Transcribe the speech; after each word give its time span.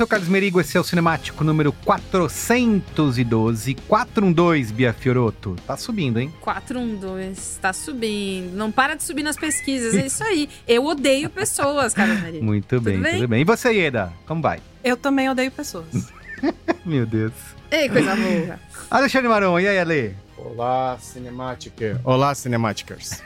sou 0.00 0.06
o 0.06 0.08
Carlos 0.08 0.30
Merigo, 0.30 0.58
esse 0.58 0.78
é 0.78 0.80
o 0.80 0.84
Cinemático 0.84 1.44
número 1.44 1.74
412. 1.74 3.74
412, 3.86 4.72
Bia 4.72 4.94
Fioroto. 4.94 5.56
Tá 5.66 5.76
subindo, 5.76 6.18
hein? 6.18 6.32
412, 6.40 7.60
tá 7.60 7.70
subindo. 7.74 8.56
Não 8.56 8.72
para 8.72 8.94
de 8.94 9.02
subir 9.02 9.22
nas 9.22 9.36
pesquisas, 9.36 9.94
é 9.94 10.06
isso 10.06 10.24
aí. 10.24 10.48
Eu 10.66 10.86
odeio 10.86 11.28
pessoas, 11.28 11.92
Carlos 11.92 12.18
Merigo. 12.24 12.42
Muito 12.42 12.80
bem, 12.80 13.02
tudo 13.02 13.28
bem, 13.28 13.42
E 13.42 13.44
você, 13.44 13.74
Ieda? 13.74 14.10
Como 14.26 14.40
vai? 14.40 14.60
Eu 14.82 14.96
também 14.96 15.28
odeio 15.28 15.50
pessoas. 15.50 16.10
Meu 16.82 17.04
Deus. 17.04 17.34
Ei, 17.70 17.86
coisa 17.90 18.16
boa. 18.16 18.58
Alexandre 18.90 19.28
Maron, 19.28 19.60
e 19.60 19.68
aí, 19.68 19.78
Ale? 19.78 20.16
Olá, 20.38 20.96
Cinemática. 20.98 22.00
Olá, 22.04 22.34
Cinemáticas. 22.34 23.22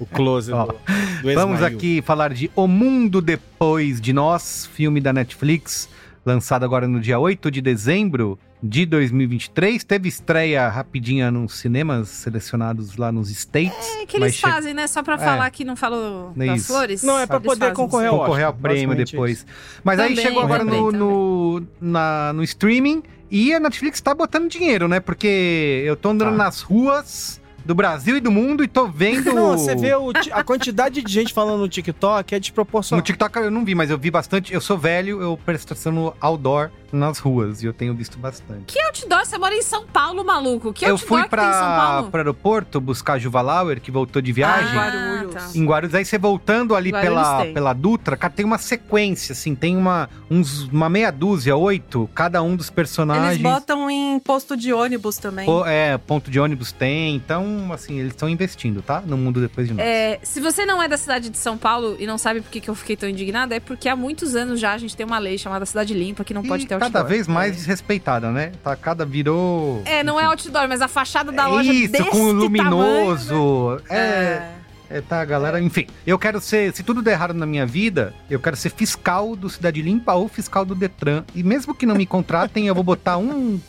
O 0.00 0.06
close 0.06 0.50
do, 0.50 0.66
do 0.66 1.34
Vamos 1.34 1.62
aqui 1.62 2.02
falar 2.02 2.32
de 2.32 2.50
O 2.56 2.66
Mundo 2.66 3.20
Depois 3.20 4.00
de 4.00 4.12
Nós, 4.12 4.68
filme 4.72 5.00
da 5.00 5.12
Netflix, 5.12 5.88
lançado 6.28 6.64
agora 6.64 6.86
no 6.86 7.00
dia 7.00 7.18
8 7.18 7.50
de 7.50 7.60
dezembro 7.62 8.38
de 8.62 8.84
2023. 8.86 9.82
Teve 9.84 10.08
estreia 10.08 10.68
rapidinha 10.68 11.30
nos 11.30 11.54
cinemas 11.54 12.08
selecionados 12.08 12.96
lá 12.96 13.10
nos 13.10 13.30
States. 13.30 13.72
É 14.00 14.06
que 14.06 14.18
mas 14.18 14.28
eles 14.32 14.34
che- 14.36 14.42
fazem, 14.42 14.74
né? 14.74 14.86
Só 14.86 15.02
pra 15.02 15.14
É. 15.14 15.18
falar 15.18 15.50
que 15.50 15.64
não 15.64 15.74
falou 15.76 16.32
das 16.36 16.58
Isso. 16.60 16.66
flores. 16.68 17.02
Não, 17.02 17.18
é 17.18 17.26
pra 17.26 17.36
Eles 17.36 17.46
poder 17.48 17.72
concorrer 17.72 18.08
ao 18.08 18.18
concorrer 18.18 18.46
ao 18.46 18.54
prêmio 18.54 18.94
depois. 18.96 19.38
isso. 19.38 19.46
Mas 19.82 19.98
aí 19.98 20.10
Também, 20.10 20.24
chegou 20.24 20.42
agora 20.42 20.64
também, 20.64 20.80
no, 20.80 20.92
no, 20.92 21.66
na- 21.80 22.32
no 22.34 22.42
streaming 22.42 23.02
e 23.30 23.54
a 23.54 23.60
Netflix 23.60 24.00
tá 24.00 24.14
botando 24.14 24.48
dinheiro, 24.48 24.86
né? 24.88 25.00
Porque 25.00 25.82
eu 25.86 25.96
tô 25.96 26.10
andando 26.10 26.30
Tá. 26.32 26.36
nas 26.36 26.60
ruas 26.60 27.40
do 27.68 27.74
Brasil 27.74 28.16
e 28.16 28.20
do 28.20 28.30
mundo 28.30 28.64
e 28.64 28.66
tô 28.66 28.86
vendo. 28.86 29.30
Não, 29.34 29.50
você 29.58 29.76
vê 29.76 29.94
o 29.94 30.10
a 30.32 30.42
quantidade 30.42 31.02
de 31.02 31.12
gente 31.12 31.34
falando 31.34 31.60
no 31.60 31.68
TikTok 31.68 32.34
é 32.34 32.38
No 32.38 32.40
desproporcional. 32.40 33.02
TikTok 33.02 33.36
eu 33.36 33.50
não 33.50 33.62
vi, 33.62 33.74
mas 33.74 33.90
eu 33.90 33.98
vi 33.98 34.10
bastante. 34.10 34.54
Eu 34.54 34.60
sou 34.62 34.78
velho, 34.78 35.20
eu 35.20 35.38
presto 35.44 35.74
atenção 35.74 35.92
no 35.92 36.14
outdoor 36.18 36.70
nas 36.96 37.18
ruas 37.18 37.62
e 37.62 37.66
eu 37.66 37.72
tenho 37.72 37.94
visto 37.94 38.18
bastante. 38.18 38.64
Que 38.66 38.80
outdoor? 38.82 39.24
Você 39.24 39.38
mora 39.38 39.54
em 39.54 39.62
São 39.62 39.86
Paulo, 39.86 40.24
maluco. 40.24 40.72
Que 40.72 40.84
eu 40.84 40.92
outdoor 40.92 41.08
fui 41.08 41.22
que 41.24 41.30
tem 41.30 41.38
em 41.38 41.52
São 41.52 41.60
pra, 41.60 41.76
Paulo? 41.76 42.10
pro 42.10 42.20
aeroporto 42.20 42.80
buscar 42.80 43.14
a 43.14 43.18
Juva 43.18 43.40
Lauer, 43.40 43.80
que 43.80 43.90
voltou 43.90 44.20
de 44.22 44.32
viagem. 44.32 44.70
Ah, 44.78 44.88
Guarulhos. 44.88 45.34
tá. 45.34 45.50
Em 45.54 45.64
Guarulhos, 45.64 45.94
aí 45.94 46.04
você 46.04 46.18
voltando 46.18 46.74
ali 46.74 46.90
Guarulhos 46.90 47.14
pela, 47.14 47.42
tem. 47.42 47.54
pela 47.54 47.72
Dutra, 47.72 48.16
cara, 48.16 48.32
tem 48.32 48.44
uma 48.44 48.58
sequência, 48.58 49.32
assim, 49.32 49.54
tem 49.54 49.76
uma, 49.76 50.08
uns, 50.30 50.64
uma 50.68 50.88
meia 50.88 51.10
dúzia, 51.10 51.56
oito, 51.56 52.08
cada 52.14 52.42
um 52.42 52.56
dos 52.56 52.70
personagens. 52.70 53.32
Eles 53.32 53.42
botam 53.42 53.90
em 53.90 54.18
posto 54.18 54.56
de 54.56 54.72
ônibus 54.72 55.18
também. 55.18 55.46
Pô, 55.46 55.64
é, 55.66 55.96
ponto 55.98 56.30
de 56.30 56.40
ônibus 56.40 56.72
tem, 56.72 57.14
então, 57.14 57.70
assim, 57.72 57.98
eles 57.98 58.12
estão 58.12 58.28
investindo, 58.28 58.82
tá? 58.82 59.02
No 59.04 59.16
mundo 59.16 59.40
depois 59.40 59.68
de 59.68 59.74
nós. 59.74 59.84
É, 59.84 60.18
se 60.22 60.40
você 60.40 60.64
não 60.64 60.82
é 60.82 60.88
da 60.88 60.96
cidade 60.96 61.30
de 61.30 61.38
São 61.38 61.56
Paulo 61.56 61.96
e 61.98 62.06
não 62.06 62.18
sabe 62.18 62.40
por 62.40 62.50
que, 62.50 62.60
que 62.60 62.68
eu 62.70 62.74
fiquei 62.74 62.96
tão 62.96 63.08
indignada, 63.08 63.54
é 63.54 63.60
porque 63.60 63.88
há 63.88 63.96
muitos 63.96 64.34
anos 64.34 64.58
já 64.60 64.72
a 64.72 64.78
gente 64.78 64.96
tem 64.96 65.04
uma 65.04 65.18
lei 65.18 65.38
chamada 65.38 65.66
Cidade 65.66 65.94
Limpa 65.94 66.24
que 66.24 66.34
não 66.34 66.42
pode 66.42 66.64
E 66.64 66.66
ter 66.66 66.77
outdoor. 66.84 67.02
cada 67.02 67.08
vez 67.08 67.26
mais 67.26 67.54
desrespeitada, 67.56 68.30
né? 68.30 68.52
Tá, 68.62 68.74
cada 68.76 69.04
virou... 69.04 69.82
É, 69.84 70.02
não 70.02 70.18
é 70.18 70.24
outdoor, 70.24 70.68
mas 70.68 70.80
a 70.80 70.88
fachada 70.88 71.32
da 71.32 71.46
loja 71.46 71.72
Isso, 71.72 71.92
desse 71.92 72.10
com 72.10 72.32
luminoso. 72.32 73.34
luminoso. 73.34 73.82
é, 73.90 74.58
é, 74.90 75.00
tá, 75.00 75.24
galera. 75.24 75.60
Enfim, 75.60 75.86
eu 76.06 76.18
quero 76.18 76.40
ser, 76.40 76.74
se 76.74 76.82
tudo 76.82 77.02
der 77.02 77.12
errado 77.12 77.34
na 77.34 77.46
minha 77.46 77.66
vida, 77.66 78.14
eu 78.30 78.40
quero 78.40 78.56
ser 78.56 78.70
fiscal 78.70 79.36
do 79.36 79.50
Cidade 79.50 79.82
Limpa 79.82 80.14
ou 80.14 80.28
fiscal 80.28 80.64
do 80.64 80.74
Detran. 80.74 81.24
E 81.34 81.42
mesmo 81.42 81.74
que 81.74 81.84
não 81.84 81.94
me 81.94 82.06
contratem, 82.06 82.66
eu 82.66 82.74
vou 82.74 82.84
botar 82.84 83.18
um, 83.18 83.60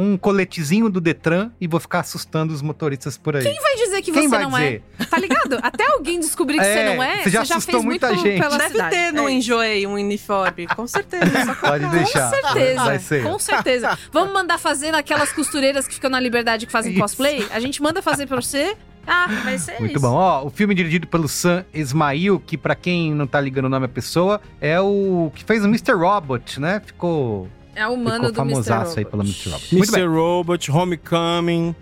um 0.00 0.16
coletezinho 0.16 0.88
do 0.88 1.00
Detran 1.00 1.50
e 1.60 1.66
vou 1.66 1.80
ficar 1.80 2.00
assustando 2.00 2.54
os 2.54 2.62
motoristas 2.62 3.18
por 3.18 3.34
aí. 3.34 3.42
Quem 3.42 3.60
vai 3.60 3.74
dizer 3.74 4.00
que 4.00 4.12
Quem 4.12 4.28
você 4.28 4.38
não 4.38 4.50
dizer? 4.50 4.82
é? 5.00 5.04
Tá 5.04 5.18
ligado? 5.18 5.58
Até 5.60 5.90
alguém 5.90 6.20
descobrir 6.20 6.54
que 6.58 6.64
É, 6.64 6.72
você 6.72 6.94
não 6.94 7.02
é, 7.02 7.22
você 7.24 7.30
já 7.30 7.42
já 7.44 7.56
assustou 7.56 7.80
fez 7.80 7.84
muito 7.84 8.06
muita 8.06 8.22
gente. 8.22 8.40
pela 8.40 8.56
Deve 8.56 8.70
cidade. 8.70 8.90
ter 8.94 9.12
no 9.12 9.28
É. 9.28 9.32
Enjoei 9.32 9.86
um 9.88 9.94
uniforme, 9.94 10.68
com 10.68 10.86
certeza. 10.86 11.54
Pode 11.60 11.84
deixar. 11.88 12.30
Com 12.30 12.36
certeza, 12.48 12.84
Vai 12.84 12.98
ser. 13.00 13.22
com 13.24 13.38
certeza. 13.40 13.98
Vamos 14.12 14.32
mandar 14.32 14.56
fazer 14.58 14.92
naquelas 14.92 15.32
costureiras 15.32 15.88
que 15.88 15.94
ficam 15.94 16.08
na 16.10 16.20
Liberdade 16.20 16.64
que 16.64 16.70
fazem 16.72 16.92
Isso. 16.92 17.00
cosplay? 17.00 17.44
A 17.50 17.58
gente 17.58 17.82
manda 17.82 18.00
fazer 18.00 18.26
pra 18.26 18.36
você. 18.40 18.76
Ah, 19.04 19.26
vai 19.42 19.58
ser 19.58 19.80
Muito 19.80 19.92
isso. 19.96 20.00
bom. 20.02 20.12
Ó, 20.14 20.44
o 20.44 20.50
filme 20.50 20.74
dirigido 20.74 21.06
pelo 21.06 21.26
Sam 21.28 21.64
Ismail, 21.72 22.38
que 22.46 22.58
pra 22.58 22.74
quem 22.74 23.12
não 23.14 23.26
tá 23.26 23.40
ligando 23.40 23.64
o 23.64 23.68
nome 23.68 23.86
à 23.86 23.88
pessoa, 23.88 24.38
é 24.60 24.78
o 24.80 25.32
que 25.34 25.42
fez 25.44 25.64
o 25.64 25.66
Mr. 25.66 25.92
Robot, 25.94 26.60
né? 26.60 26.80
Ficou, 26.84 27.48
É 27.78 27.86
o 27.86 27.92
humano 27.92 28.26
ficou 28.28 28.44
do 28.44 28.50
Mr. 28.50 28.64
famosaço 28.64 28.98
aí 28.98 29.04
Robot. 29.04 29.10
pelo 29.10 29.22
Mr. 29.22 29.50
Robot. 29.50 29.74
Muito 29.76 29.92
bem. 29.92 30.02
Mr. 30.02 30.16
Robot, 30.18 30.70
Homecoming. 30.72 31.74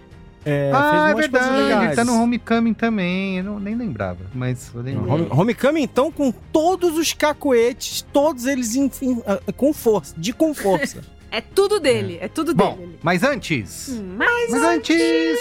É, 0.48 0.70
ah, 0.72 0.90
fez 1.14 1.26
é 1.26 1.28
verdade. 1.28 1.84
Ele 1.87 1.94
tá 1.96 2.04
no 2.04 2.22
Homecoming 2.22 2.72
também. 2.75 3.38
Eu 3.38 3.44
não, 3.44 3.58
nem 3.58 3.75
lembrava, 3.75 4.20
mas 4.32 4.70
eu 4.75 4.81
lembrei. 4.81 5.12
Home, 5.12 5.26
Homecoming, 5.31 5.82
então, 5.82 6.12
com 6.12 6.31
todos 6.31 6.96
os 6.96 7.12
cacoetes, 7.12 8.02
todos 8.12 8.46
eles 8.46 8.76
em- 8.76 8.90
em- 9.02 9.22
ah, 9.26 9.40
com 9.56 9.72
força, 9.72 10.14
de 10.16 10.32
com 10.32 10.54
força. 10.54 11.02
É 11.28 11.40
tudo 11.40 11.81
dele, 11.81 12.19
é, 12.20 12.28
tudo 12.28 12.54
Bom, 12.54 12.76
dele. 12.76 12.98
mas 13.02 13.22
antes. 13.25 13.88
Hum, 13.90 14.14
Mas, 14.16 14.48
Mas 14.52 14.62
antes, 14.62 15.37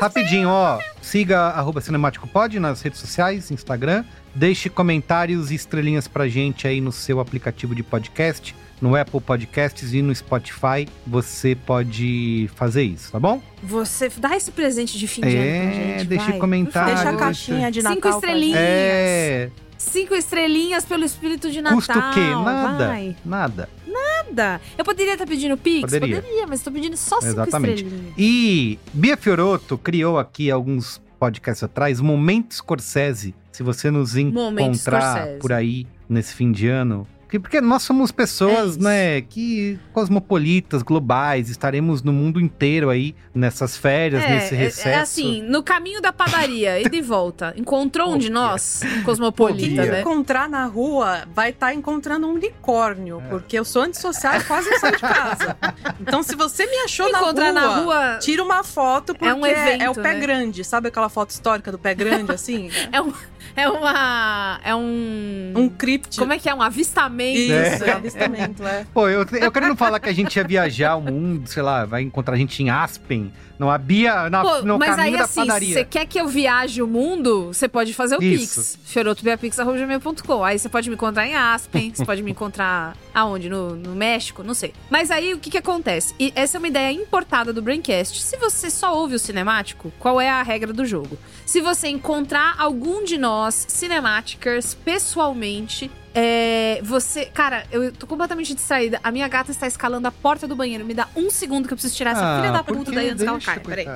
rapidinho, 0.00 0.48
ó. 0.48 0.78
Siga 1.00 1.40
arroba 1.48 1.80
Cinemático 1.80 2.28
Pod 2.28 2.60
nas 2.60 2.80
redes 2.82 3.00
sociais, 3.00 3.50
Instagram. 3.50 4.04
Deixe 4.34 4.68
comentários 4.70 5.50
e 5.50 5.54
estrelinhas 5.54 6.08
pra 6.08 6.26
gente 6.28 6.66
aí 6.66 6.80
no 6.80 6.90
seu 6.90 7.20
aplicativo 7.20 7.74
de 7.74 7.82
podcast, 7.82 8.54
no 8.80 8.96
Apple 8.96 9.20
Podcasts 9.20 9.92
e 9.92 10.00
no 10.00 10.14
Spotify. 10.14 10.88
Você 11.06 11.54
pode 11.54 12.50
fazer 12.56 12.82
isso, 12.82 13.12
tá 13.12 13.20
bom? 13.20 13.42
Você 13.62 14.10
dá 14.16 14.36
esse 14.36 14.50
presente 14.50 14.98
de 14.98 15.06
fim 15.06 15.20
de 15.20 15.28
ano 15.28 15.36
pra 15.36 15.44
É, 15.44 15.72
gente, 15.98 16.08
deixe 16.08 16.30
vai, 16.30 16.38
comentários. 16.38 16.94
Deixa 17.00 17.10
a 17.10 17.16
caixinha 17.16 17.70
de 17.70 17.82
Natal. 17.82 17.94
Cinco 17.96 18.08
pra 18.08 18.16
estrelinhas. 18.16 18.58
É. 18.60 19.50
Cinco 19.76 20.14
estrelinhas 20.14 20.84
pelo 20.84 21.04
espírito 21.04 21.50
de 21.50 21.60
Natal. 21.60 21.76
Custa 21.78 21.98
o 21.98 22.14
quê? 22.14 22.20
Nada. 22.20 22.86
Vai. 22.86 23.16
Nada. 23.24 23.68
Nada. 23.86 24.60
Eu 24.78 24.84
poderia 24.84 25.12
estar 25.14 25.26
pedindo 25.26 25.56
Pix? 25.58 25.80
Poderia. 25.82 26.22
mas 26.48 26.62
tô 26.62 26.70
pedindo 26.70 26.96
só 26.96 27.20
cinco 27.20 27.32
Exatamente. 27.32 27.82
estrelinhas. 27.84 28.14
E 28.16 28.78
Bia 28.94 29.16
Fioroto 29.16 29.76
criou 29.76 30.18
aqui 30.18 30.50
alguns 30.50 31.00
podcasts 31.22 31.62
atrás, 31.62 32.00
Momento 32.00 32.52
Scorsese. 32.52 33.32
Se 33.52 33.62
você 33.62 33.92
nos 33.92 34.16
encontrar 34.16 35.38
por 35.38 35.52
aí 35.52 35.86
nesse 36.08 36.34
fim 36.34 36.50
de 36.50 36.66
ano. 36.66 37.06
Que- 37.32 37.38
Porque 37.40 37.60
nós 37.60 37.82
somos 37.82 38.10
É 38.10 38.12
pessoas, 38.12 38.70
isso. 38.72 38.82
né, 38.82 39.22
que 39.22 39.78
cosmopolitas, 39.92 40.82
globais, 40.82 41.48
estaremos 41.48 42.02
no 42.02 42.12
mundo 42.12 42.38
inteiro 42.40 42.90
aí 42.90 43.14
nessas 43.34 43.76
férias, 43.76 44.22
nesse 44.28 44.54
É, 44.54 44.58
recesso. 44.58 44.88
é, 44.88 44.92
é 44.92 44.98
assim, 44.98 45.42
no 45.42 45.62
caminho 45.62 46.00
da 46.02 46.12
padaria, 46.12 46.78
ida 46.80 46.94
e 46.94 47.00
volta. 47.02 47.54
Encontrou 47.56 48.14
um 48.14 48.18
de 48.18 48.30
nós, 48.30 48.82
cosmopolita, 49.04 49.84
né? 49.86 50.00
encontrar 50.00 50.48
na 50.48 50.66
rua 50.66 51.22
vai 51.34 51.50
estar 51.50 51.72
encontrando 51.74 52.26
um 52.26 52.34
unicórnio, 52.34 53.22
porque 53.30 53.58
eu 53.58 53.64
sou 53.64 53.82
antissocial 53.82 54.36
e 54.36 54.44
quase 54.44 54.68
não 54.70 54.78
saio 54.78 54.94
de 54.96 55.00
casa. 55.02 55.56
Então, 56.00 56.22
se 56.22 56.36
você 56.36 56.66
me 56.66 56.76
achou 56.84 57.08
Encontrar 57.08 57.52
na 57.52 57.60
rua, 57.66 57.76
na 57.76 57.82
rua 58.10 58.18
tira 58.18 58.42
uma 58.44 58.62
foto, 58.62 59.14
porque 59.14 59.24
É 59.26 59.34
um 59.34 59.46
evento, 59.46 59.82
é 59.82 59.90
o 59.90 59.94
pé 59.94 60.14
né? 60.14 60.20
grande. 60.20 60.64
Sabe 60.64 60.88
aquela 60.88 61.08
foto 61.08 61.30
histórica 61.30 61.72
do 61.72 61.78
pé 61.78 61.94
grande, 61.94 62.30
assim? 62.32 62.70
é, 62.92 63.00
um, 63.00 63.12
é 63.56 63.68
uma. 63.68 64.60
É 64.64 64.74
um. 64.74 65.52
Um 65.56 65.68
crypt. 65.68 66.18
Como 66.18 66.32
é 66.32 66.38
que 66.38 66.48
é? 66.48 66.54
Um 66.54 66.62
avistamento. 66.62 67.38
Isso, 67.38 67.84
É. 67.84 67.88
é. 67.88 67.92
avistamento, 67.92 68.66
é. 68.66 68.86
Pô, 68.92 69.08
eu, 69.08 69.26
eu 69.40 69.52
quero 69.52 69.68
não 69.68 69.76
falar 69.76 70.00
que 70.00 70.08
a 70.08 70.12
gente 70.12 70.34
ia 70.36 70.44
viajar 70.44 70.96
o 70.96 71.00
mundo, 71.02 71.48
sei 71.48 71.62
lá, 71.62 71.84
vai 71.84 72.02
encontrar 72.02 72.34
a 72.34 72.38
gente 72.38 72.62
em 72.62 72.70
Aspen, 72.70 73.32
não, 73.62 73.70
a 73.70 73.78
Bia 73.78 74.28
na, 74.28 74.42
Pô, 74.42 74.62
no 74.62 74.76
mas 74.76 74.96
caminho 74.96 75.14
aí, 75.14 75.18
da 75.18 75.24
assim, 75.24 75.40
se 75.40 75.46
padaria. 75.46 75.74
você 75.74 75.84
quer 75.84 76.04
que 76.04 76.20
eu 76.20 76.26
viaje 76.26 76.82
o 76.82 76.86
mundo, 76.86 77.46
você 77.52 77.68
pode 77.68 77.94
fazer 77.94 78.16
o 78.18 78.22
Isso. 78.22 78.76
Pix. 78.76 78.78
Fiorotobiapix.com. 78.84 80.44
Aí 80.44 80.58
você 80.58 80.68
pode 80.68 80.88
me 80.90 80.96
encontrar 80.96 81.28
em 81.28 81.36
Aspen, 81.36 81.94
você 81.94 82.04
pode 82.04 82.24
me 82.24 82.32
encontrar 82.32 82.96
aonde? 83.14 83.48
No, 83.48 83.76
no 83.76 83.94
México? 83.94 84.42
Não 84.42 84.52
sei. 84.52 84.74
Mas 84.90 85.12
aí 85.12 85.32
o 85.32 85.38
que 85.38 85.48
que 85.48 85.58
acontece? 85.58 86.12
E 86.18 86.32
essa 86.34 86.56
é 86.56 86.58
uma 86.58 86.66
ideia 86.66 86.92
importada 86.92 87.52
do 87.52 87.62
Braincast. 87.62 88.20
Se 88.20 88.36
você 88.36 88.68
só 88.68 88.96
ouve 88.96 89.14
o 89.14 89.18
cinemático, 89.18 89.92
qual 90.00 90.20
é 90.20 90.28
a 90.28 90.42
regra 90.42 90.72
do 90.72 90.84
jogo? 90.84 91.16
Se 91.46 91.60
você 91.60 91.86
encontrar 91.86 92.56
algum 92.58 93.04
de 93.04 93.16
nós, 93.16 93.64
cinemáticas, 93.68 94.74
pessoalmente. 94.74 95.88
É, 96.14 96.80
você. 96.84 97.24
Cara, 97.26 97.64
eu 97.72 97.90
tô 97.92 98.06
completamente 98.06 98.54
distraída. 98.54 99.00
A 99.02 99.10
minha 99.10 99.26
gata 99.28 99.50
está 99.50 99.66
escalando 99.66 100.06
a 100.08 100.10
porta 100.12 100.46
do 100.46 100.54
banheiro. 100.54 100.84
Me 100.84 100.94
dá 100.94 101.08
um 101.16 101.30
segundo 101.30 101.66
que 101.66 101.72
eu 101.72 101.76
preciso 101.76 101.94
tirar 101.96 102.10
essa 102.12 102.36
filha 102.40 102.52
da 102.52 102.58
Ah, 102.58 102.64
puta 102.64 102.90
que? 102.90 102.94
daí 102.94 103.08
antes 103.10 103.22
que 103.22 103.28
ela 103.28 103.40
caia. 103.40 103.60
Peraí. 103.60 103.86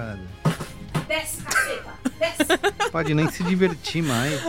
Desce, 1.09 1.43
caceta! 1.43 1.95
Desce! 2.19 2.91
Pode 2.91 3.15
nem 3.15 3.31
se 3.31 3.45
divertir 3.45 4.03
mais. 4.03 4.41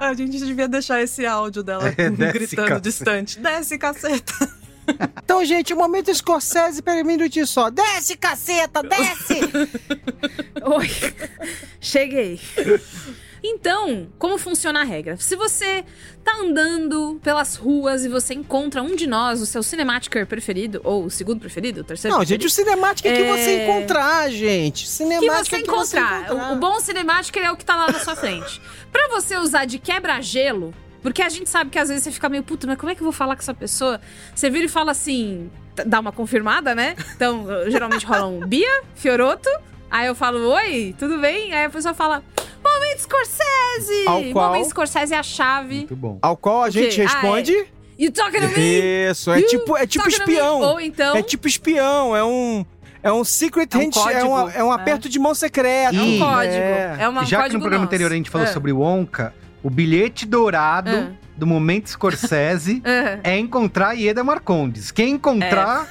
A 0.00 0.12
gente 0.12 0.38
devia 0.38 0.68
deixar 0.68 1.00
esse 1.00 1.24
áudio 1.24 1.62
dela 1.62 1.88
É, 1.96 2.10
desce, 2.10 2.32
gritando 2.32 2.68
caceta. 2.68 2.80
distante. 2.80 3.38
Desce, 3.38 3.78
caceta. 3.78 4.32
Então, 5.22 5.44
gente, 5.44 5.72
o 5.72 5.76
momento 5.76 6.10
um 7.02 7.04
minutinho 7.04 7.46
só. 7.46 7.70
Desce, 7.70 8.16
caceta, 8.16 8.82
desce! 8.82 9.38
Oi, 10.60 10.90
cheguei. 11.80 12.40
Então, 13.44 14.06
como 14.18 14.38
funciona 14.38 14.82
a 14.82 14.84
regra? 14.84 15.16
Se 15.16 15.34
você 15.34 15.84
tá 16.22 16.32
andando 16.40 17.18
pelas 17.22 17.56
ruas 17.56 18.04
e 18.04 18.08
você 18.08 18.34
encontra 18.34 18.82
um 18.82 18.94
de 18.94 19.06
nós, 19.06 19.40
o 19.40 19.46
seu 19.46 19.62
cinematiker 19.62 20.26
preferido, 20.26 20.80
ou 20.84 21.04
o 21.06 21.10
segundo 21.10 21.40
preferido, 21.40 21.80
o 21.80 21.84
terceiro 21.84 22.16
Não, 22.16 22.24
gente, 22.24 22.46
o 22.46 22.48
preferido, 22.48 22.70
cinemático 22.70 23.08
é 23.08 23.12
que 23.12 23.22
É. 23.22 23.28
você 23.28 23.64
encontrar, 23.64 24.30
gente. 24.30 24.84
que 24.84 24.90
Cinemático 24.90 25.44
você 25.46 25.56
é 25.56 25.58
que 25.58 25.64
encontrar. 25.64 26.18
você 26.20 26.24
encontrar. 26.26 26.50
O, 26.52 26.54
o 26.54 26.56
bom 26.56 26.78
cinemático 26.80 27.38
é 27.38 27.50
o 27.50 27.56
que 27.56 27.64
tá 27.64 27.74
lá 27.74 27.90
na 27.90 27.98
sua 27.98 28.14
frente. 28.14 28.60
Pra 28.92 29.08
você 29.08 29.36
usar 29.36 29.64
de 29.64 29.78
quebra-gelo, 29.80 30.72
porque 31.02 31.20
a 31.20 31.28
gente 31.28 31.50
sabe 31.50 31.68
que 31.70 31.78
às 31.80 31.88
vezes 31.88 32.04
você 32.04 32.12
fica 32.12 32.28
meio 32.28 32.44
puto, 32.44 32.66
mas 32.68 32.78
como 32.78 32.92
é 32.92 32.94
que 32.94 33.00
eu 33.00 33.04
vou 33.04 33.12
falar 33.12 33.34
com 33.34 33.42
essa 33.42 33.54
pessoa? 33.54 34.00
Você 34.34 34.48
vira 34.50 34.66
e 34.66 34.68
fala 34.68 34.92
assim, 34.92 35.50
dá 35.84 35.98
uma 35.98 36.12
confirmada, 36.12 36.76
né? 36.76 36.94
Então, 37.16 37.44
geralmente 37.68 38.06
rola 38.06 38.26
um 38.26 38.46
Bia, 38.46 38.82
Fioroto. 38.94 39.48
Aí 39.90 40.06
eu 40.06 40.14
falo, 40.14 40.48
oi, 40.50 40.94
tudo 40.96 41.18
bem? 41.18 41.52
Aí 41.52 41.64
a 41.64 41.70
pessoa 41.70 41.92
fala, 41.92 42.22
Momento 42.92 43.00
Scorsese! 43.00 44.06
Ao 44.06 44.22
qual- 44.32 44.48
Momento 44.52 44.68
Scorsese 44.68 45.14
é 45.14 45.18
a 45.18 45.22
chave. 45.22 45.76
Muito 45.76 45.96
bom. 45.96 46.18
Ao 46.20 46.36
qual 46.36 46.62
a 46.62 46.70
gente 46.70 47.00
responde... 47.00 47.66
You 47.98 48.10
talking 48.10 48.40
to 48.40 48.48
me? 48.58 49.08
Isso, 49.10 49.30
é 49.30 49.40
You 49.40 49.46
tipo, 49.46 49.76
é 49.76 49.86
tipo 49.86 50.08
espião. 50.08 50.60
Ou 50.60 50.80
então... 50.80 51.16
É 51.16 51.22
tipo 51.22 51.46
espião, 51.46 52.16
é 52.16 52.24
um... 52.24 52.64
É 53.02 53.12
um 53.12 53.24
secret 53.24 53.68
É 53.72 53.76
um 53.78 53.80
hand, 53.80 53.90
é, 53.96 54.24
um, 54.24 54.28
código, 54.28 54.58
é 54.58 54.64
um 54.64 54.70
é. 54.72 54.74
aperto 54.74 55.08
de 55.08 55.18
mão 55.18 55.34
secreta. 55.34 55.96
É 55.96 56.00
um 56.00 56.18
código. 56.18 56.54
É. 56.54 56.96
É 57.00 57.08
uma 57.08 57.24
Já 57.24 57.36
que 57.38 57.42
código 57.42 57.58
no 57.58 57.60
programa 57.62 57.84
nosso. 57.84 57.94
anterior 57.94 58.12
a 58.12 58.14
gente 58.14 58.30
falou 58.30 58.46
É. 58.46 58.50
sobre 58.52 58.70
o 58.72 58.78
Wonka, 58.78 59.34
o 59.62 59.68
bilhete 59.68 60.24
dourado 60.24 60.90
É. 60.90 61.12
do 61.42 61.46
Momento 61.46 61.90
Scorsese 61.90 62.80
É. 62.86 63.18
é 63.24 63.36
encontrar 63.38 63.94
Ieda 63.94 64.22
Marcondes. 64.22 64.92
Quem 64.92 65.14
encontrar, 65.14 65.88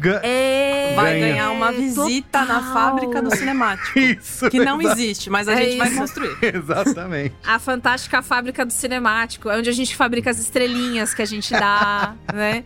ga- 0.00 0.20
É. 0.24 0.94
Vai 0.96 1.20
Ganha. 1.20 1.28
ganhar 1.34 1.50
uma 1.50 1.70
visita 1.70 2.42
na 2.46 2.72
fábrica 2.72 3.20
do 3.20 3.30
cinemático. 3.36 3.96
Isso. 4.00 4.48
Que 4.48 4.58
não 4.60 4.80
existe, 4.80 5.28
mas 5.28 5.46
a 5.46 5.52
É 5.52 5.64
gente 5.66 5.76
vai 5.76 5.88
isso. 5.90 5.98
construir. 6.00 6.36
Exatamente. 6.40 7.34
A 7.46 7.58
fantástica 7.58 8.22
fábrica 8.22 8.64
do 8.64 8.72
cinemático, 8.72 9.50
é 9.50 9.58
onde 9.58 9.68
a 9.68 9.72
gente 9.74 9.94
fabrica 9.94 10.30
as 10.30 10.38
estrelinhas 10.38 11.12
que 11.12 11.20
a 11.20 11.26
gente 11.26 11.52
dá, 11.52 12.14
né? 12.32 12.64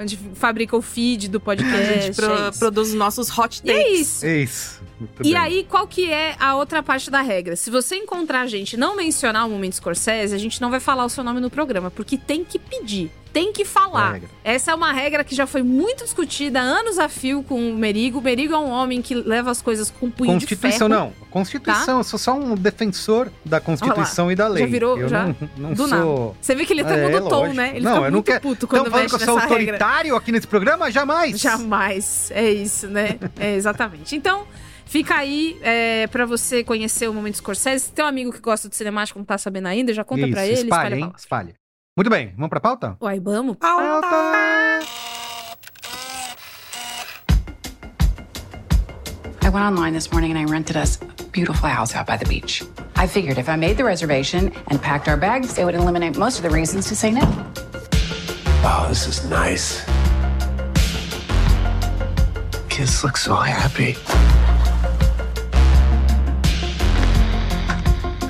Onde 0.00 0.16
fabrica 0.34 0.76
o 0.76 0.82
feed 0.82 1.28
do 1.28 1.40
podcast. 1.40 1.76
A 1.92 2.00
gente 2.00 2.14
pro- 2.14 2.32
é 2.32 2.50
produz 2.52 2.90
os 2.90 2.94
nossos 2.94 3.36
hot 3.36 3.60
E 3.64 3.70
é 3.70 3.74
takes. 3.74 4.00
isso. 4.00 4.26
É 4.26 4.36
isso. 4.38 4.82
Muito 4.98 5.20
E 5.20 5.24
bem. 5.24 5.36
aí, 5.36 5.66
qual 5.68 5.86
que 5.86 6.10
é 6.10 6.34
a 6.40 6.56
outra 6.56 6.82
parte 6.82 7.10
da 7.10 7.20
regra? 7.20 7.54
Se 7.56 7.70
você 7.70 7.96
encontrar 7.96 8.40
a 8.42 8.46
gente 8.46 8.76
não 8.76 8.96
mencionar 8.96 9.46
o 9.46 9.50
Momento 9.50 9.74
Scorsese, 9.76 10.34
a 10.34 10.38
gente 10.38 10.60
não 10.60 10.70
vai 10.70 10.80
falar 10.80 11.04
o 11.04 11.08
seu 11.08 11.22
nome 11.22 11.40
no 11.40 11.50
programa, 11.50 11.90
porque 11.90 12.16
tem 12.16 12.42
que 12.44 12.58
pedir, 12.58 13.10
tem 13.32 13.52
que 13.52 13.62
falar. 13.64 14.20
Essa 14.42 14.72
é 14.72 14.74
uma 14.74 14.92
regra 14.92 15.22
que 15.22 15.34
já 15.34 15.46
foi 15.46 15.62
muito 15.62 16.02
discutida 16.04 16.58
anos 16.60 16.98
a 16.98 17.08
fio 17.10 17.42
com 17.42 17.70
o 17.70 17.74
Merigo. 17.76 18.20
O 18.20 18.22
Merigo 18.22 18.54
é 18.54 18.58
um 18.58 18.70
homem 18.70 19.02
que 19.02 19.14
leva 19.14 19.50
as 19.50 19.60
coisas 19.60 19.90
com 19.90 20.10
punho 20.10 20.30
de 20.38 20.46
Constituição, 20.46 20.88
ferro. 20.88 21.00
não. 21.00 21.12
Constituição, 21.28 21.98
eu 21.98 22.04
sou 22.04 22.18
só 22.18 22.32
um 22.34 22.54
defensor 22.54 23.30
da 23.44 23.60
Constituição 23.60 24.32
e 24.32 24.34
da 24.34 24.48
lei. 24.48 24.64
Já 24.64 24.70
virou, 24.70 24.98
eu 24.98 25.08
já? 25.10 25.24
não, 25.26 25.36
não 25.58 25.70
Do 25.74 25.86
sou... 25.86 25.88
nada. 25.88 26.36
Você 26.40 26.54
vê 26.54 26.64
que 26.64 26.72
ele 26.72 26.80
até 26.80 26.98
É, 26.98 27.04
muda 27.10 27.24
o 27.24 27.28
tom, 27.28 27.52
né? 27.52 27.72
Ele 27.76 27.84
não, 27.84 27.92
fica 27.92 27.98
eu 28.06 28.10
não 28.10 28.10
muito 28.12 28.26
quero... 28.26 28.40
puto 28.40 28.66
quando 28.66 28.90
mexe 28.90 29.08
que 29.08 29.22
eu 29.22 29.26
sou 29.26 29.34
nessa 29.34 29.46
regra. 29.48 29.64
autoritário 29.74 30.16
aqui 30.16 30.32
nesse 30.32 30.46
programa? 30.46 30.90
Jamais! 30.90 31.38
Jamais. 31.38 32.30
É 32.30 32.50
isso, 32.50 32.86
né? 32.88 33.18
É 33.38 33.54
exatamente. 33.54 34.16
Então, 34.16 34.46
fica 34.86 35.16
aí 35.16 35.58
é, 35.62 36.06
para 36.06 36.24
você 36.24 36.64
conhecer 36.64 37.08
o 37.08 37.12
Momento 37.14 37.36
Scorsese. 37.36 37.86
Se 37.86 37.92
tem 37.92 38.04
um 38.04 38.08
amigo 38.08 38.32
que 38.32 38.40
gosta 38.40 38.68
de 38.68 38.76
cinemático 38.76 39.18
e 39.18 39.20
não 39.20 39.26
tá 39.26 39.36
sabendo 39.36 39.66
ainda, 39.68 39.92
já 39.92 40.04
conta 40.04 40.26
pra 40.28 40.46
ele. 40.46 40.62
espalha, 40.62 40.94
espalha. 40.96 41.12
Espalha. 41.16 41.54
Muito 41.96 42.10
bem, 42.10 42.32
vamos 42.36 42.48
pra 42.50 42.60
pauta? 42.60 42.96
Uai, 43.00 43.18
vamos? 43.20 43.56
I 49.42 49.48
went 49.48 49.64
online 49.64 49.94
this 49.94 50.10
morning 50.10 50.30
and 50.32 50.38
I 50.38 50.44
rented 50.44 50.76
us 50.76 50.98
a 51.00 51.22
beautiful 51.30 51.68
house 51.68 51.94
out 51.94 52.06
by 52.06 52.16
the 52.16 52.26
beach. 52.26 52.62
I 52.96 53.06
figured 53.06 53.38
if 53.38 53.48
I 53.48 53.56
made 53.56 53.76
the 53.76 53.84
reservation 53.84 54.52
and 54.68 54.80
packed 54.82 55.08
our 55.08 55.16
bags, 55.16 55.56
it 55.58 55.64
would 55.64 55.74
eliminate 55.74 56.18
most 56.18 56.38
of 56.38 56.42
the 56.42 56.50
reasons 56.50 56.86
to 56.88 56.96
say 56.96 57.12
no. 57.12 57.20
Wow, 58.62 58.86
this 58.88 59.06
is 59.06 59.24
nice. 59.30 59.84
Kids 62.68 63.04
look 63.04 63.16
so 63.16 63.36
happy. 63.36 63.96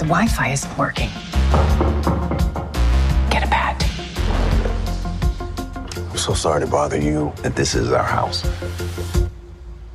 Wi 0.06 0.28
Fi 0.28 0.52
isn't 0.52 0.78
working. 0.78 1.08
Get 3.28 3.42
a 3.42 3.48
pad. 3.48 3.84
I'm 5.96 6.16
so 6.16 6.32
sorry 6.32 6.60
to 6.60 6.66
bother 6.68 6.96
you, 6.96 7.32
but 7.42 7.56
this 7.56 7.75
is 7.75 7.90
our 7.90 8.04
house. 8.04 8.48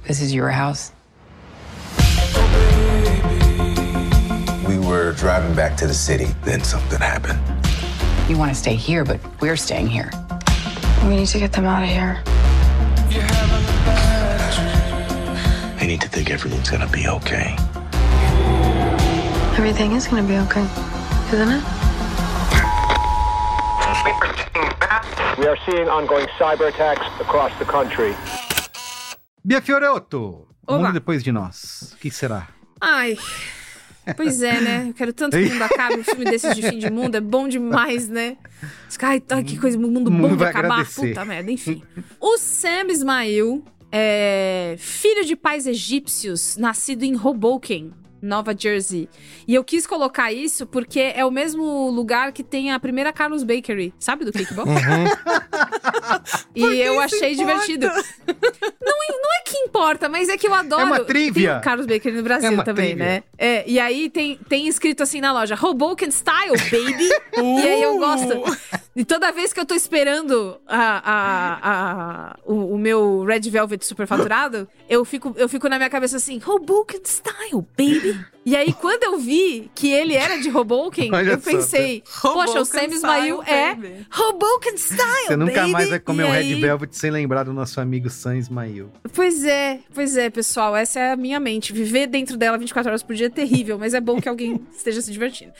This 0.03 0.19
is 0.21 0.33
your 0.33 0.49
house. 0.49 0.91
We 4.67 4.79
were 4.79 5.13
driving 5.13 5.55
back 5.55 5.77
to 5.77 5.87
the 5.87 5.93
city, 5.93 6.27
then 6.43 6.61
something 6.61 6.99
happened. 6.99 7.39
You 8.29 8.37
want 8.37 8.51
to 8.51 8.55
stay 8.55 8.75
here, 8.75 9.05
but 9.05 9.21
we're 9.39 9.55
staying 9.55 9.87
here. 9.87 10.11
We 11.03 11.15
need 11.15 11.27
to 11.27 11.39
get 11.39 11.53
them 11.53 11.63
out 11.63 11.83
of 11.83 11.89
here. 11.89 12.21
I 15.79 15.85
need 15.87 16.01
to 16.01 16.09
think 16.09 16.29
everything's 16.29 16.69
gonna 16.69 16.87
be 16.87 17.07
okay. 17.07 17.55
Everything 19.61 19.95
is 19.95 20.07
gonna 20.07 20.23
be 20.23 20.39
okay, 20.39 20.65
isn't 21.31 21.51
it? 21.51 21.63
We 25.37 25.45
are 25.45 25.57
seeing 25.67 25.87
ongoing 25.87 26.25
cyber 26.39 26.69
attacks 26.69 27.05
across 27.21 27.55
the 27.59 27.65
country. 27.65 28.15
Bia 29.45 29.61
Fiorotto, 29.61 30.47
o 30.67 30.73
Oba. 30.73 30.79
mundo 30.79 30.93
depois 30.93 31.23
de 31.23 31.31
nós. 31.31 31.93
O 31.93 31.97
que 31.97 32.09
será? 32.09 32.47
Ai. 32.81 33.15
Pois 34.17 34.41
é, 34.41 34.59
né? 34.61 34.85
Eu 34.89 34.93
quero 34.95 35.13
tanto 35.13 35.37
que 35.37 35.43
o 35.43 35.51
mundo 35.51 35.61
acabe. 35.61 35.99
Um 35.99 36.03
filme 36.03 36.25
desses 36.25 36.55
de 36.55 36.67
fim 36.67 36.79
de 36.79 36.89
mundo 36.89 37.13
é 37.17 37.21
bom 37.21 37.47
demais, 37.47 38.07
né? 38.09 38.37
Ai, 39.29 39.43
que 39.43 39.59
coisa, 39.59 39.77
o 39.77 39.81
mundo 39.81 40.09
bom 40.09 40.29
de 40.29 40.35
vai 40.37 40.49
acabar. 40.49 40.71
agradecer. 40.71 41.09
Puta 41.09 41.23
merda, 41.23 41.51
enfim. 41.51 41.83
O 42.19 42.35
Sam 42.39 42.87
Ismail 42.89 43.63
é 43.91 44.73
filho 44.79 45.23
de 45.23 45.35
pais 45.35 45.67
egípcios, 45.67 46.57
nascido 46.57 47.03
em 47.03 47.15
Hoboken, 47.15 47.93
Nova 48.21 48.55
Jersey. 48.57 49.09
E 49.47 49.55
eu 49.55 49.63
quis 49.63 49.87
colocar 49.87 50.31
isso 50.31 50.65
porque 50.65 50.99
é 50.99 51.25
o 51.25 51.31
mesmo 51.31 51.89
lugar 51.89 52.31
que 52.31 52.43
tem 52.43 52.71
a 52.71 52.79
primeira 52.79 53.11
Carlos 53.11 53.43
Bakery. 53.43 53.93
Sabe 53.99 54.25
do 54.25 54.31
Cake 54.31 54.53
Box? 54.53 54.69
E 56.55 56.63
eu 56.81 56.99
achei 56.99 57.35
divertido. 57.35 57.87
Não, 57.87 57.95
não 59.21 59.33
é 59.39 59.41
que 59.45 59.57
importa, 59.57 60.09
mas 60.09 60.29
é 60.29 60.37
que 60.37 60.47
eu 60.47 60.53
adoro. 60.53 60.81
É 60.81 60.85
uma 60.85 60.99
trivia. 61.03 61.49
Tem 61.51 61.57
o 61.59 61.61
Carlos 61.61 61.85
Baker 61.85 62.13
no 62.13 62.23
Brasil 62.23 62.49
É 62.49 62.53
uma 62.53 62.63
também, 62.63 62.95
trivia. 62.95 63.05
né? 63.05 63.23
É, 63.37 63.63
e 63.67 63.79
aí 63.79 64.09
tem, 64.09 64.37
tem 64.49 64.67
escrito 64.67 65.01
assim 65.03 65.21
na 65.21 65.31
loja, 65.31 65.57
Hoboken 65.61 66.09
Style, 66.11 66.57
baby. 66.71 67.09
E 67.61 67.67
aí 67.67 67.81
eu 67.81 67.97
gosto. 67.97 68.27
E 68.95 69.05
toda 69.05 69.31
vez 69.31 69.53
que 69.53 69.59
eu 69.59 69.65
tô 69.65 69.73
esperando 69.73 70.59
a, 70.67 71.01
a, 71.11 71.59
a- 72.31 72.35
o, 72.45 72.75
o 72.75 72.77
meu 72.77 73.23
Red 73.23 73.49
Velvet 73.49 73.83
superfaturado, 73.85 74.67
eu 74.89 75.05
fico, 75.05 75.33
eu 75.37 75.47
fico 75.47 75.69
na 75.69 75.77
minha 75.77 75.89
cabeça 75.89 76.17
assim, 76.17 76.41
Hoboken 76.45 77.01
Style, 77.05 77.65
baby. 77.77 78.19
E 78.43 78.55
aí, 78.55 78.73
quando 78.73 79.03
eu 79.03 79.19
vi 79.19 79.69
que 79.75 79.91
ele 79.91 80.15
era 80.15 80.37
de 80.39 80.49
Hoboken, 80.49 81.11
Olha 81.13 81.31
eu 81.33 81.39
só, 81.41 81.51
pensei, 81.51 82.03
poxa, 82.21 82.59
o 82.59 82.65
Sam 82.65 82.85
Ismail 82.85 83.41
Style, 83.41 83.55
é 83.59 83.75
baby. 83.75 84.07
Hoboken 84.19 84.75
Style, 84.77 85.27
Você 85.27 85.35
nunca 85.35 85.59
baby. 85.61 85.71
mais 85.71 85.89
vai 85.89 85.99
comer 85.99 86.23
E 86.23 86.25
um 86.25 86.31
Red 86.31 86.37
aí- 86.39 86.61
Velvet 86.61 86.97
sem 86.97 87.11
lembrar 87.11 87.43
do 87.43 87.53
nosso 87.53 87.79
amigo 87.79 88.09
Sam 88.09 88.37
Ismail. 88.37 88.91
Pois 89.13 89.43
é, 89.43 89.79
pois 89.93 90.17
é, 90.17 90.29
pessoal. 90.31 90.75
Essa 90.75 90.99
é 90.99 91.11
a 91.11 91.15
minha 91.15 91.39
mente. 91.39 91.71
Viver 91.71 92.07
dentro 92.07 92.35
dela 92.35 92.57
24 92.57 92.89
horas 92.89 93.03
por 93.03 93.15
dia 93.15 93.27
é 93.27 93.29
terrível, 93.29 93.77
mas 93.77 93.93
é 93.93 94.01
bom 94.01 94.19
que 94.19 94.27
alguém 94.27 94.59
esteja 94.75 95.01
se 95.01 95.11
divertindo. 95.11 95.51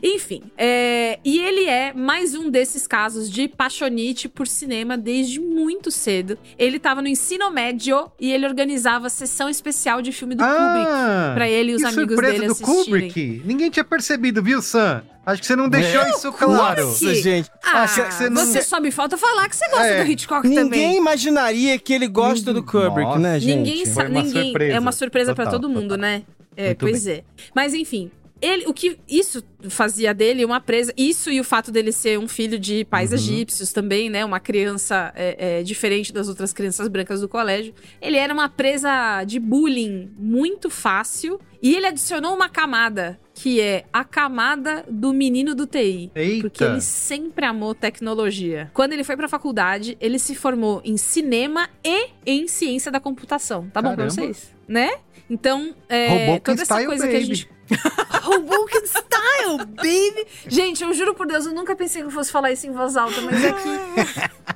Enfim, 0.00 0.42
é, 0.56 1.18
e 1.24 1.40
ele 1.40 1.64
é 1.64 1.92
mais 1.92 2.34
um 2.36 2.48
desses 2.50 2.86
casos 2.86 3.28
de 3.28 3.48
paixonite 3.48 4.28
por 4.28 4.46
cinema 4.46 4.96
desde 4.96 5.40
muito 5.40 5.90
cedo. 5.90 6.38
Ele 6.56 6.78
tava 6.78 7.02
no 7.02 7.08
ensino 7.08 7.50
médio 7.50 8.10
e 8.20 8.30
ele 8.30 8.46
organizava 8.46 9.08
sessão 9.10 9.48
especial 9.48 10.00
de 10.00 10.12
filme 10.12 10.36
do 10.36 10.44
Kubrick 10.44 11.34
pra 11.34 11.48
ele 11.48 11.72
e 11.72 11.74
os 11.74 11.82
Ah, 11.82 11.88
amigos 11.88 12.14
surpresa 12.14 12.27
dele 12.32 12.46
do 12.46 12.52
assistirem. 12.52 12.84
Kubrick. 12.84 13.42
Ninguém 13.44 13.70
tinha 13.70 13.84
percebido, 13.84 14.42
viu, 14.42 14.60
Sam? 14.62 15.02
Acho 15.26 15.40
que 15.42 15.46
você 15.46 15.56
não 15.56 15.68
deixou 15.68 16.00
É. 16.02 16.10
isso 16.10 16.32
claro. 16.32 16.86
Nossa, 16.86 17.14
gente. 17.14 17.50
Ah, 17.62 17.82
Acho 17.82 18.02
que 18.04 18.14
você 18.14 18.30
não- 18.30 18.46
você 18.46 18.62
só 18.62 18.80
me 18.80 18.90
falta 18.90 19.18
falar 19.18 19.48
que 19.48 19.56
você 19.56 19.68
gosta 19.68 19.84
É. 19.86 20.04
do 20.04 20.10
Hitchcock 20.10 20.48
Ninguém 20.48 20.64
também. 20.64 20.96
imaginaria 20.96 21.78
que 21.78 21.92
ele 21.92 22.08
gosta 22.08 22.52
do 22.54 22.62
Kubrick, 22.62 23.02
Nossa. 23.08 23.18
né, 23.18 23.38
gente? 23.40 23.56
Ninguém 23.56 23.84
sabe. 23.86 24.10
uma 24.10 24.22
Ninguém. 24.22 24.44
surpresa. 24.44 24.74
É 24.74 24.80
uma 24.80 24.92
surpresa 24.92 25.34
pra 25.34 25.44
Total, 25.44 25.60
todo 25.60 25.68
mundo, 25.70 25.82
total. 25.88 25.98
né? 25.98 26.22
É, 26.56 26.66
Muito 26.68 26.78
pois 26.78 27.06
é. 27.06 27.22
Mas 27.54 27.72
enfim. 27.74 28.10
Ele, 28.40 28.66
o 28.66 28.72
que 28.74 28.98
isso 29.08 29.42
fazia 29.68 30.14
dele 30.14 30.44
uma 30.44 30.60
presa. 30.60 30.92
Isso 30.96 31.30
e 31.30 31.40
o 31.40 31.44
fato 31.44 31.72
dele 31.72 31.90
ser 31.90 32.18
um 32.18 32.28
filho 32.28 32.58
de 32.58 32.84
pais 32.84 33.10
Uhum. 33.10 33.16
egípcios 33.16 33.72
também, 33.72 34.08
né? 34.08 34.24
Uma 34.24 34.38
criança 34.40 35.12
é, 35.16 35.58
é, 35.60 35.62
diferente 35.62 36.12
das 36.12 36.28
outras 36.28 36.52
crianças 36.52 36.86
brancas 36.88 37.20
do 37.20 37.28
colégio. 37.28 37.74
Ele 38.00 38.16
era 38.16 38.32
uma 38.32 38.48
presa 38.48 39.24
de 39.24 39.40
bullying 39.40 40.10
muito 40.16 40.70
fácil. 40.70 41.40
E 41.60 41.74
ele 41.74 41.86
adicionou 41.86 42.36
uma 42.36 42.48
camada, 42.48 43.18
que 43.34 43.60
é 43.60 43.84
a 43.92 44.04
camada 44.04 44.84
do 44.88 45.12
menino 45.12 45.56
do 45.56 45.66
TI. 45.66 46.08
Eita. 46.14 46.42
Porque 46.42 46.62
ele 46.62 46.80
sempre 46.80 47.44
amou 47.44 47.74
tecnologia. 47.74 48.70
Quando 48.72 48.92
ele 48.92 49.02
foi 49.02 49.16
pra 49.16 49.26
faculdade, 49.28 49.96
ele 50.00 50.20
se 50.20 50.36
formou 50.36 50.80
em 50.84 50.96
cinema 50.96 51.68
e 51.84 52.10
em 52.24 52.46
ciência 52.46 52.92
da 52.92 53.00
computação. 53.00 53.68
Tá 53.70 53.82
bom 53.82 53.88
pra 53.96 54.06
Caramba. 54.06 54.14
vocês? 54.14 54.54
Né? 54.68 54.88
Então, 55.28 55.74
é, 55.88 56.38
toda 56.38 56.62
essa 56.62 56.84
coisa 56.86 57.08
que 57.08 57.16
a 57.16 57.20
gente. 57.20 57.48
Hoboken 58.24 58.82
style, 58.86 59.66
baby! 59.76 60.26
Gente, 60.46 60.82
eu 60.82 60.92
juro 60.92 61.14
por 61.14 61.26
Deus, 61.26 61.46
eu 61.46 61.54
nunca 61.54 61.74
pensei 61.76 62.02
que 62.02 62.08
eu 62.08 62.12
fosse 62.12 62.30
falar 62.32 62.52
isso 62.52 62.66
em 62.66 62.72
voz 62.72 62.96
alta, 62.96 63.20
mas 63.22 63.42
é 63.44 63.52
que. 63.52 64.38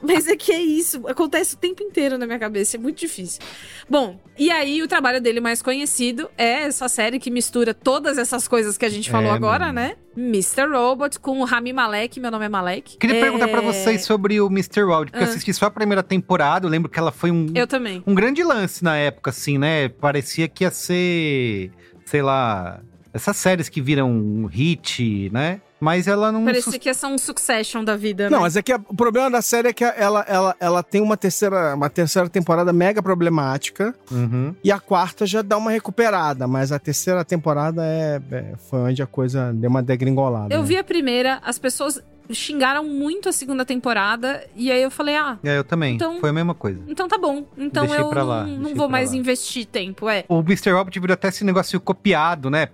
Mas 0.00 0.28
é 0.28 0.36
que 0.36 0.52
é 0.52 0.60
isso, 0.60 1.08
acontece 1.08 1.56
o 1.56 1.58
tempo 1.58 1.82
inteiro 1.82 2.16
na 2.16 2.24
minha 2.24 2.38
cabeça, 2.38 2.76
é 2.76 2.78
muito 2.80 3.00
difícil. 3.00 3.40
Bom, 3.90 4.16
e 4.38 4.48
aí 4.48 4.80
o 4.80 4.86
trabalho 4.86 5.20
dele 5.20 5.40
mais 5.40 5.60
conhecido 5.60 6.30
é 6.38 6.62
essa 6.62 6.88
série 6.88 7.18
que 7.18 7.32
mistura 7.32 7.74
todas 7.74 8.16
essas 8.16 8.46
coisas 8.46 8.78
que 8.78 8.84
a 8.84 8.88
gente 8.88 9.10
falou 9.10 9.32
É, 9.32 9.34
agora, 9.34 9.66
mano. 9.72 9.80
né? 9.80 9.96
Mr. 10.16 10.68
Robot 10.72 11.18
com 11.18 11.40
o 11.40 11.44
Rami 11.44 11.72
Malek, 11.72 12.20
meu 12.20 12.30
nome 12.30 12.44
é 12.44 12.48
Malek. 12.48 12.96
Queria 12.96 13.16
É, 13.16 13.20
perguntar 13.20 13.48
pra 13.48 13.60
vocês 13.60 14.04
sobre 14.04 14.40
o 14.40 14.46
Mr. 14.46 14.82
Robot, 14.82 15.10
porque 15.10 15.24
eu 15.24 15.28
Ah. 15.28 15.30
assisti 15.30 15.52
só 15.52 15.66
a 15.66 15.70
primeira 15.70 16.02
temporada, 16.04 16.64
eu 16.64 16.70
lembro 16.70 16.88
que 16.88 16.98
ela 17.00 17.10
foi 17.10 17.32
um, 17.32 17.46
Eu 17.52 17.66
também. 17.66 18.04
um 18.06 18.14
grande 18.14 18.44
lance 18.44 18.84
na 18.84 18.96
época, 18.96 19.30
assim, 19.30 19.58
né? 19.58 19.88
Parecia 19.88 20.46
que 20.46 20.62
ia 20.62 20.70
ser, 20.70 21.72
sei 22.12 22.20
lá, 22.20 22.78
essas 23.10 23.38
séries 23.38 23.70
que 23.70 23.80
viram 23.80 24.44
hit, 24.44 25.30
né? 25.32 25.62
Mas 25.82 26.06
ela 26.06 26.30
não... 26.30 26.44
Parecia 26.44 26.62
sus- 26.70 26.76
que 26.78 26.88
ia 26.88 26.94
ser 26.94 27.06
um 27.06 27.18
succession 27.18 27.82
da 27.82 27.96
vida, 27.96 28.30
Não, 28.30 28.38
né? 28.38 28.42
mas 28.44 28.54
é 28.56 28.62
que 28.62 28.72
a- 28.72 28.80
o 28.88 28.94
problema 28.94 29.28
da 29.28 29.42
série 29.42 29.66
é 29.68 29.72
que 29.72 29.82
ela, 29.82 30.24
ela, 30.28 30.56
ela 30.60 30.80
tem 30.82 31.00
uma 31.00 31.16
terceira, 31.16 31.74
uma 31.74 31.90
terceira 31.90 32.28
temporada 32.28 32.72
mega 32.72 33.02
problemática 33.02 33.92
Uhum. 34.08 34.54
e 34.62 34.70
a 34.70 34.78
quarta 34.78 35.26
já 35.26 35.42
dá 35.42 35.56
uma 35.58 35.72
recuperada, 35.72 36.46
mas 36.46 36.70
a 36.70 36.78
terceira 36.78 37.24
temporada 37.24 37.84
é, 37.84 38.20
é- 38.30 38.52
foi 38.70 38.78
onde 38.78 39.02
a 39.02 39.06
coisa 39.08 39.52
deu 39.52 39.68
uma 39.68 39.82
degringolada. 39.82 40.54
Eu 40.54 40.60
né? 40.60 40.66
vi 40.66 40.76
a 40.76 40.84
primeira, 40.84 41.40
as 41.44 41.58
pessoas 41.58 42.00
xingaram 42.30 42.84
muito 42.84 43.28
a 43.28 43.32
segunda 43.32 43.64
temporada, 43.64 44.46
e 44.54 44.70
aí 44.70 44.80
eu 44.82 44.90
falei, 44.90 45.16
ah, 45.16 45.36
É, 45.42 45.58
eu 45.58 45.64
também. 45.64 45.96
Então- 45.96 46.20
Foi 46.20 46.30
a 46.30 46.32
mesma 46.32 46.54
coisa. 46.54 46.80
então 46.86 47.08
tá 47.08 47.18
bom. 47.18 47.44
Então 47.58 47.84
Deixei 47.86 48.02
eu 48.04 48.08
pra 48.08 48.22
lá, 48.22 48.44
não, 48.44 48.56
não 48.70 48.74
vou 48.76 48.88
mais 48.88 49.10
lá. 49.10 49.16
investir 49.16 49.66
tempo, 49.66 50.08
é. 50.08 50.24
O 50.28 50.38
Mr. 50.38 50.70
Robot 50.70 50.98
virou 51.00 51.12
até 51.14 51.28
esse 51.28 51.44
negócio 51.44 51.78
copiado, 51.80 52.48
né? 52.48 52.66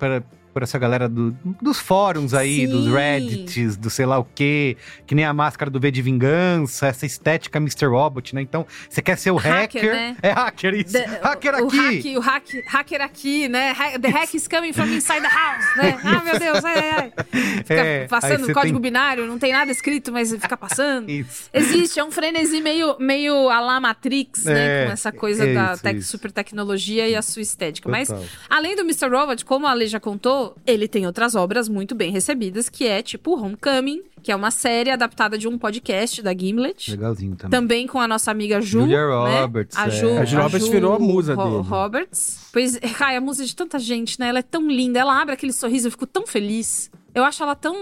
Por 0.53 0.63
essa 0.63 0.79
galera 0.79 1.09
do- 1.09 1.37
dos 1.63 1.79
fóruns 1.79 2.35
aí, 2.35 2.67
Sim. 2.67 2.69
dos 2.69 2.87
Reddits, 2.93 3.77
do 3.77 3.89
sei 3.91 4.07
lá 4.07 4.19
o 4.19 4.25
quê, 4.25 4.77
que 5.07 5.15
nem 5.15 5.25
a 5.25 5.33
máscara 5.33 5.71
do 5.71 5.79
V 5.79 5.91
de 5.91 6.03
Vingança, 6.03 6.87
essa 6.89 7.07
estética 7.07 7.59
Mr. 7.59 7.87
Robot, 7.87 8.35
né? 8.35 8.43
Então, 8.43 8.67
você 8.89 9.01
quer 9.03 9.17
ser 9.17 9.31
o 9.31 9.37
hacker. 9.37 9.83
Hacker, 9.83 9.93
né? 9.93 10.17
É 10.23 10.31
hacker, 10.31 10.75
isso. 10.75 10.93
The- 10.93 11.21
hacker 11.23 11.55
o, 11.55 11.67
aqui. 11.69 11.77
O 11.77 11.79
hack, 11.79 12.05
o 12.17 12.21
hack, 12.21 12.65
hacker 12.67 13.01
aqui, 13.03 13.49
né? 13.49 13.75
The 14.01 14.09
hack 14.09 14.35
is 14.35 14.49
coming 14.49 14.73
from 14.73 14.87
inside 14.87 15.21
the 15.21 15.29
house, 15.29 15.77
né? 15.77 15.99
Ah, 16.09 16.25
meu 16.25 16.39
Deus, 16.39 16.65
ai, 16.65 16.79
ai, 16.79 16.91
ai. 16.97 17.13
Fica 17.59 17.75
É, 17.75 18.07
passando 18.09 18.53
código 18.53 18.75
tem- 18.81 18.83
binário, 18.91 19.27
não 19.27 19.39
tem 19.39 19.53
nada 19.53 19.71
escrito, 19.71 20.11
mas 20.13 20.33
fica 20.33 20.57
passando. 20.57 21.09
Isso. 21.11 21.49
Existe, 21.53 22.01
é 22.01 22.05
um 22.05 22.11
frenesi 22.11 22.61
meio, 22.61 22.97
meio 22.99 23.49
a 23.51 23.61
la 23.61 23.79
Matrix, 23.81 24.45
né? 24.45 24.83
É, 24.83 24.87
Com 24.87 24.93
essa 24.93 25.13
coisa 25.13 25.45
é 25.45 25.55
da 25.55 25.73
isso, 25.75 25.83
tec- 25.83 25.97
isso. 25.99 26.11
super 26.11 26.33
tecnologia 26.33 27.09
e 27.09 27.15
a 27.15 27.23
sua 27.23 27.43
estética. 27.43 27.89
Mas, 27.89 28.09
Total. 28.09 28.25
além 28.49 28.75
do 28.75 28.83
Mr. 28.83 29.09
Robot, 29.09 29.45
como 29.45 29.67
a 29.67 29.75
Lei 29.75 29.87
já 29.87 30.01
contou, 30.01 30.38
ele 30.67 30.89
tem 30.89 31.07
outras 31.07 31.35
obras 31.35 31.69
muito 31.69 31.95
bem 31.95 32.11
recebidas, 32.11 32.69
que 32.69 32.87
é 32.87 33.03
tipo 33.03 33.39
Homecoming, 33.39 34.03
que 34.23 34.33
é 34.33 34.37
uma 34.37 34.51
série 34.51 34.91
adaptada 34.91 35.39
de 35.39 35.49
um 35.49 35.59
podcast 35.59 36.23
da 36.23 36.37
Gimlet. 36.37 36.91
Legalzinho 36.91 37.37
também. 37.37 37.61
Também 37.61 37.87
com 37.87 38.01
a 38.01 38.09
nossa 38.09 38.31
amiga 38.31 38.61
Ju. 38.61 38.81
Julia 38.81 39.07
né? 39.07 39.41
Roberts, 39.41 39.77
A 39.77 39.87
é. 39.87 39.91
Ju, 39.91 40.19
A 40.19 40.25
Julia 40.25 40.45
Roberts 40.45 40.69
virou 40.69 40.95
a 40.95 40.99
musa 40.99 41.37
dele. 41.37 41.57
Roberts. 41.63 42.49
Pois, 42.53 42.77
é, 42.77 42.81
ai, 43.01 43.17
a 43.17 43.21
musa 43.21 43.45
de 43.45 43.55
tanta 43.55 43.79
gente, 43.79 44.19
né? 44.19 44.29
Ela 44.29 44.41
é 44.41 44.43
tão 44.43 44.67
linda. 44.69 44.99
Ela 44.99 45.21
abre 45.21 45.35
aquele 45.35 45.53
sorriso, 45.53 45.89
eu 45.89 45.91
fico 45.91 46.07
tão 46.07 46.27
feliz. 46.27 46.91
Eu 47.15 47.25
acho 47.25 47.43
ela 47.43 47.55
tão 47.55 47.77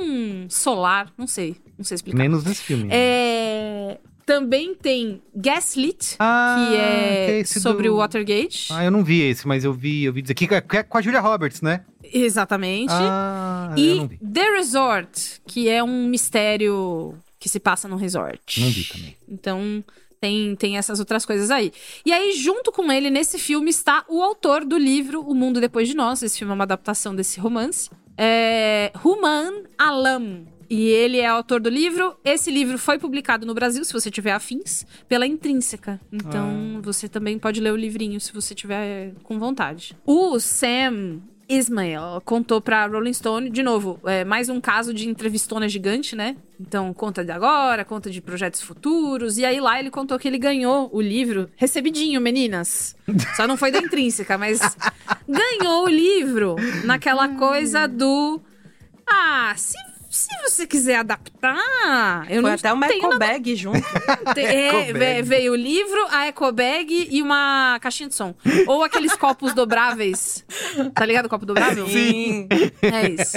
solar. 0.49 1.13
Não 1.19 1.27
sei. 1.27 1.57
Não 1.77 1.85
sei 1.85 1.97
explicar. 1.97 2.19
Menos 2.19 2.45
nesse 2.45 2.63
filme. 2.63 2.89
É, 2.91 3.66
Também 4.27 4.75
tem 4.75 5.23
Gaslit, 5.35 6.17
Ah, 6.19 6.57
que 6.69 6.77
é, 6.77 7.27
que 7.27 7.41
é 7.41 7.45
sobre 7.61 7.87
do- 7.89 7.95
o 7.95 7.99
Watergate. 7.99 8.73
Ah, 8.73 8.85
eu 8.85 8.91
não 8.91 9.05
vi 9.05 9.21
esse, 9.23 9.47
mas 9.47 9.65
eu 9.65 9.73
vi, 9.73 10.03
eu 10.03 10.13
vi 10.13 10.21
dizer 10.21 10.35
que 10.35 10.53
é, 10.53 10.57
é 10.59 10.83
com 10.83 10.99
a 10.99 11.01
Julia 11.01 11.21
Roberts, 11.21 11.63
né? 11.63 11.85
Exatamente. 12.03 12.91
Ah, 12.93 13.73
e. 13.77 14.01
The 14.19 14.51
Resort, 14.57 15.41
que 15.47 15.69
é 15.69 15.81
um 15.83 16.07
mistério 16.09 17.15
que 17.39 17.49
se 17.49 17.61
passa 17.61 17.87
num 17.87 17.95
resort. 17.97 18.61
Não 18.61 18.69
vi 18.69 18.83
também. 18.85 19.17
Então, 19.29 19.85
tem, 20.21 20.57
tem 20.57 20.77
essas 20.77 20.99
outras 20.99 21.25
coisas 21.25 21.49
aí. 21.51 21.73
E 22.05 22.13
aí, 22.13 22.33
junto 22.33 22.73
com 22.73 22.91
ele, 22.91 23.11
nesse 23.11 23.39
filme, 23.39 23.71
está 23.71 24.05
o 24.09 24.21
autor 24.23 24.65
do 24.65 24.77
livro 24.77 25.21
O 25.21 25.35
Mundo 25.37 25.61
Depois 25.61 25.87
de 25.87 25.95
Nós. 25.95 26.21
Esse 26.23 26.39
filme 26.39 26.51
é 26.51 26.55
uma 26.55 26.65
adaptação 26.65 27.15
desse 27.15 27.39
romance. 27.39 27.89
É 28.19 28.91
Human 29.05 29.63
Alam. 29.79 30.47
E 30.69 30.89
ele 30.89 31.19
é 31.19 31.27
autor 31.27 31.61
do 31.61 31.69
livro. 31.69 32.17
Esse 32.25 32.51
livro 32.51 32.79
foi 32.79 32.99
publicado 32.99 33.47
no 33.47 33.55
Brasil, 33.55 33.85
se 33.85 33.93
você 33.93 34.11
tiver 34.11 34.33
afins, 34.33 34.85
pela 35.09 35.27
Intrínseca. 35.27 36.01
Então, 36.13 36.81
você 36.83 37.09
também 37.09 37.39
pode 37.39 37.61
ler 37.61 37.73
o 37.73 37.77
livrinho 37.77 38.21
se 38.21 38.33
você 38.33 38.55
tiver 38.55 39.15
com 39.23 39.39
vontade. 39.39 39.97
O 40.05 40.39
Sam 40.39 41.21
Ismael 41.49 42.21
contou 42.25 42.61
pra 42.61 42.87
Rolling 42.87 43.13
Stone, 43.13 43.51
de 43.51 43.63
novo, 43.63 44.01
é 44.05 44.25
mais 44.25 44.49
um 44.49 44.61
caso 44.61 44.93
de 44.93 45.09
entrevistona 45.09 45.69
gigante, 45.69 46.17
né? 46.17 46.37
Então, 46.61 46.93
conta 46.93 47.25
de 47.25 47.31
agora, 47.31 47.85
conta 47.85 48.11
de 48.11 48.21
projetos 48.21 48.61
futuros. 48.61 49.39
E 49.39 49.45
aí 49.45 49.61
lá 49.61 49.79
ele 49.79 49.91
contou 49.91 50.19
que 50.19 50.27
ele 50.27 50.39
ganhou 50.39 50.91
o 50.93 51.01
livro, 51.01 51.49
recebidinho, 51.57 52.21
meninas. 52.21 52.97
Só 53.37 53.47
não 53.47 53.57
foi 53.57 53.71
da 53.71 53.79
intrínseca, 53.79 54.37
mas 54.37 54.59
ganhou 55.29 55.85
o 55.85 55.89
livro 55.89 56.57
naquela 56.85 57.29
coisa 57.29 57.87
do. 57.87 58.41
Ah, 59.09 59.55
se, 59.57 59.79
se 60.17 60.29
você 60.43 60.67
quiser 60.67 60.97
adaptar. 60.97 62.27
Eu 62.31 62.41
Foi 62.43 62.51
não 62.51 62.57
até 62.57 62.73
uma 62.73 62.89
tenho 62.89 63.01
eco 63.01 63.09
na- 63.11 63.19
bag 63.19 63.55
junto. 63.57 63.81
Te- 64.35 64.41
é, 64.41 64.69
Ecobag. 64.69 64.93
ve- 64.99 65.23
veio 65.23 65.53
o 65.53 65.57
livro, 65.57 66.07
a 66.11 66.27
eco 66.27 66.51
bag 66.53 67.09
e 67.11 67.23
uma 67.23 67.79
caixinha 67.81 68.09
de 68.09 68.15
som. 68.15 68.35
Ou 68.67 68.83
aqueles 68.83 69.15
copos 69.15 69.53
dobráveis. 69.55 70.45
Tá 70.95 71.05
ligado 71.05 71.27
o 71.27 71.29
copo 71.29 71.45
dobrável? 71.47 71.87
Sim. 71.89 72.49
É 72.83 73.09
isso. 73.11 73.37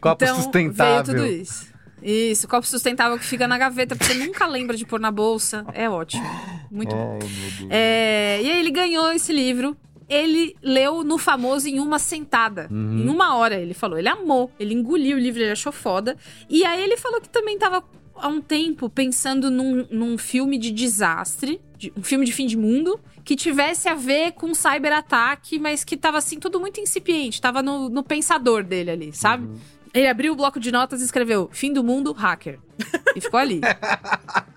Copo 0.00 0.24
então, 0.24 0.36
sustentável. 0.36 1.04
veio 1.14 1.16
tudo 1.18 1.26
isso. 1.26 1.68
Isso, 2.00 2.46
copo 2.46 2.64
sustentável 2.64 3.18
que 3.18 3.24
fica 3.24 3.48
na 3.48 3.58
gaveta, 3.58 3.96
porque 3.96 4.12
você 4.12 4.24
nunca 4.24 4.46
lembra 4.46 4.76
de 4.76 4.86
pôr 4.86 5.00
na 5.00 5.10
bolsa. 5.10 5.64
É 5.74 5.90
ótimo. 5.90 6.22
Muito 6.70 6.94
bom. 6.94 7.12
Meu 7.18 7.18
Deus. 7.18 7.66
É, 7.70 8.40
e 8.40 8.50
aí 8.50 8.60
ele 8.60 8.70
ganhou 8.70 9.10
esse 9.10 9.32
livro. 9.32 9.76
Ele 10.08 10.56
leu 10.62 11.04
no 11.04 11.18
famoso 11.18 11.68
em 11.68 11.78
uma 11.80 11.98
sentada. 11.98 12.66
Uhum. 12.70 12.98
Em 13.00 13.08
uma 13.08 13.36
hora, 13.36 13.56
ele 13.60 13.74
falou. 13.74 13.98
Ele 13.98 14.08
amou. 14.08 14.50
Ele 14.58 14.72
engoliu 14.74 15.16
o 15.16 15.20
livro, 15.20 15.40
ele 15.42 15.50
achou 15.50 15.70
foda. 15.72 16.16
E 16.48 16.64
aí 16.64 16.82
ele 16.82 16.96
falou 16.96 17.20
que 17.20 17.28
também 17.28 17.58
tava 17.58 17.84
há 18.14 18.26
um 18.28 18.40
tempo 18.40 18.88
pensando 18.88 19.50
num, 19.50 19.86
num 19.90 20.16
filme 20.18 20.58
de 20.58 20.70
desastre, 20.70 21.60
de- 21.76 21.92
um 21.96 22.02
filme 22.02 22.24
de 22.24 22.32
fim 22.32 22.46
de 22.46 22.56
mundo, 22.56 22.98
que 23.24 23.36
tivesse 23.36 23.88
a 23.88 23.94
ver 23.94 24.32
com 24.32 24.54
cyberataque, 24.54 25.58
mas 25.58 25.84
que 25.84 25.96
tava 25.96 26.18
assim, 26.18 26.38
tudo 26.40 26.58
muito 26.58 26.80
incipiente. 26.80 27.40
Tava 27.40 27.62
no, 27.62 27.88
no 27.90 28.02
pensador 28.02 28.64
dele 28.64 28.90
ali, 28.90 29.12
sabe? 29.12 29.46
Uhum. 29.46 29.56
Ele 29.94 30.06
abriu 30.06 30.32
o 30.32 30.36
bloco 30.36 30.58
de 30.58 30.72
notas 30.72 31.00
e 31.00 31.04
escreveu: 31.04 31.48
Fim 31.52 31.72
do 31.72 31.84
mundo, 31.84 32.12
hacker. 32.12 32.58
E 33.14 33.20
ficou 33.20 33.38
ali. 33.40 33.60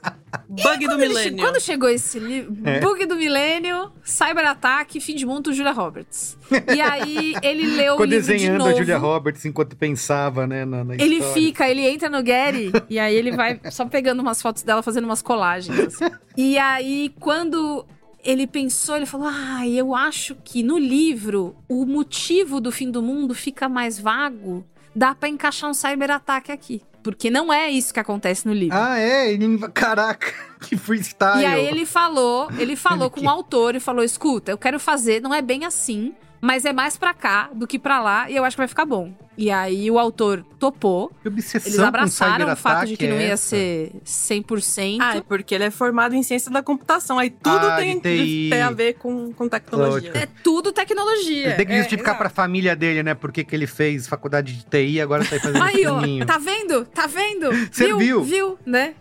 Bug 0.51 0.87
do 0.87 0.97
milênio. 0.97 1.37
Quando 1.43 1.59
chegou 1.61 1.87
esse 1.89 2.19
livro, 2.19 2.55
É. 2.65 2.79
Bug 2.79 3.05
do 3.05 3.15
Milênio, 3.15 3.91
Cyberataque, 4.03 4.99
Fim 4.99 5.15
de 5.15 5.25
Mundo, 5.25 5.53
Julia 5.53 5.71
Roberts. 5.71 6.37
E 6.75 6.81
aí 6.81 7.33
ele 7.41 7.65
leu 7.75 7.93
Ficou 7.93 8.01
o 8.01 8.09
livro 8.09 8.25
de 8.25 8.33
desenhando 8.33 8.57
novo. 8.59 8.71
a 8.71 8.73
Julia 8.77 8.97
Roberts 8.97 9.45
enquanto 9.45 9.75
pensava, 9.75 10.45
né, 10.45 10.65
na, 10.65 10.83
na 10.83 10.95
Ele 10.95 11.15
história. 11.15 11.33
fica, 11.33 11.69
ele 11.69 11.87
entra 11.87 12.09
no 12.09 12.17
Getty 12.25 12.71
e 12.89 12.99
aí 12.99 13.15
ele 13.15 13.31
vai 13.31 13.59
só 13.71 13.85
pegando 13.85 14.19
umas 14.21 14.41
fotos 14.41 14.63
dela, 14.63 14.83
fazendo 14.83 15.05
umas 15.05 15.21
colagens. 15.21 15.79
assim. 15.79 16.05
E 16.35 16.57
aí, 16.57 17.13
quando 17.19 17.85
ele 18.23 18.45
pensou, 18.45 18.95
ele 18.97 19.05
falou: 19.05 19.27
Ah, 19.29 19.67
eu 19.67 19.95
acho 19.95 20.35
que 20.43 20.61
no 20.63 20.77
livro 20.77 21.55
o 21.69 21.85
motivo 21.85 22.59
do 22.61 22.71
fim 22.71 22.91
do 22.91 23.01
mundo 23.01 23.33
fica 23.33 23.67
mais 23.69 23.99
vago. 23.99 24.65
Dá 24.93 25.15
pra 25.15 25.29
encaixar 25.29 25.69
um 25.69 25.73
cyberataque 25.73 26.51
aqui. 26.51 26.81
Porque 27.03 27.29
não 27.29 27.51
é 27.51 27.69
isso 27.69 27.93
que 27.93 27.99
acontece 27.99 28.47
no 28.47 28.53
livro. 28.53 28.77
Ah, 28.77 28.99
é? 28.99 29.31
Ele... 29.31 29.57
Caraca, 29.69 30.33
que 30.61 30.77
freestyle. 30.77 31.41
E 31.41 31.45
aí 31.45 31.65
ele 31.67 31.85
falou, 31.85 32.49
ele 32.57 32.75
falou 32.75 33.09
com 33.11 33.21
o 33.21 33.29
autor 33.29 33.75
e 33.75 33.79
falou: 33.79 34.03
escuta, 34.03 34.51
eu 34.51 34.57
quero 34.57 34.79
fazer, 34.79 35.21
não 35.21 35.33
é 35.33 35.41
bem 35.41 35.65
assim, 35.65 36.13
mas 36.41 36.65
é 36.65 36.73
mais 36.73 36.97
pra 36.97 37.13
cá 37.13 37.49
do 37.53 37.67
que 37.67 37.77
pra 37.79 38.01
lá, 38.01 38.29
e 38.29 38.35
eu 38.35 38.43
acho 38.43 38.55
que 38.55 38.61
vai 38.61 38.67
ficar 38.67 38.85
bom. 38.85 39.13
E 39.37 39.49
aí 39.49 39.89
o 39.89 39.97
autor 39.97 40.45
topou. 40.59 41.09
Que 41.21 41.27
obsessão 41.29 41.67
Eles 41.69 41.79
com 41.79 41.85
abraçaram 41.85 42.51
o 42.51 42.55
fato 42.55 42.85
de 42.85 42.97
que 42.97 43.07
não 43.07 43.15
é 43.15 43.27
ia 43.27 43.31
essa? 43.33 43.55
ser 43.55 43.91
100%. 44.05 44.97
Ah, 45.01 45.17
é 45.17 45.21
porque 45.21 45.55
ele 45.55 45.63
é 45.63 45.71
formado 45.71 46.13
em 46.13 46.21
ciência 46.21 46.51
da 46.51 46.61
computação. 46.61 47.17
Aí 47.17 47.29
tudo 47.29 47.65
Ah, 47.65 47.77
tem, 47.77 47.99
tem 47.99 48.61
a 48.61 48.69
ver 48.71 48.95
com, 48.95 49.31
com 49.33 49.47
tecnologia. 49.47 50.11
Lógico. 50.11 50.17
É 50.17 50.27
tudo 50.43 50.71
tecnologia. 50.71 51.47
Ele 51.47 51.55
tem 51.55 51.65
que 51.65 51.71
É, 51.71 51.77
justificar 51.77 52.17
pra 52.17 52.29
família 52.29 52.75
dele, 52.75 53.01
né? 53.01 53.13
Porque 53.15 53.43
que 53.43 53.55
ele 53.55 53.65
fez 53.65 54.07
faculdade 54.07 54.53
de 54.53 54.65
TI 54.65 54.95
e 54.95 55.01
agora 55.01 55.23
tá 55.25 55.35
aí 55.35 55.39
fazendo 55.41 55.63
Aí, 55.63 55.87
ó, 55.87 56.25
tá 56.25 56.37
vendo? 56.37 56.85
Tá 56.85 57.07
vendo? 57.07 57.49
Serviu. 57.71 57.97
Viu? 57.97 58.23
Viu, 58.23 58.59
né? 58.65 58.93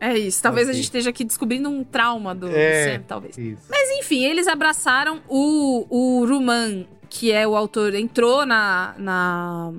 É 0.00 0.16
isso. 0.16 0.42
Talvez 0.42 0.66
Ok. 0.66 0.72
a 0.72 0.74
gente 0.76 0.84
esteja 0.84 1.10
aqui 1.10 1.24
descobrindo 1.24 1.68
um 1.68 1.82
trauma 1.82 2.34
do 2.34 2.48
É, 2.48 2.94
Sam, 2.98 3.04
talvez. 3.06 3.36
Isso. 3.36 3.62
Mas 3.68 3.90
enfim, 3.98 4.24
eles 4.24 4.46
abraçaram 4.46 5.20
o, 5.28 5.86
o 5.90 6.24
Ruman, 6.26 6.86
que 7.08 7.32
é 7.32 7.46
o 7.46 7.56
autor, 7.56 7.94
entrou 7.94 8.46
na, 8.46 8.94
na, 8.98 9.72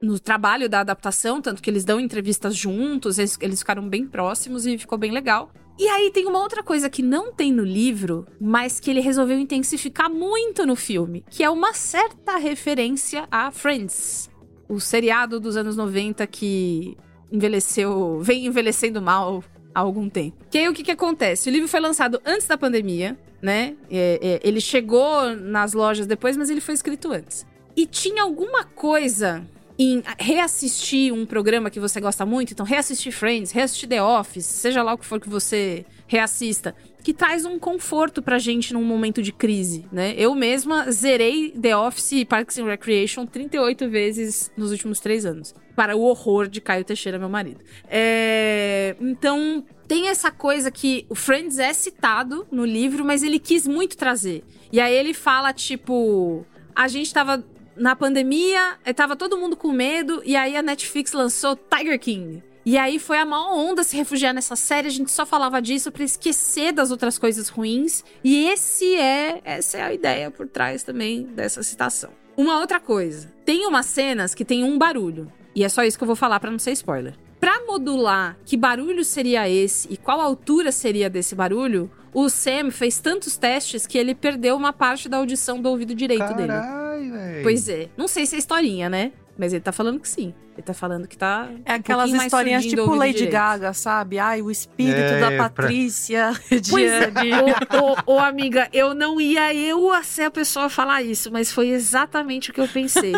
no 0.00 0.18
trabalho 0.18 0.68
da 0.68 0.80
adaptação, 0.80 1.42
tanto 1.42 1.60
que 1.62 1.68
eles 1.68 1.84
dão 1.84 2.00
entrevistas 2.00 2.56
juntos, 2.56 3.18
eles, 3.18 3.36
eles 3.40 3.58
ficaram 3.58 3.86
bem 3.88 4.06
próximos 4.06 4.66
e 4.66 4.78
ficou 4.78 4.96
bem 4.96 5.10
legal. 5.12 5.50
E 5.78 5.86
aí 5.88 6.10
tem 6.10 6.24
uma 6.26 6.40
outra 6.40 6.62
coisa 6.62 6.88
que 6.88 7.02
não 7.02 7.30
tem 7.30 7.52
no 7.52 7.62
livro, 7.62 8.26
mas 8.40 8.80
que 8.80 8.90
ele 8.90 9.00
resolveu 9.00 9.38
intensificar 9.38 10.08
muito 10.08 10.64
no 10.64 10.74
filme, 10.74 11.22
que 11.28 11.44
é 11.44 11.50
uma 11.50 11.74
certa 11.74 12.38
referência 12.38 13.28
a 13.30 13.50
Friends, 13.50 14.30
o 14.70 14.80
seriado 14.80 15.38
dos 15.38 15.54
anos 15.54 15.76
90 15.76 16.26
que 16.28 16.96
envelheceu, 17.30 18.20
vem 18.22 18.46
envelhecendo 18.46 19.02
mal 19.02 19.44
há 19.76 19.80
algum 19.80 20.08
tempo. 20.08 20.38
Que 20.50 20.56
aí 20.56 20.68
o 20.68 20.72
que, 20.72 20.82
que 20.82 20.90
acontece? 20.90 21.50
O 21.50 21.52
livro 21.52 21.68
foi 21.68 21.80
lançado 21.80 22.18
antes 22.24 22.46
da 22.46 22.56
pandemia, 22.56 23.14
né? 23.42 23.74
É, 23.90 24.40
é, 24.42 24.48
ele 24.48 24.58
chegou 24.58 25.36
nas 25.36 25.74
lojas 25.74 26.06
depois, 26.06 26.34
mas 26.34 26.48
ele 26.48 26.62
foi 26.62 26.72
escrito 26.72 27.12
antes. 27.12 27.44
E 27.76 27.84
tinha 27.84 28.22
alguma 28.22 28.64
coisa 28.64 29.46
em 29.78 30.02
reassistir 30.18 31.12
um 31.12 31.26
programa 31.26 31.68
que 31.68 31.78
você 31.78 32.00
gosta 32.00 32.24
muito, 32.24 32.54
então 32.54 32.64
reassistir 32.64 33.12
Friends, 33.12 33.52
reassistir 33.52 33.86
The 33.86 34.02
Office, 34.02 34.46
seja 34.46 34.82
lá 34.82 34.94
o 34.94 34.98
que 34.98 35.04
for 35.04 35.20
que 35.20 35.28
você 35.28 35.84
reassista, 36.06 36.74
que 37.02 37.12
traz 37.12 37.44
um 37.44 37.58
conforto 37.58 38.22
pra 38.22 38.38
gente 38.38 38.72
num 38.72 38.82
momento 38.82 39.20
de 39.20 39.30
crise, 39.30 39.84
né? 39.92 40.14
Eu 40.16 40.34
mesma 40.34 40.90
zerei 40.90 41.50
The 41.50 41.76
Office 41.76 42.12
e 42.12 42.24
Parks 42.24 42.56
and 42.56 42.64
Recreation 42.64 43.26
38 43.26 43.90
vezes 43.90 44.50
nos 44.56 44.70
últimos 44.70 45.00
três 45.00 45.26
anos. 45.26 45.54
Para 45.76 45.94
o 45.94 46.00
horror 46.00 46.48
de 46.48 46.60
Caio 46.60 46.84
Teixeira, 46.84 47.18
meu 47.18 47.28
marido. 47.28 47.60
É... 47.88 48.96
Então, 49.00 49.64
tem 49.86 50.08
essa 50.08 50.30
coisa 50.30 50.70
que 50.70 51.06
o 51.08 51.14
Friends 51.14 51.58
é 51.58 51.72
citado 51.72 52.46
no 52.50 52.64
livro, 52.64 53.04
mas 53.04 53.22
ele 53.22 53.38
quis 53.38 53.66
muito 53.66 53.96
trazer. 53.96 54.42
E 54.72 54.80
aí 54.80 54.94
ele 54.94 55.14
fala, 55.14 55.52
tipo... 55.52 56.44
A 56.74 56.88
gente 56.88 57.12
tava 57.12 57.44
na 57.76 57.94
pandemia, 57.94 58.78
eh, 58.84 58.92
tava 58.92 59.14
todo 59.16 59.38
mundo 59.38 59.56
com 59.56 59.70
medo, 59.70 60.22
e 60.24 60.34
aí 60.34 60.56
a 60.56 60.62
Netflix 60.62 61.12
lançou 61.12 61.56
Tiger 61.56 61.98
King. 62.00 62.42
E 62.64 62.76
aí 62.76 62.98
foi 62.98 63.18
a 63.18 63.24
maior 63.24 63.54
onda 63.54 63.84
se 63.84 63.96
refugiar 63.96 64.34
nessa 64.34 64.56
série, 64.56 64.88
a 64.88 64.90
gente 64.90 65.10
só 65.12 65.24
falava 65.24 65.62
disso 65.62 65.92
pra 65.92 66.02
esquecer 66.02 66.72
das 66.72 66.90
outras 66.90 67.16
coisas 67.16 67.48
ruins. 67.48 68.02
E 68.24 68.48
esse 68.48 68.96
é, 68.96 69.40
essa 69.44 69.78
é 69.78 69.82
a 69.82 69.94
ideia 69.94 70.32
por 70.32 70.48
trás 70.48 70.82
também 70.82 71.22
dessa 71.22 71.62
citação. 71.62 72.10
Uma 72.36 72.58
outra 72.58 72.80
coisa, 72.80 73.32
tem 73.44 73.64
umas 73.66 73.86
cenas 73.86 74.34
que 74.34 74.44
tem 74.44 74.64
um 74.64 74.76
barulho, 74.76 75.32
e 75.56 75.64
é 75.64 75.68
só 75.70 75.82
isso 75.82 75.96
que 75.96 76.04
eu 76.04 76.06
vou 76.06 76.14
falar 76.14 76.38
pra 76.38 76.50
não 76.50 76.58
ser 76.58 76.72
spoiler. 76.72 77.14
Pra 77.40 77.64
modular 77.66 78.36
que 78.44 78.58
barulho 78.58 79.02
seria 79.02 79.48
esse 79.48 79.88
e 79.90 79.96
qual 79.96 80.20
altura 80.20 80.70
seria 80.70 81.08
desse 81.08 81.34
barulho, 81.34 81.90
o 82.12 82.28
Sam 82.28 82.70
fez 82.70 82.98
tantos 82.98 83.38
testes 83.38 83.86
que 83.86 83.96
ele 83.96 84.14
perdeu 84.14 84.54
uma 84.54 84.72
parte 84.72 85.08
da 85.08 85.16
audição 85.16 85.60
do 85.60 85.70
ouvido 85.70 85.94
direito 85.94 86.34
dele. 86.34 86.48
Caralho, 86.48 87.12
velho. 87.12 87.42
Pois 87.42 87.68
é. 87.68 87.88
Não 87.96 88.06
sei 88.06 88.26
se 88.26 88.36
é 88.36 88.38
historinha, 88.38 88.90
né? 88.90 89.12
Mas 89.38 89.52
ele 89.52 89.60
tá 89.60 89.70
falando 89.72 90.00
que 90.00 90.08
sim. 90.08 90.32
Ele 90.56 90.62
tá 90.62 90.72
falando 90.72 91.06
que 91.06 91.18
tá. 91.18 91.50
É 91.66 91.72
um 91.72 91.76
aquelas 91.76 92.10
mais 92.10 92.22
historinhas 92.24 92.64
tipo 92.64 92.94
Lady 92.94 93.12
direito. 93.12 93.32
Gaga, 93.32 93.74
sabe? 93.74 94.18
Ai, 94.18 94.40
o 94.40 94.50
espírito 94.50 94.98
É, 94.98 95.20
da 95.20 95.26
pra- 95.28 95.50
Patrícia. 95.50 96.32
Pois 96.70 96.90
é. 96.90 97.10
de- 97.10 97.32
Ô, 97.34 98.12
ô, 98.12 98.14
ô, 98.14 98.18
amiga, 98.18 98.66
eu 98.72 98.94
não 98.94 99.20
ia 99.20 99.52
eu 99.54 99.92
a 99.92 100.02
ser 100.02 100.22
a 100.22 100.30
pessoa 100.30 100.66
a 100.66 100.68
falar 100.70 101.02
isso, 101.02 101.30
mas 101.30 101.52
foi 101.52 101.68
exatamente 101.68 102.50
o 102.50 102.54
que 102.54 102.60
eu 102.62 102.66
pensei. 102.68 103.12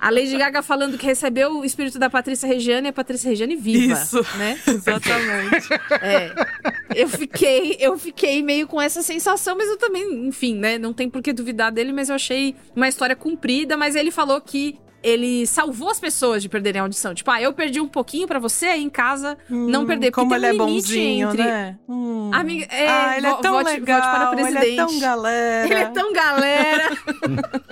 A 0.00 0.10
Lady 0.10 0.36
Gaga 0.36 0.60
falando 0.60 0.98
que 0.98 1.06
recebeu 1.06 1.60
o 1.60 1.64
espírito 1.64 2.00
da 2.00 2.10
Patrícia 2.10 2.48
Regiane 2.48 2.88
e 2.88 2.90
a 2.90 2.92
Patrícia 2.92 3.28
Regiane 3.30 3.54
viva. 3.54 3.92
Isso. 3.94 4.20
né? 4.36 4.58
Exatamente. 4.66 5.68
É. 6.02 6.32
Eu 6.96 7.08
fiquei, 7.08 7.76
eu 7.78 7.96
fiquei 7.96 8.42
meio 8.42 8.66
com 8.66 8.82
essa 8.82 9.00
sensação, 9.02 9.56
mas 9.56 9.68
eu 9.68 9.76
também, 9.78 10.26
enfim, 10.26 10.56
né? 10.56 10.78
Não 10.78 10.92
tem 10.92 11.08
por 11.08 11.22
que 11.22 11.32
duvidar 11.32 11.70
dele, 11.70 11.92
mas 11.92 12.08
eu 12.08 12.16
achei 12.16 12.56
uma 12.74 12.88
história 12.88 13.14
comprida, 13.14 13.76
mas 13.76 13.94
ele 13.94 14.10
falou 14.10 14.40
que 14.40 14.76
ele 15.04 15.46
salvou 15.46 15.90
as 15.90 16.00
pessoas 16.00 16.42
de 16.42 16.48
perderem 16.48 16.80
a 16.80 16.82
audição. 16.84 17.14
Tipo, 17.14 17.30
ah, 17.30 17.40
eu 17.40 17.52
perdi 17.52 17.78
um 17.78 17.86
pouquinho 17.86 18.26
pra 18.26 18.38
você 18.38 18.64
aí 18.66 18.82
em 18.82 18.88
casa 18.88 19.36
não 19.50 19.82
Hum, 19.82 19.86
perder. 19.86 20.10
Porque 20.10 20.22
Como 20.22 20.34
ele 20.34 20.46
um 20.46 20.48
é 20.48 20.54
bonzinho, 20.56 21.28
entre... 21.28 21.42
né? 21.44 21.78
Hum. 21.86 22.30
Amiga, 22.32 22.64
é, 22.74 22.88
ah, 22.88 23.16
ele 23.18 23.26
é 23.26 23.34
tão 23.36 23.52
vote- 23.52 23.64
vote 23.64 23.80
legal, 23.80 24.00
para 24.00 24.48
ele 24.48 24.58
é 24.58 24.76
tão 24.76 24.98
galera. 24.98 25.66
Ele 25.66 25.74
é 25.74 25.86
tão 25.90 26.12
galera. 26.12 26.90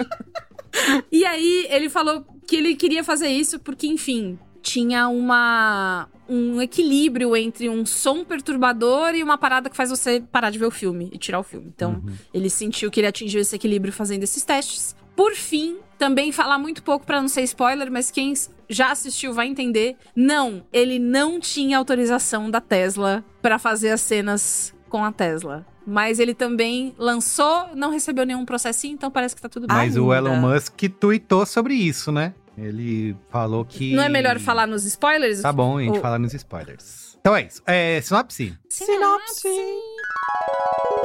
e 1.10 1.24
aí, 1.24 1.66
ele 1.70 1.88
falou 1.88 2.24
que 2.46 2.56
ele 2.56 2.76
queria 2.76 3.02
fazer 3.02 3.28
isso 3.28 3.58
porque, 3.58 3.86
enfim, 3.86 4.38
tinha 4.60 5.08
uma 5.08 6.08
um 6.28 6.62
equilíbrio 6.62 7.36
entre 7.36 7.68
um 7.68 7.84
som 7.84 8.24
perturbador 8.24 9.14
e 9.14 9.22
uma 9.22 9.36
parada 9.36 9.68
que 9.68 9.76
faz 9.76 9.90
você 9.90 10.22
parar 10.32 10.50
de 10.50 10.58
ver 10.58 10.64
o 10.66 10.70
filme 10.70 11.10
e 11.12 11.18
tirar 11.18 11.38
o 11.40 11.42
filme. 11.42 11.70
Então, 11.74 12.02
ele 12.32 12.48
sentiu 12.48 12.90
que 12.90 13.00
ele 13.00 13.06
atingiu 13.06 13.40
esse 13.40 13.54
equilíbrio 13.56 13.92
fazendo 13.92 14.22
esses 14.22 14.42
testes. 14.44 14.94
Por 15.14 15.34
fim, 15.34 15.76
também 16.02 16.32
falar 16.32 16.58
muito 16.58 16.82
pouco 16.82 17.06
pra 17.06 17.20
não 17.20 17.28
ser 17.28 17.42
spoiler, 17.42 17.88
mas 17.88 18.10
quem 18.10 18.34
já 18.68 18.90
assistiu 18.90 19.32
vai 19.32 19.46
entender. 19.46 19.94
Não, 20.16 20.66
ele 20.72 20.98
não 20.98 21.38
tinha 21.38 21.78
autorização 21.78 22.50
da 22.50 22.60
Tesla 22.60 23.24
pra 23.40 23.56
fazer 23.56 23.90
as 23.90 24.00
cenas 24.00 24.74
com 24.88 25.04
a 25.04 25.12
Tesla. 25.12 25.64
Mas 25.86 26.18
ele 26.18 26.34
também 26.34 26.92
lançou, 26.98 27.68
não 27.76 27.90
recebeu 27.92 28.26
nenhum 28.26 28.44
processinho, 28.44 28.94
então 28.94 29.12
parece 29.12 29.36
que 29.36 29.42
tá 29.42 29.48
tudo 29.48 29.68
bem. 29.68 29.76
Mas 29.76 29.96
o 29.96 30.10
Ainda. 30.10 30.28
Elon 30.30 30.40
Musk 30.40 30.76
tweetou 30.98 31.46
sobre 31.46 31.74
isso, 31.74 32.10
né? 32.10 32.34
Ele 32.58 33.16
falou 33.30 33.64
que. 33.64 33.94
Não 33.94 34.02
é 34.02 34.08
melhor 34.08 34.40
falar 34.40 34.66
nos 34.66 34.84
spoilers? 34.84 35.40
Tá 35.40 35.52
bom, 35.52 35.78
a 35.78 35.82
gente 35.82 35.94
Ou- 35.94 36.00
fala 36.00 36.18
nos 36.18 36.34
spoilers. 36.34 37.16
Então 37.20 37.36
é 37.36 37.42
isso. 37.46 37.62
É, 37.64 38.00
sinopse? 38.00 38.58
Sinopse. 38.68 39.46
Um 39.48 41.01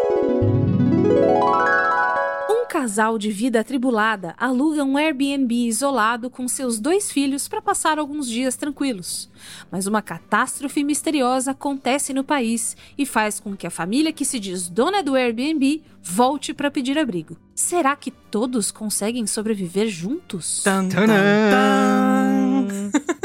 casal 2.77 3.17
de 3.17 3.31
vida 3.31 3.59
atribulada 3.59 4.35
aluga 4.37 4.83
um 4.83 4.97
Airbnb 4.97 5.51
isolado 5.51 6.29
com 6.29 6.47
seus 6.47 6.79
dois 6.79 7.11
filhos 7.11 7.47
para 7.47 7.59
passar 7.59 7.97
alguns 7.97 8.29
dias 8.29 8.55
tranquilos. 8.55 9.31
Mas 9.71 9.87
uma 9.87 9.99
catástrofe 9.99 10.83
misteriosa 10.83 11.51
acontece 11.51 12.13
no 12.13 12.23
país 12.23 12.77
e 12.95 13.03
faz 13.03 13.39
com 13.39 13.57
que 13.57 13.65
a 13.65 13.71
família 13.71 14.13
que 14.13 14.23
se 14.23 14.39
diz 14.39 14.69
dona 14.69 15.01
do 15.01 15.15
Airbnb 15.15 15.81
volte 16.03 16.53
para 16.53 16.69
pedir 16.69 16.99
abrigo. 16.99 17.35
Será 17.55 17.95
que 17.95 18.11
todos 18.11 18.69
conseguem 18.69 19.25
sobreviver 19.25 19.87
juntos? 19.89 20.61
Tan, 20.61 20.87
tan, 20.87 21.07
tan. 21.07 22.67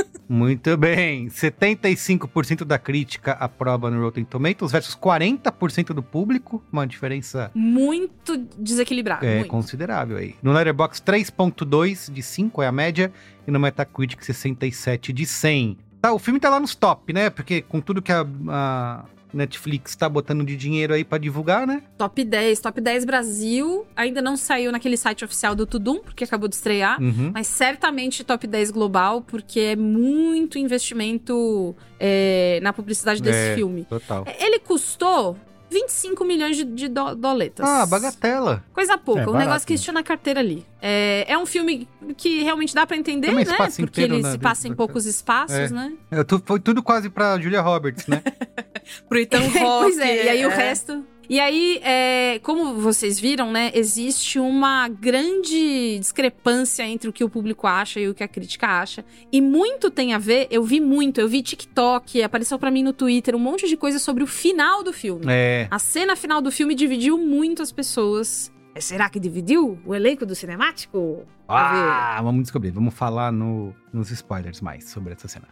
Muito 0.32 0.74
bem. 0.78 1.26
75% 1.28 2.64
da 2.64 2.78
crítica 2.78 3.32
aprova 3.32 3.90
no 3.90 4.02
Rotten 4.02 4.24
Tomatoes 4.24 4.72
versus 4.72 4.96
40% 4.96 5.92
do 5.92 6.02
público. 6.02 6.64
Uma 6.72 6.86
diferença 6.86 7.50
Muito 7.54 8.38
desequilibrado. 8.58 9.26
é, 9.26 9.40
muito. 9.40 9.50
considerável 9.50 10.16
aí. 10.16 10.34
No 10.42 10.50
Letterboxd, 10.52 11.04
3.2 11.04 12.10
de 12.10 12.22
5 12.22 12.62
é 12.62 12.66
a 12.66 12.72
média. 12.72 13.12
E 13.46 13.50
no 13.50 13.60
Metacritic, 13.60 14.22
67 14.22 15.12
de 15.12 15.26
100. 15.26 15.76
Tá, 16.00 16.14
o 16.14 16.18
filme 16.18 16.40
tá 16.40 16.48
lá 16.48 16.58
nos 16.58 16.74
top, 16.74 17.12
né? 17.12 17.28
Porque 17.28 17.60
com 17.60 17.78
tudo 17.82 18.00
que 18.00 18.10
a, 18.10 18.26
a 18.48 19.04
Netflix 19.32 19.96
tá 19.96 20.08
botando 20.08 20.44
de 20.44 20.56
dinheiro 20.56 20.94
aí 20.94 21.04
pra 21.04 21.18
divulgar, 21.18 21.66
né? 21.66 21.82
Top 21.96 22.22
10, 22.22 22.60
top 22.60 22.80
10 22.80 23.04
Brasil. 23.04 23.86
Ainda 23.96 24.20
não 24.22 24.36
saiu 24.36 24.70
naquele 24.72 24.96
site 24.96 25.24
oficial 25.24 25.54
do 25.54 25.66
Tudum, 25.66 26.00
porque 26.00 26.24
acabou 26.24 26.48
de 26.48 26.54
estrear. 26.54 27.00
Uhum. 27.00 27.30
Mas 27.32 27.46
certamente 27.46 28.24
top 28.24 28.46
10 28.46 28.70
global, 28.70 29.22
porque 29.22 29.60
é 29.60 29.76
muito 29.76 30.58
investimento 30.58 31.74
é, 31.98 32.60
na 32.62 32.72
publicidade 32.72 33.22
desse 33.22 33.50
É, 33.50 33.54
filme. 33.54 33.84
Total. 33.84 34.24
Ele 34.38 34.58
custou 34.58 35.36
25 35.72 36.24
milhões 36.24 36.56
de, 36.56 36.64
de 36.64 36.88
do- 36.88 37.14
doletas. 37.14 37.66
Ah, 37.66 37.84
bagatela. 37.86 38.62
Coisa 38.72 38.96
pouca, 38.98 39.20
É, 39.22 39.24
um 39.24 39.26
barato, 39.32 39.46
negócio 39.48 39.66
que 39.66 39.72
né? 39.72 39.76
estia 39.76 39.92
na 39.92 40.02
carteira 40.02 40.40
ali. 40.40 40.64
É, 40.80 41.24
é 41.26 41.38
um 41.38 41.46
filme 41.46 41.88
que 42.16 42.42
realmente 42.42 42.74
dá 42.74 42.86
pra 42.86 42.96
entender, 42.96 43.28
Também 43.28 43.44
né? 43.44 43.56
Porque 43.78 44.00
ele 44.02 44.20
na 44.22 44.32
se 44.32 44.38
passa 44.38 44.68
em 44.68 44.74
poucos 44.74 45.06
espaços, 45.06 45.56
É. 45.56 45.68
né? 45.70 45.92
É, 46.10 46.18
foi 46.44 46.60
tudo 46.60 46.82
quase 46.82 47.08
pra 47.10 47.38
Julia 47.40 47.60
Roberts, 47.60 48.06
né? 48.06 48.22
Pro 49.08 49.18
Ethan 49.18 49.38
Hawke. 49.44 49.52
pois 49.80 49.98
é, 49.98 50.26
e 50.26 50.28
aí 50.28 50.46
o 50.46 50.50
é. 50.50 50.54
resto. 50.54 51.04
E 51.28 51.40
aí, 51.40 51.80
é, 51.82 52.40
como 52.42 52.74
vocês 52.74 53.18
viram, 53.18 53.50
né, 53.50 53.70
existe 53.74 54.38
uma 54.38 54.88
grande 54.88 55.98
discrepância 55.98 56.82
entre 56.82 57.08
o 57.08 57.12
que 57.12 57.24
o 57.24 57.28
público 57.28 57.66
acha 57.66 58.00
e 58.00 58.08
o 58.08 58.14
que 58.14 58.22
a 58.22 58.28
crítica 58.28 58.66
acha. 58.66 59.04
E 59.30 59.40
muito 59.40 59.90
tem 59.90 60.12
a 60.14 60.18
ver, 60.18 60.48
eu 60.50 60.62
vi 60.62 60.80
muito, 60.80 61.20
eu 61.20 61.28
vi 61.28 61.42
TikTok, 61.42 62.22
apareceu 62.22 62.58
pra 62.58 62.70
mim 62.70 62.82
no 62.82 62.92
Twitter 62.92 63.34
um 63.34 63.38
monte 63.38 63.68
de 63.68 63.76
coisa 63.76 63.98
sobre 63.98 64.22
o 64.22 64.26
final 64.26 64.82
do 64.82 64.92
filme. 64.92 65.26
É. 65.28 65.68
A 65.70 65.78
cena 65.78 66.16
final 66.16 66.40
do 66.42 66.50
filme 66.50 66.74
dividiu 66.74 67.16
muito 67.16 67.62
as 67.62 67.72
pessoas. 67.72 68.52
É, 68.74 68.80
Será 68.80 69.08
que 69.08 69.20
dividiu 69.20 69.78
o 69.84 69.94
elenco 69.94 70.24
do 70.24 70.34
cinemático? 70.34 71.26
Ah, 71.46 72.20
vamos 72.22 72.42
descobrir. 72.42 72.70
Vamos 72.70 72.94
falar 72.94 73.30
no, 73.30 73.74
nos 73.92 74.10
spoilers 74.10 74.60
mais 74.60 74.84
sobre 74.84 75.12
essa 75.12 75.28
cena. 75.28 75.46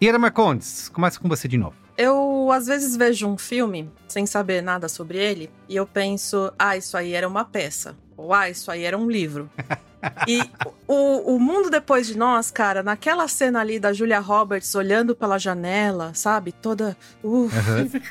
Iara 0.00 0.18
Marcondes, 0.18 0.88
começa 0.88 1.18
com 1.18 1.28
você 1.28 1.48
de 1.48 1.56
novo. 1.56 1.87
Eu, 1.98 2.52
às 2.52 2.68
vezes, 2.68 2.94
vejo 2.94 3.26
um 3.26 3.36
filme 3.36 3.90
sem 4.06 4.24
saber 4.24 4.62
nada 4.62 4.88
sobre 4.88 5.18
ele 5.18 5.50
e 5.68 5.74
eu 5.74 5.84
penso, 5.84 6.52
ah, 6.56 6.76
isso 6.76 6.96
aí 6.96 7.12
era 7.12 7.26
uma 7.26 7.44
peça. 7.44 7.96
Ou, 8.16 8.32
ah, 8.32 8.48
isso 8.48 8.70
aí 8.70 8.84
era 8.84 8.96
um 8.96 9.10
livro. 9.10 9.50
e 10.28 10.40
o, 10.86 11.34
o 11.34 11.40
Mundo 11.40 11.68
Depois 11.68 12.06
de 12.06 12.16
Nós, 12.16 12.52
cara, 12.52 12.84
naquela 12.84 13.26
cena 13.26 13.60
ali 13.60 13.80
da 13.80 13.92
Julia 13.92 14.20
Roberts 14.20 14.72
olhando 14.76 15.16
pela 15.16 15.38
janela, 15.38 16.12
sabe? 16.14 16.52
Toda. 16.52 16.96
Uh, 17.22 17.50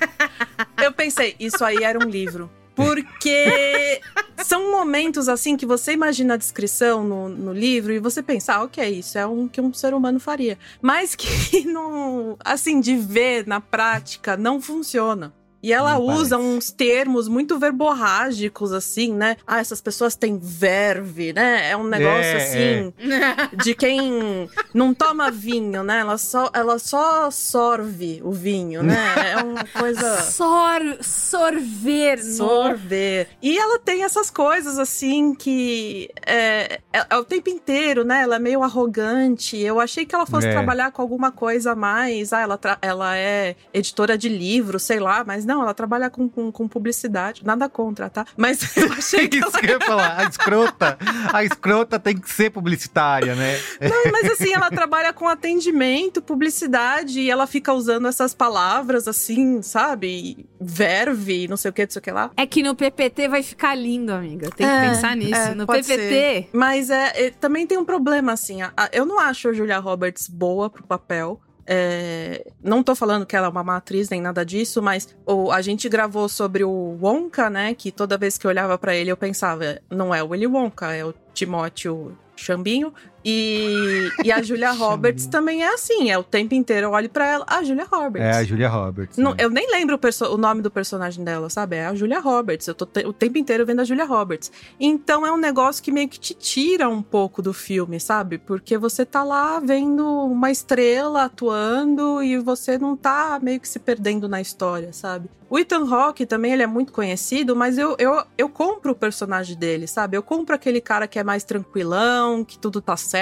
eu 0.83 0.91
pensei, 0.91 1.37
isso 1.39 1.63
aí 1.63 1.77
era 1.81 1.97
um 1.97 2.09
livro. 2.09 2.51
Porque 2.77 3.99
são 4.45 4.69
momentos 4.71 5.27
assim 5.27 5.57
que 5.57 5.65
você 5.65 5.93
imagina 5.93 6.35
a 6.35 6.37
descrição 6.37 7.03
no, 7.03 7.27
no 7.27 7.51
livro 7.51 7.91
e 7.91 7.97
você 7.97 8.21
pensa, 8.21 8.53
ah, 8.53 8.63
ok, 8.65 8.87
isso 8.87 9.17
é 9.17 9.25
um 9.25 9.47
que 9.47 9.59
um 9.59 9.73
ser 9.73 9.95
humano 9.95 10.19
faria. 10.19 10.59
Mas 10.79 11.15
que 11.15 11.65
não, 11.65 12.37
assim, 12.45 12.79
de 12.79 12.95
ver 12.95 13.47
na 13.47 13.59
prática, 13.59 14.37
não 14.37 14.61
funciona. 14.61 15.33
E 15.61 15.73
ela 15.73 15.93
Não 15.93 16.01
usa 16.05 16.37
parece. 16.37 16.55
uns 16.57 16.71
termos 16.71 17.27
muito 17.27 17.57
verborrágicos, 17.59 18.71
assim, 18.71 19.13
né? 19.13 19.37
Ah, 19.45 19.59
essas 19.59 19.81
pessoas 19.81 20.15
têm 20.15 20.37
verve, 20.41 21.33
né? 21.33 21.71
É 21.71 21.77
um 21.77 21.83
negócio 21.83 22.21
É, 22.21 22.35
assim 22.35 22.93
de 23.63 23.73
quem 23.73 24.47
não 24.73 24.93
toma 24.93 25.31
vinho, 25.31 25.83
né? 25.83 25.99
Ela 25.99 26.17
só, 26.17 26.49
ela 26.53 26.77
só 26.79 27.29
sorve 27.31 28.21
o 28.23 28.31
vinho, 28.31 28.83
né? 28.83 28.97
É 29.33 29.43
uma 29.43 29.63
coisa. 29.77 30.21
Sor, 30.21 30.81
sorver. 31.01 32.19
Sorver. 32.23 33.27
E 33.41 33.57
ela 33.57 33.79
tem 33.79 34.03
essas 34.03 34.29
coisas 34.29 34.77
assim 34.77 35.33
que 35.33 36.09
é, 36.25 36.79
é, 36.93 37.05
é 37.09 37.15
o 37.17 37.23
tempo 37.23 37.49
inteiro, 37.49 38.03
né? 38.03 38.21
Ela 38.21 38.35
é 38.35 38.39
meio 38.39 38.63
arrogante. 38.63 39.57
Eu 39.57 39.79
achei 39.79 40.05
que 40.05 40.13
ela 40.13 40.25
fosse 40.25 40.47
É. 40.47 40.51
trabalhar 40.51 40.91
com 40.91 41.01
alguma 41.01 41.31
coisa 41.31 41.71
a 41.71 41.75
mais. 41.75 42.31
Ah, 42.33 42.41
ela, 42.41 42.59
ela 42.81 43.17
é 43.17 43.55
editora 43.73 44.17
de 44.17 44.29
livro, 44.29 44.79
sei 44.79 44.99
lá, 44.99 45.23
mas 45.25 45.45
não, 45.47 45.61
ela 45.63 45.73
trabalha 45.73 46.09
com, 46.09 46.27
com, 46.29 46.51
com 46.51 46.67
publicidade. 46.67 47.43
Nada 47.45 47.67
contra, 47.69 48.09
tá? 48.09 48.25
Mas 48.35 48.59
eu 48.77 48.91
achei 48.93 49.27
que 49.27 49.37
Isso 49.37 49.47
ela 49.49 49.59
que 49.59 49.65
eu 49.65 49.79
ia 49.79 49.85
falar. 49.85 50.19
A 50.19 50.23
escrota, 50.25 50.97
a 51.33 51.43
escrota 51.43 51.97
tem 51.99 52.17
que 52.17 52.29
ser 52.29 52.49
publicitária, 52.51 53.33
né? 53.35 53.57
Não, 53.81 54.11
mas 54.11 54.29
assim, 54.31 54.53
ela 54.53 54.69
trabalha 54.69 55.11
com 55.13 55.27
atendimento, 55.27 56.21
publicidade, 56.21 57.21
e 57.21 57.29
ela 57.31 57.47
fica 57.47 57.73
usando 57.73 58.07
essas 58.07 58.33
palavras 58.33 59.07
assim, 59.07 59.61
sabe? 59.61 60.45
Verve, 60.59 61.47
não 61.47 61.57
sei 61.57 61.69
o 61.71 61.73
que, 61.73 61.83
não 61.83 61.89
sei 61.91 61.99
o 61.99 62.03
que 62.03 62.11
lá. 62.11 62.31
É 62.37 62.45
que 62.45 62.61
no 62.61 62.75
PPT 62.75 63.27
vai 63.27 63.41
ficar 63.41 63.73
lindo, 63.75 64.11
amiga. 64.13 64.49
Tem 64.51 64.67
que 64.67 64.73
É, 64.73 64.89
pensar 64.89 65.15
nisso. 65.15 65.33
é, 65.35 65.55
no 65.55 65.65
pode 65.65 65.87
PPT. 65.87 66.09
ser. 66.09 66.49
Mas 66.53 66.89
é, 66.89 67.27
é, 67.27 67.31
também 67.31 67.65
tem 67.65 67.77
um 67.77 67.85
problema, 67.85 68.33
assim. 68.33 68.61
a- 68.61 68.71
a- 68.75 68.89
eu 68.91 69.05
não 69.05 69.19
acho 69.19 69.49
a 69.49 69.53
Julia 69.53 69.79
Roberts 69.79 70.27
boa 70.27 70.69
pro 70.69 70.83
papel. 70.83 71.39
É, 71.69 72.49
não 72.63 72.81
tô 72.81 72.95
falando 72.95 73.25
que 73.25 73.35
ela 73.35 73.47
é 73.47 73.49
uma 73.49 73.63
má 73.63 73.75
atriz 73.75 74.09
nem 74.09 74.21
nada 74.21 74.45
disso, 74.45 74.81
mas 74.81 75.13
o, 75.25 75.51
a 75.51 75.61
gente 75.61 75.89
gravou 75.89 76.29
sobre 76.29 76.63
o 76.63 76.97
Wonka, 77.01 77.49
né? 77.49 77.73
Que 77.73 77.91
toda 77.91 78.17
vez 78.17 78.37
que 78.37 78.47
eu 78.47 78.49
olhava 78.49 78.77
pra 78.77 78.95
ele 78.95 79.11
eu 79.11 79.17
pensava, 79.17 79.79
não 79.89 80.15
é 80.15 80.23
o 80.23 80.29
Willy 80.29 80.47
Wonka, 80.47 80.93
é 80.93 81.03
o 81.03 81.13
Timóteo 81.33 82.17
Chambinho. 82.37 82.93
E, 83.29 84.09
e 84.23 84.31
a 84.31 84.41
Julia 84.41 84.71
Roberts 84.71 85.27
também 85.27 85.61
é 85.61 85.73
assim, 85.73 86.09
é 86.09 86.17
o 86.17 86.23
tempo 86.23 86.55
inteiro 86.55 86.87
eu 86.87 86.91
olho 86.91 87.09
pra 87.09 87.27
ela, 87.27 87.45
a 87.45 87.61
Julia 87.61 87.83
Roberts. 87.83 88.25
É 88.25 88.39
a 88.39 88.43
Julia 88.45 88.69
Roberts. 88.69 89.17
Não, 89.17 89.31
né? 89.31 89.37
eu 89.39 89.49
nem 89.49 89.69
lembro 89.69 89.99
o, 90.01 90.33
o 90.33 90.37
nome 90.37 90.61
do 90.61 90.71
personagem 90.71 91.25
dela, 91.25 91.49
sabe? 91.49 91.75
É 91.75 91.87
a 91.87 91.93
Julia 91.93 92.21
Roberts. 92.21 92.65
Eu 92.67 92.73
tô 92.73 92.85
te- 92.85 93.05
o 93.05 93.11
tempo 93.11 93.37
inteiro 93.37 93.65
vendo 93.65 93.81
a 93.81 93.83
Julia 93.83 94.05
Roberts. 94.05 94.49
Então 94.79 95.27
é 95.27 95.31
um 95.31 95.37
negócio 95.37 95.83
que 95.83 95.91
meio 95.91 96.07
que 96.07 96.17
te 96.17 96.33
tira 96.33 96.87
um 96.87 97.01
pouco 97.01 97.41
do 97.41 97.51
filme, 97.53 97.99
sabe? 97.99 98.37
Porque 98.37 98.77
você 98.77 99.05
tá 99.05 99.25
lá 99.25 99.59
vendo 99.59 100.05
uma 100.07 100.49
estrela 100.49 101.23
atuando 101.23 102.23
e 102.23 102.37
você 102.39 102.77
não 102.77 102.95
tá 102.95 103.39
meio 103.43 103.59
que 103.59 103.67
se 103.67 103.77
perdendo 103.77 104.29
na 104.29 104.39
história, 104.39 104.93
sabe? 104.93 105.29
O 105.49 105.57
Ethan 105.57 105.87
Hawke 105.89 106.25
também, 106.25 106.51
ele 106.51 106.61
é 106.63 106.67
muito 106.67 106.91
conhecido, 106.91 107.55
mas 107.55 107.77
eu, 107.77 107.95
eu, 107.97 108.21
eu 108.37 108.49
compro 108.49 108.91
o 108.91 108.95
personagem 108.95 109.55
dele, 109.57 109.87
sabe? 109.87 110.17
Eu 110.17 110.21
compro 110.21 110.53
aquele 110.53 110.81
cara 110.81 111.07
que 111.07 111.17
é 111.17 111.23
mais 111.23 111.45
tranquilão, 111.45 112.43
que 112.43 112.59
tudo 112.59 112.81
tá 112.81 112.97
certo, 112.97 113.16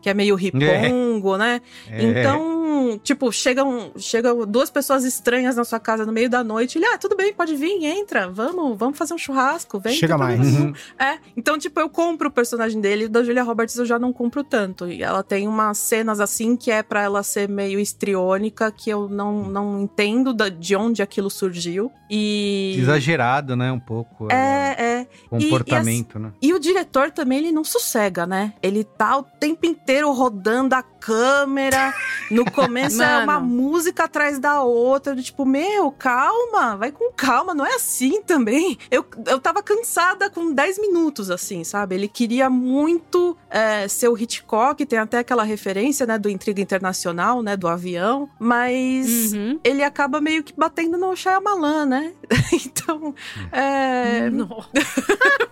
que 0.00 0.08
é 0.08 0.14
meio 0.14 0.34
ripongo, 0.34 1.36
né? 1.36 1.60
É. 1.90 2.02
Então, 2.02 3.00
tipo, 3.02 3.30
chegam, 3.32 3.92
chegam 3.96 4.46
duas 4.46 4.70
pessoas 4.70 5.04
estranhas 5.04 5.56
na 5.56 5.64
sua 5.64 5.78
casa 5.78 6.06
no 6.06 6.12
meio 6.12 6.30
da 6.30 6.42
noite. 6.42 6.78
Ele, 6.78 6.86
ah, 6.86 6.98
tudo 6.98 7.16
bem, 7.16 7.32
pode 7.32 7.56
vir, 7.56 7.84
entra, 7.84 8.28
vamos, 8.28 8.78
vamos 8.78 8.98
fazer 8.98 9.14
um 9.14 9.18
churrasco, 9.18 9.78
vem. 9.78 9.94
Chega 9.94 10.16
mais. 10.16 10.40
nenhum. 10.40 10.72
É, 10.98 11.18
então, 11.36 11.58
tipo, 11.58 11.80
eu 11.80 11.88
compro 11.88 12.28
o 12.28 12.32
personagem 12.32 12.80
dele, 12.80 13.08
da 13.08 13.22
Julia 13.22 13.42
Roberts 13.42 13.76
eu 13.76 13.86
já 13.86 13.98
não 13.98 14.12
compro 14.12 14.42
tanto. 14.44 14.88
E 14.88 15.02
ela 15.02 15.22
tem 15.22 15.46
umas 15.46 15.78
cenas 15.78 16.20
assim 16.20 16.56
que 16.56 16.70
é 16.70 16.82
pra 16.82 17.02
ela 17.02 17.22
ser 17.22 17.48
meio 17.48 17.78
histriônica, 17.78 18.70
que 18.70 18.90
eu 18.90 19.08
não, 19.08 19.44
não 19.44 19.82
entendo 19.82 20.34
de 20.50 20.76
onde 20.76 21.02
aquilo 21.02 21.30
surgiu. 21.30 21.90
E. 22.10 22.74
Exagerado, 22.76 23.54
né? 23.54 23.70
Um 23.70 23.78
pouco. 23.78 24.26
É, 24.32 24.34
é, 24.36 25.00
é. 25.02 25.06
Comportamento, 25.28 26.18
né? 26.18 26.32
E 26.42 26.52
o 26.52 26.58
diretor 26.58 27.12
também, 27.12 27.38
ele 27.38 27.52
não 27.52 27.62
sossega, 27.62 28.26
né? 28.26 28.52
Ele 28.60 28.82
tá 28.82 29.16
o 29.16 29.22
tempo 29.22 29.64
inteiro 29.64 30.10
rodando 30.12 30.74
a 30.74 30.82
câmera. 31.00 31.92
No 32.30 32.44
começo 32.50 33.02
é 33.02 33.18
uma 33.24 33.40
Mano. 33.40 33.46
música 33.46 34.04
atrás 34.04 34.38
da 34.38 34.62
outra. 34.62 35.14
do 35.14 35.22
Tipo, 35.22 35.44
meu, 35.44 35.90
calma, 35.90 36.76
vai 36.76 36.92
com 36.92 37.10
calma, 37.12 37.54
não 37.54 37.64
é 37.66 37.74
assim 37.74 38.22
também. 38.22 38.78
Eu, 38.90 39.04
eu 39.26 39.40
tava 39.40 39.62
cansada 39.62 40.28
com 40.30 40.52
10 40.52 40.78
minutos, 40.78 41.30
assim, 41.30 41.64
sabe? 41.64 41.94
Ele 41.94 42.08
queria 42.08 42.48
muito 42.50 43.36
é, 43.48 43.88
ser 43.88 44.08
o 44.08 44.16
Hitchcock, 44.16 44.84
tem 44.86 44.98
até 44.98 45.18
aquela 45.18 45.42
referência, 45.42 46.06
né, 46.06 46.18
do 46.18 46.28
Intriga 46.28 46.60
Internacional, 46.60 47.42
né, 47.42 47.56
do 47.56 47.66
avião, 47.68 48.28
mas 48.38 49.32
Uhum. 49.32 49.58
ele 49.64 49.82
acaba 49.82 50.20
meio 50.20 50.42
que 50.44 50.52
batendo 50.56 50.96
no 50.98 51.14
Shyamalan, 51.16 51.86
né? 51.86 52.12
então, 52.52 53.14
é... 53.52 54.28
Não. 54.30 54.64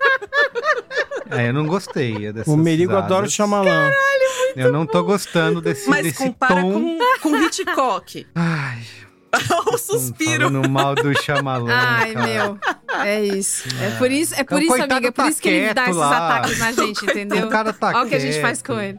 É, 1.31 1.49
eu 1.49 1.53
não 1.53 1.67
gostei 1.67 2.33
dessas 2.33 2.53
O 2.53 2.57
Merigo 2.57 2.95
adora 2.97 3.27
o 3.27 3.31
Shyamalan. 3.31 3.91
Eu 4.57 4.73
não 4.73 4.87
tô 4.87 5.03
gostando 5.05 5.61
desse, 5.61 5.89
Mas 5.89 6.03
desse 6.05 6.19
compara 6.19 6.61
tom. 6.61 6.73
com, 6.73 6.99
com 7.23 7.37
Hitchcock. 7.43 8.27
Ai, 8.35 8.79
o 9.67 9.77
suspiro. 9.79 10.49
falando 10.49 10.69
mal 10.71 10.95
do 10.95 11.13
Shyamalan, 11.23 11.71
Ai, 11.71 12.13
cara. 12.13 12.27
meu. 12.27 12.59
É 13.05 13.21
isso. 13.23 13.69
É 13.83 13.91
por 13.99 14.11
isso, 14.11 14.35
é 14.35 14.43
por 14.43 14.59
O 14.59 14.63
isso 14.63 14.75
amiga. 14.75 14.95
É 15.09 15.11
por 15.11 15.23
tá 15.23 15.29
isso 15.29 15.41
que 15.43 15.49
ele 15.49 15.75
dá 15.75 15.85
esses 15.85 15.97
lá. 15.97 16.17
ataques 16.39 16.59
na 16.59 16.73
gente, 16.73 17.05
entendeu? 17.05 17.47
O 17.47 17.51
cara 17.51 17.73
tá 17.73 17.89
Olha 17.89 18.07
o 18.07 18.09
que 18.09 18.15
a 18.15 18.19
gente 18.19 18.41
faz 18.41 18.63
com 18.63 18.81
ele. 18.81 18.99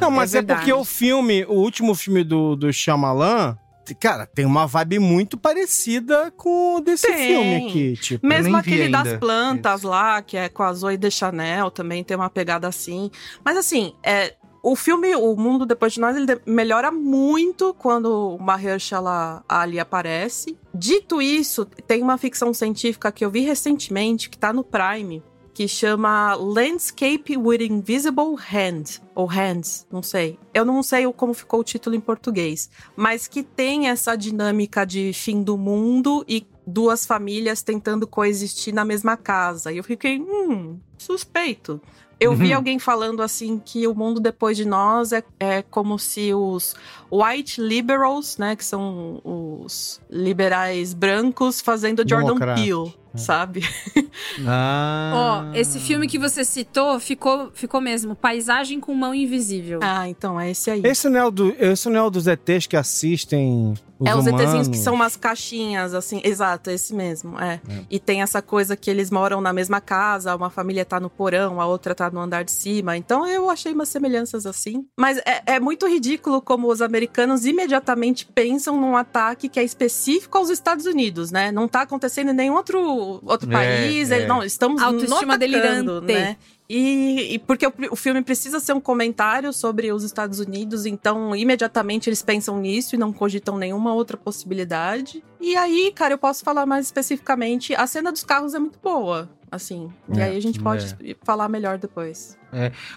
Não, 0.00 0.10
mas 0.10 0.34
é, 0.34 0.38
verdade. 0.38 0.60
porque 0.60 0.72
o 0.72 0.84
filme, 0.84 1.44
o 1.44 1.54
último 1.54 1.94
filme 1.94 2.24
do, 2.24 2.56
do 2.56 2.72
Shyamalan, 2.72 3.56
cara, 3.94 4.26
tem 4.26 4.44
uma 4.44 4.66
vibe 4.66 4.98
muito 4.98 5.36
parecida 5.36 6.30
com 6.36 6.76
o 6.76 6.80
desse 6.80 7.06
Tem. 7.06 7.16
filme 7.28 7.56
aqui, 7.68 7.96
tipo. 7.96 8.26
Mesmo 8.26 8.56
aquele 8.56 8.88
das 8.88 9.14
plantas 9.18 9.82
lá, 9.82 10.20
que 10.22 10.36
é 10.36 10.48
com 10.48 10.62
a 10.62 10.72
Zoe 10.72 10.96
de 10.96 11.10
Chanel, 11.10 11.70
também 11.70 12.02
tem 12.04 12.16
uma 12.16 12.30
pegada 12.30 12.66
assim. 12.68 13.10
Mas 13.44 13.56
assim, 13.56 13.94
é, 14.02 14.34
o 14.62 14.74
filme 14.74 15.14
O 15.14 15.36
Mundo 15.36 15.64
Depois 15.64 15.92
de 15.92 16.00
Nós, 16.00 16.16
ele 16.16 16.26
de- 16.26 16.40
melhora 16.46 16.90
muito 16.90 17.72
quando 17.74 18.34
o 18.36 18.38
Mahershala 18.42 19.44
Ali 19.48 19.78
aparece. 19.78 20.58
Dito 20.74 21.22
isso, 21.22 21.64
tem 21.86 22.02
uma 22.02 22.18
ficção 22.18 22.52
científica 22.52 23.12
que 23.12 23.24
eu 23.24 23.30
vi 23.30 23.40
recentemente, 23.40 24.28
que 24.28 24.36
tá 24.36 24.52
no 24.52 24.64
Prime, 24.64 25.22
que 25.56 25.66
chama 25.66 26.34
Landscape 26.34 27.34
with 27.34 27.62
Invisible 27.62 28.36
Hand. 28.52 29.00
Ou 29.14 29.24
Hands, 29.24 29.86
não 29.90 30.02
sei. 30.02 30.38
Eu 30.52 30.66
não 30.66 30.82
sei 30.82 31.10
como 31.14 31.32
ficou 31.32 31.60
o 31.60 31.64
título 31.64 31.96
em 31.96 32.00
português. 32.00 32.68
Mas 32.94 33.26
que 33.26 33.42
tem 33.42 33.88
essa 33.88 34.14
dinâmica 34.16 34.84
de 34.84 35.14
fim 35.14 35.42
do 35.42 35.56
mundo 35.56 36.22
e 36.28 36.46
duas 36.66 37.06
famílias 37.06 37.62
tentando 37.62 38.06
coexistir 38.06 38.74
na 38.74 38.84
mesma 38.84 39.16
casa. 39.16 39.72
E 39.72 39.78
eu 39.78 39.84
fiquei, 39.84 40.20
hum, 40.20 40.78
suspeito. 40.98 41.80
Eu 42.18 42.34
vi 42.34 42.50
Uhum. 42.50 42.56
alguém 42.56 42.78
falando 42.78 43.22
assim 43.22 43.58
que 43.62 43.86
o 43.86 43.94
mundo 43.94 44.20
depois 44.20 44.56
de 44.56 44.64
nós 44.66 45.12
é, 45.12 45.22
é 45.38 45.60
como 45.62 45.98
se 45.98 46.32
os 46.32 46.74
white 47.12 47.60
liberals, 47.60 48.38
né, 48.38 48.56
que 48.56 48.64
são 48.64 49.20
os 49.22 50.00
liberais 50.10 50.94
brancos, 50.94 51.60
fazendo 51.60 52.02
Jordan. 52.08 52.38
Peele, 52.54 52.94
sabe? 53.16 53.62
Ah. 54.46 55.50
Ó, 55.52 55.56
esse 55.56 55.78
filme 55.78 56.06
que 56.06 56.18
você 56.18 56.44
citou 56.44 56.98
ficou, 56.98 57.50
ficou 57.52 57.80
mesmo. 57.80 58.14
Paisagem 58.14 58.80
com 58.80 58.94
mão 58.94 59.14
invisível. 59.14 59.80
Ah, 59.82 60.08
então 60.08 60.40
é 60.40 60.50
esse 60.50 60.70
aí. 60.70 60.80
Esse 60.84 61.08
não 61.08 61.20
é 61.20 61.24
o, 61.24 61.30
do, 61.30 61.54
esse 61.58 61.88
não 61.88 62.00
é 62.00 62.02
o 62.02 62.10
dos 62.10 62.26
ETs 62.26 62.66
que 62.66 62.76
assistem 62.76 63.74
os 63.98 64.06
é 64.06 64.14
os 64.14 64.26
humanos. 64.26 64.42
ETzinhos 64.42 64.68
que 64.68 64.76
são 64.76 64.94
umas 64.94 65.16
caixinhas, 65.16 65.94
assim. 65.94 66.20
Exato, 66.22 66.70
esse 66.70 66.94
mesmo, 66.94 67.38
é. 67.40 67.60
E 67.90 67.98
tem 67.98 68.22
essa 68.22 68.42
coisa 68.42 68.76
que 68.76 68.90
eles 68.90 69.10
moram 69.10 69.40
na 69.40 69.52
mesma 69.52 69.80
casa, 69.80 70.36
uma 70.36 70.50
família 70.50 70.84
tá 70.84 71.00
no 71.00 71.08
porão, 71.08 71.60
a 71.60 71.66
outra 71.66 71.94
tá 71.94 72.10
no 72.10 72.20
andar 72.20 72.44
de 72.44 72.52
cima. 72.52 72.96
Então 72.96 73.26
eu 73.26 73.48
achei 73.48 73.72
umas 73.72 73.88
semelhanças 73.88 74.44
assim. 74.44 74.86
Mas 74.98 75.18
é, 75.18 75.42
é 75.46 75.60
muito 75.60 75.86
ridículo 75.86 76.42
como 76.42 76.70
os 76.70 76.82
americanos 76.82 77.46
imediatamente 77.46 78.26
pensam 78.26 78.78
num 78.78 78.96
ataque 78.96 79.48
que 79.48 79.58
é 79.58 79.64
específico 79.64 80.36
aos 80.36 80.50
Estados 80.50 80.84
Unidos, 80.84 81.30
né? 81.30 81.50
Não 81.50 81.66
tá 81.66 81.82
acontecendo 81.82 82.30
em 82.30 82.34
nenhum 82.34 82.54
outro, 82.54 82.78
outro 83.24 83.48
É, 83.50 83.52
país. 83.52 84.10
é. 84.10 84.18
ele- 84.18 84.26
Não, 84.26 84.42
estamos 84.42 84.82
Autoestima 84.82 85.36
delirante. 85.38 86.00
né? 86.06 86.36
E, 86.68 87.34
e 87.34 87.38
porque 87.38 87.64
o, 87.64 87.72
o 87.92 87.94
filme 87.96 88.22
precisa 88.22 88.58
ser 88.58 88.72
um 88.72 88.80
comentário 88.80 89.52
sobre 89.52 89.92
os 89.92 90.02
Estados 90.02 90.40
Unidos, 90.40 90.84
então 90.84 91.34
imediatamente 91.36 92.08
eles 92.08 92.22
pensam 92.22 92.58
nisso 92.58 92.96
e 92.96 92.98
não 92.98 93.12
cogitam 93.12 93.56
nenhuma 93.56 93.94
outra 93.94 94.16
possibilidade. 94.16 95.22
E 95.40 95.56
aí, 95.56 95.92
cara, 95.94 96.14
eu 96.14 96.18
posso 96.18 96.42
falar 96.42 96.66
mais 96.66 96.86
especificamente. 96.86 97.72
A 97.76 97.86
cena 97.86 98.10
dos 98.10 98.24
carros 98.24 98.52
é 98.52 98.58
muito 98.58 98.80
boa, 98.82 99.30
assim. 99.48 99.92
e 100.12 100.18
É, 100.18 100.24
aí 100.24 100.36
a 100.36 100.40
gente 100.42 100.58
pode 100.58 100.96
falar 101.22 101.48
melhor 101.48 101.78
depois. 101.78 102.36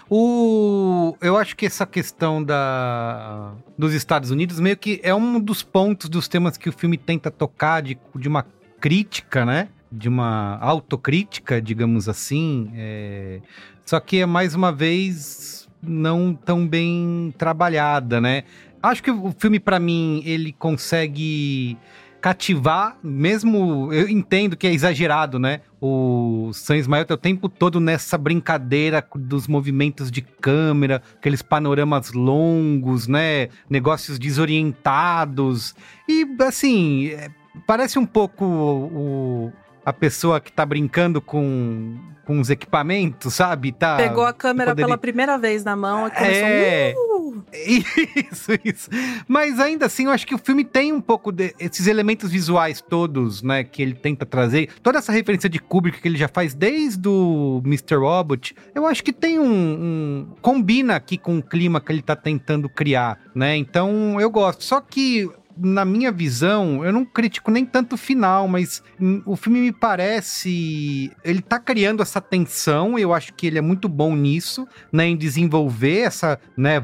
O, 0.08 1.16
eu 1.20 1.36
acho 1.36 1.54
que 1.56 1.64
essa 1.64 1.86
questão 1.86 2.42
da, 2.42 3.52
dos 3.78 3.94
Estados 3.94 4.32
Unidos 4.32 4.58
meio 4.58 4.76
que 4.76 4.98
é 5.04 5.14
um 5.14 5.38
dos 5.38 5.62
pontos 5.62 6.08
dos 6.08 6.26
temas 6.26 6.56
que 6.56 6.68
o 6.68 6.72
filme 6.72 6.98
tenta 6.98 7.30
tocar 7.30 7.80
de, 7.82 7.96
de 8.16 8.26
uma 8.28 8.44
crítica, 8.80 9.44
né? 9.44 9.68
De 9.90 10.08
uma 10.08 10.56
autocrítica, 10.60 11.60
digamos 11.60 12.08
assim. 12.08 12.70
é, 12.74 13.40
Só 13.84 13.98
que 14.00 14.20
é 14.20 14.26
mais 14.26 14.54
uma 14.54 14.72
vez 14.72 15.68
não 15.82 16.34
tão 16.34 16.66
bem 16.66 17.34
trabalhada, 17.36 18.20
né? 18.20 18.44
Acho 18.82 19.02
que 19.02 19.10
o 19.10 19.34
filme, 19.38 19.58
pra 19.60 19.78
mim, 19.78 20.22
ele 20.24 20.52
consegue 20.52 21.76
cativar, 22.20 22.98
mesmo 23.02 23.90
eu 23.92 24.06
entendo 24.08 24.56
que 24.56 24.66
é 24.66 24.72
exagerado, 24.72 25.38
né? 25.38 25.60
O 25.80 26.50
Sam 26.52 26.76
Ismael 26.76 27.06
tá 27.06 27.14
o 27.14 27.16
tempo 27.16 27.48
todo 27.48 27.80
nessa 27.80 28.18
brincadeira 28.18 29.04
dos 29.14 29.48
movimentos 29.48 30.10
de 30.10 30.20
câmera, 30.20 31.02
aqueles 31.16 31.40
panoramas 31.40 32.12
longos, 32.12 33.08
né? 33.08 33.48
Negócios 33.70 34.18
desorientados. 34.18 35.74
E 36.06 36.26
assim, 36.40 37.08
é, 37.08 37.30
parece 37.66 37.98
um 37.98 38.06
pouco 38.06 38.44
o, 38.44 39.52
a 39.84 39.92
pessoa 39.92 40.40
que 40.40 40.52
tá 40.52 40.64
brincando 40.66 41.20
com, 41.20 41.96
com 42.26 42.38
os 42.40 42.50
equipamentos, 42.50 43.34
sabe? 43.34 43.72
Tá, 43.72 43.96
Pegou 43.96 44.24
a 44.24 44.32
câmera 44.32 44.70
poderia- 44.72 44.86
pela 44.86 44.98
primeira 44.98 45.38
vez 45.38 45.64
na 45.64 45.74
mão 45.76 46.06
e 46.06 46.10
começou. 46.10 46.34
É. 46.46 46.94
"Uh!" 46.96 47.44
Isso, 47.52 48.52
isso. 48.64 48.90
Mas 49.26 49.58
ainda 49.58 49.86
assim, 49.86 50.04
eu 50.04 50.10
acho 50.10 50.26
que 50.26 50.34
o 50.34 50.38
filme 50.38 50.64
tem 50.64 50.92
um 50.92 51.00
pouco 51.00 51.32
desses 51.32 51.86
elementos 51.86 52.30
visuais 52.30 52.80
todos, 52.80 53.42
né, 53.42 53.64
que 53.64 53.80
ele 53.82 53.94
tenta 53.94 54.26
trazer. 54.26 54.68
Toda 54.82 54.98
essa 54.98 55.12
referência 55.12 55.48
de 55.48 55.58
Kubrick 55.58 56.00
que 56.00 56.08
ele 56.08 56.18
já 56.18 56.28
faz 56.28 56.54
desde 56.54 57.08
o 57.08 57.62
Mr. 57.64 57.96
Robot, 57.96 58.54
eu 58.74 58.86
acho 58.86 59.02
que 59.02 59.12
tem 59.12 59.38
um, 59.38 59.44
um- 59.52 60.26
combina 60.42 60.96
aqui 60.96 61.16
com 61.16 61.38
o 61.38 61.42
clima 61.42 61.80
que 61.80 61.90
ele 61.92 62.02
tá 62.02 62.14
tentando 62.16 62.68
criar, 62.68 63.18
né? 63.34 63.56
Então, 63.56 64.20
eu 64.20 64.30
gosto. 64.30 64.62
Só 64.64 64.80
que 64.80 65.28
na 65.62 65.84
minha 65.84 66.10
visão, 66.10 66.84
eu 66.84 66.92
não 66.92 67.04
critico 67.04 67.50
nem 67.50 67.64
tanto 67.64 67.94
o 67.94 67.98
final, 67.98 68.48
mas 68.48 68.82
hum, 69.00 69.22
o 69.26 69.36
filme 69.36 69.60
me 69.60 69.72
parece. 69.72 71.12
Ele 71.22 71.42
tá 71.42 71.58
criando 71.58 72.02
essa 72.02 72.20
tensão, 72.20 72.98
eu 72.98 73.12
acho 73.12 73.34
que 73.34 73.46
ele 73.46 73.58
é 73.58 73.60
muito 73.60 73.88
bom 73.88 74.16
nisso, 74.16 74.66
né? 74.92 75.06
Em 75.06 75.16
desenvolver 75.16 76.00
essa. 76.00 76.38
né? 76.56 76.82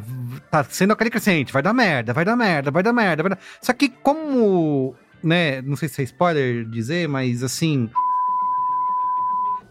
Tá 0.51 0.65
sendo 0.65 0.93
aquele 0.93 1.11
crescente, 1.11 1.53
vai 1.53 1.63
dar 1.63 1.73
merda, 1.73 2.13
vai 2.13 2.25
dar 2.25 2.37
merda, 2.37 2.71
vai 2.71 2.83
dar 2.83 2.93
merda, 2.93 3.23
vai 3.23 3.31
dar... 3.31 3.39
Só 3.61 3.73
que 3.73 3.89
como. 3.89 4.95
né? 5.23 5.63
Não 5.63 5.77
sei 5.77 5.89
se 5.89 6.03
é 6.03 6.05
spoiler 6.05 6.65
dizer, 6.65 7.09
mas 7.09 7.43
assim 7.43 7.89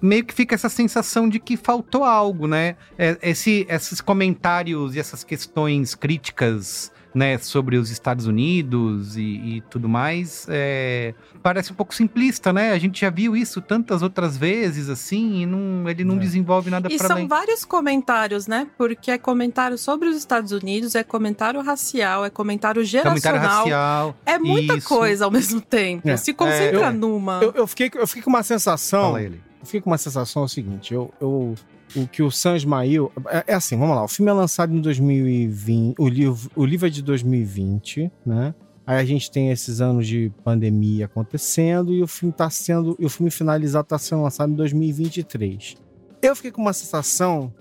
meio 0.02 0.24
que 0.24 0.34
fica 0.34 0.54
essa 0.54 0.70
sensação 0.70 1.28
de 1.28 1.40
que 1.40 1.58
faltou 1.58 2.04
algo, 2.04 2.48
né? 2.48 2.76
É, 2.98 3.18
Esse, 3.24 3.66
esses 3.68 4.00
comentários 4.00 4.96
e 4.96 5.00
essas 5.00 5.24
questões 5.24 5.96
críticas, 5.96 6.92
né, 7.16 7.38
sobre 7.38 7.78
os 7.78 7.90
Estados 7.90 8.28
Unidos 8.28 9.16
e, 9.16 9.22
e 9.22 9.62
tudo 9.70 9.88
mais, 9.88 10.46
é, 10.50 11.14
parece 11.42 11.72
um 11.72 11.76
pouco 11.76 11.96
simplista, 11.96 12.52
né? 12.52 12.74
A 12.74 12.78
gente 12.78 13.00
já 13.00 13.10
viu 13.10 13.36
isso 13.38 13.62
tantas 13.62 14.02
outras 14.02 14.36
vezes, 14.38 14.90
assim, 14.90 15.42
e 15.42 15.46
não, 15.46 15.90
ele 15.90 16.04
não 16.04 16.18
desenvolve 16.18 16.70
nada 16.70 16.90
E 16.92 16.98
para 16.98 17.08
são 17.08 17.16
além. 17.16 17.28
vários 17.28 17.64
comentários, 17.64 18.48
né? 18.48 18.68
Porque 18.78 19.10
é 19.12 19.18
comentário 19.18 19.78
sobre 19.78 20.10
os 20.10 20.18
Estados 20.18 20.52
Unidos, 20.52 20.94
é 20.94 21.04
comentário 21.04 21.62
racial, 21.62 22.26
é 22.26 22.30
comentário 22.30 22.84
geracional. 22.84 23.22
Comentário 23.22 23.58
racial. 23.58 24.16
É 24.26 24.38
muita 24.38 24.76
isso. 24.76 24.88
coisa 24.90 25.24
ao 25.26 25.32
mesmo 25.32 25.62
tempo. 25.62 26.10
É. 26.10 26.18
Se 26.18 26.34
concentra 26.34 26.88
É, 26.88 26.90
eu- 26.90 26.94
numa. 26.94 27.40
Eu, 27.42 27.52
eu 27.56 27.68
fiquei, 27.68 27.90
eu 27.96 28.06
fiquei 28.06 28.24
com 28.24 28.30
uma 28.30 28.44
sensação. 28.44 29.04
Fala 29.04 29.22
ele. 29.24 29.42
Eu 29.62 29.66
fiquei 29.66 29.80
com 29.82 29.90
uma 29.90 29.98
sensação 29.98 30.42
é 30.42 30.46
o 30.46 30.50
seguinte: 30.50 30.94
eu, 30.94 31.14
eu, 31.22 31.56
o 31.96 32.08
que 32.08 32.22
o 32.22 32.32
Sam 32.32 32.56
Ismail. 32.58 33.12
É, 33.28 33.44
é 33.48 33.54
assim, 33.54 33.78
vamos 33.78 33.96
lá. 33.96 34.04
O 34.04 34.08
filme 34.08 34.30
é 34.30 34.34
lançado 34.34 34.76
em 34.76 34.82
2020. 34.82 35.96
O 35.98 36.08
livro, 36.08 36.52
o 36.56 36.66
livro 36.66 36.88
é 36.88 36.90
de 36.90 37.02
2020, 37.02 38.12
né? 38.26 38.54
Aí 38.88 39.00
a 39.00 39.06
gente 39.06 39.32
tem 39.32 39.50
esses 39.50 39.82
anos 39.82 40.08
de 40.08 40.32
pandemia 40.44 41.06
acontecendo 41.06 41.92
e 41.94 42.04
o 42.04 42.08
filme 42.08 42.34
tá 42.34 42.50
sendo. 42.50 42.96
E 43.00 43.06
o 43.06 43.10
filme 43.10 43.32
finalizado 43.32 43.88
tá 43.88 43.98
sendo 43.98 44.22
lançado 44.22 44.52
em 44.52 44.56
2023. 44.56 45.76
Eu 46.22 46.36
fiquei 46.36 46.52
com 46.52 46.62
uma 46.62 46.74
sensação 46.74 47.54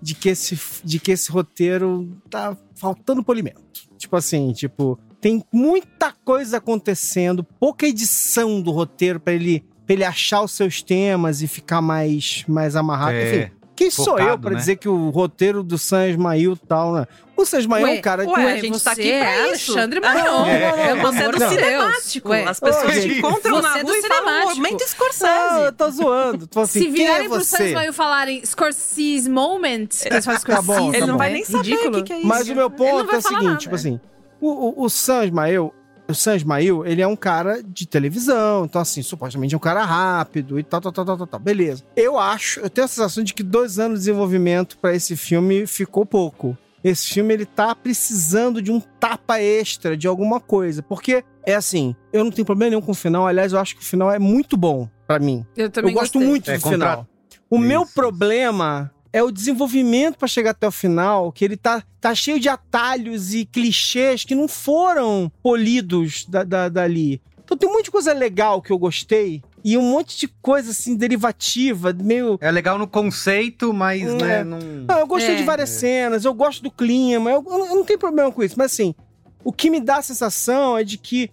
de 0.00 0.14
que 0.14 0.28
esse, 0.28 0.58
de 0.84 0.98
que 0.98 1.12
esse 1.12 1.30
roteiro 1.30 2.16
tá 2.28 2.56
faltando 2.74 3.24
polimento. 3.24 3.62
Tipo 3.96 4.16
assim, 4.16 4.52
tipo, 4.52 4.98
tem 5.20 5.44
muita 5.52 6.12
coisa 6.12 6.58
acontecendo, 6.58 7.42
pouca 7.42 7.86
edição 7.86 8.60
do 8.60 8.70
roteiro 8.70 9.18
pra 9.18 9.32
ele, 9.32 9.64
pra 9.86 9.94
ele 9.94 10.04
achar 10.04 10.42
os 10.42 10.52
seus 10.52 10.82
temas 10.82 11.42
e 11.42 11.48
ficar 11.48 11.80
mais, 11.80 12.44
mais 12.46 12.76
amarrado. 12.76 13.16
É. 13.16 13.44
Enfim, 13.44 13.55
Quem 13.76 13.90
sou 13.90 14.18
eu 14.18 14.24
Focado, 14.24 14.40
pra 14.42 14.50
né? 14.52 14.56
dizer 14.56 14.76
que 14.76 14.88
o 14.88 15.10
roteiro 15.10 15.62
do 15.62 15.76
San 15.76 16.08
Ismail 16.08 16.56
tal, 16.56 16.94
né? 16.94 17.06
O 17.36 17.44
San 17.44 17.58
Ismail 17.58 17.86
é 17.86 17.90
um 17.90 18.00
cara... 18.00 18.26
ué, 18.26 18.52
a 18.52 18.56
gente 18.58 18.82
tá 18.82 18.92
aqui 18.92 19.02
pra 19.02 19.30
é 19.30 19.52
isso. 19.52 19.72
Alexandre 19.72 20.00
Ah, 20.02 20.14
Maron. 20.14 20.24
não, 20.24 20.46
É, 20.46 20.62
é, 20.90 20.94
Você 20.96 21.18
é 21.22 21.28
do 21.30 21.38
não. 21.38 21.48
cinemático. 21.50 22.28
Ué, 22.30 22.44
As 22.44 22.58
pessoas 22.58 22.96
Ô, 22.96 23.00
te 23.00 23.18
encontram 23.18 23.60
na 23.60 23.68
você 23.72 23.78
é 23.78 23.82
do 23.82 23.88
rua 23.88 23.98
e 23.98 24.02
falam, 24.02 24.54
momento 24.56 24.80
Não, 24.80 24.88
Scorsese. 24.88 25.60
eu 25.66 25.72
tô 25.72 25.90
zoando. 25.90 26.46
Tô 26.46 26.60
assim, 26.60 26.80
Se 26.80 26.88
virarem 26.88 27.26
é 27.26 27.28
pro 27.28 27.38
você? 27.38 27.56
Sansmail 27.58 27.90
e 27.90 27.92
falarem 27.92 28.44
Scorsese 28.46 29.28
Moment, 29.28 29.88
eles 30.06 30.24
falam 30.24 30.40
Tá 30.46 30.62
bom, 30.62 30.72
Scorsese, 30.72 30.90
tá 30.92 30.96
Ele 30.96 31.06
não 31.06 31.18
vai 31.18 31.32
nem 31.32 31.44
saber 31.44 31.74
o 31.74 31.90
que, 31.92 32.02
que 32.02 32.12
é 32.14 32.18
isso. 32.18 32.26
Mas 32.26 32.48
o 32.48 32.54
meu 32.54 32.70
ponto 32.70 33.14
é 33.14 33.18
o 33.18 33.20
seguinte, 33.20 33.44
nada. 33.44 33.56
tipo 33.58 33.74
assim, 33.74 34.00
o, 34.40 34.48
o, 34.80 34.84
o 34.84 34.88
San 34.88 35.24
Ismael, 35.24 35.74
o 36.08 36.14
San 36.14 36.36
Ismael, 36.36 36.86
ele 36.86 37.02
é 37.02 37.06
um 37.06 37.16
cara 37.16 37.62
de 37.62 37.86
televisão, 37.86 38.64
então 38.64 38.80
assim, 38.80 39.02
supostamente 39.02 39.54
é 39.54 39.56
um 39.56 39.60
cara 39.60 39.84
rápido 39.84 40.58
e 40.58 40.62
tal, 40.62 40.80
tal, 40.80 40.92
tal, 40.92 41.04
tal, 41.04 41.16
tal, 41.18 41.26
tal. 41.26 41.40
beleza. 41.40 41.82
Eu 41.96 42.18
acho, 42.18 42.60
eu 42.60 42.70
tenho 42.70 42.84
a 42.84 42.88
sensação 42.88 43.24
de 43.24 43.34
que 43.34 43.42
dois 43.42 43.78
anos 43.78 43.98
de 44.00 44.06
desenvolvimento 44.06 44.78
pra 44.78 44.94
esse 44.94 45.16
filme 45.16 45.66
ficou 45.66 46.06
pouco. 46.06 46.56
Esse 46.84 47.08
filme, 47.14 47.34
ele 47.34 47.44
tá 47.46 47.74
precisando 47.74 48.62
de 48.62 48.70
um 48.70 48.78
tapa 48.78 49.40
extra 49.40 49.96
de 49.96 50.06
alguma 50.06 50.38
coisa, 50.38 50.82
porque 50.82 51.24
é 51.44 51.54
assim, 51.54 51.96
eu 52.12 52.22
não 52.22 52.30
tenho 52.30 52.46
problema 52.46 52.70
nenhum 52.70 52.82
com 52.82 52.92
o 52.92 52.94
final, 52.94 53.26
aliás, 53.26 53.52
eu 53.52 53.58
acho 53.58 53.74
que 53.74 53.82
o 53.82 53.84
final 53.84 54.12
é 54.12 54.18
muito 54.20 54.56
bom 54.56 54.88
pra 55.06 55.18
mim. 55.18 55.44
Eu 55.56 55.68
também 55.68 55.92
eu 55.92 55.98
gosto 55.98 56.12
gostei. 56.14 56.28
muito 56.28 56.48
É, 56.50 56.56
do 56.56 56.60
contra- 56.62 56.78
final. 56.90 57.08
O 57.50 57.58
meu 57.58 57.84
problema 57.86 58.92
é 59.16 59.22
o 59.22 59.30
desenvolvimento 59.30 60.18
pra 60.18 60.28
chegar 60.28 60.50
até 60.50 60.68
o 60.68 60.70
final, 60.70 61.32
que 61.32 61.42
ele 61.42 61.56
tá, 61.56 61.82
tá 61.98 62.14
cheio 62.14 62.38
de 62.38 62.50
atalhos 62.50 63.32
e 63.32 63.46
clichês 63.46 64.24
que 64.24 64.34
não 64.34 64.46
foram 64.46 65.32
polidos 65.42 66.26
da, 66.26 66.44
da- 66.44 66.68
dali. 66.68 67.22
Então 67.42 67.56
tem 67.56 67.66
um 67.66 67.72
monte 67.72 67.84
de 67.86 67.90
coisa 67.92 68.12
legal 68.12 68.60
que 68.60 68.70
eu 68.70 68.76
gostei 68.78 69.42
e 69.64 69.78
um 69.78 69.82
monte 69.82 70.18
de 70.18 70.28
coisa 70.42 70.70
assim 70.72 70.94
derivativa, 70.94 71.94
meio 71.94 72.36
É 72.42 72.50
legal 72.50 72.76
no 72.78 72.86
conceito, 72.86 73.72
mas, 73.72 74.02
É. 74.02 74.14
né, 74.16 74.44
não... 74.44 74.58
não, 74.58 74.98
eu 74.98 75.06
gostei 75.06 75.34
É. 75.34 75.36
de 75.38 75.44
várias 75.44 75.70
cenas, 75.70 76.26
eu 76.26 76.34
gosto 76.34 76.62
do 76.62 76.70
clima, 76.70 77.30
eu, 77.30 77.42
eu 77.48 77.74
não 77.74 77.84
tenho 77.84 77.98
problema 77.98 78.30
com 78.30 78.42
isso, 78.42 78.56
mas 78.58 78.70
assim, 78.72 78.94
o 79.42 79.50
que 79.50 79.70
me 79.70 79.80
dá 79.80 79.96
a 79.96 80.02
sensação 80.02 80.76
é 80.76 80.84
de 80.84 80.98
que 80.98 81.30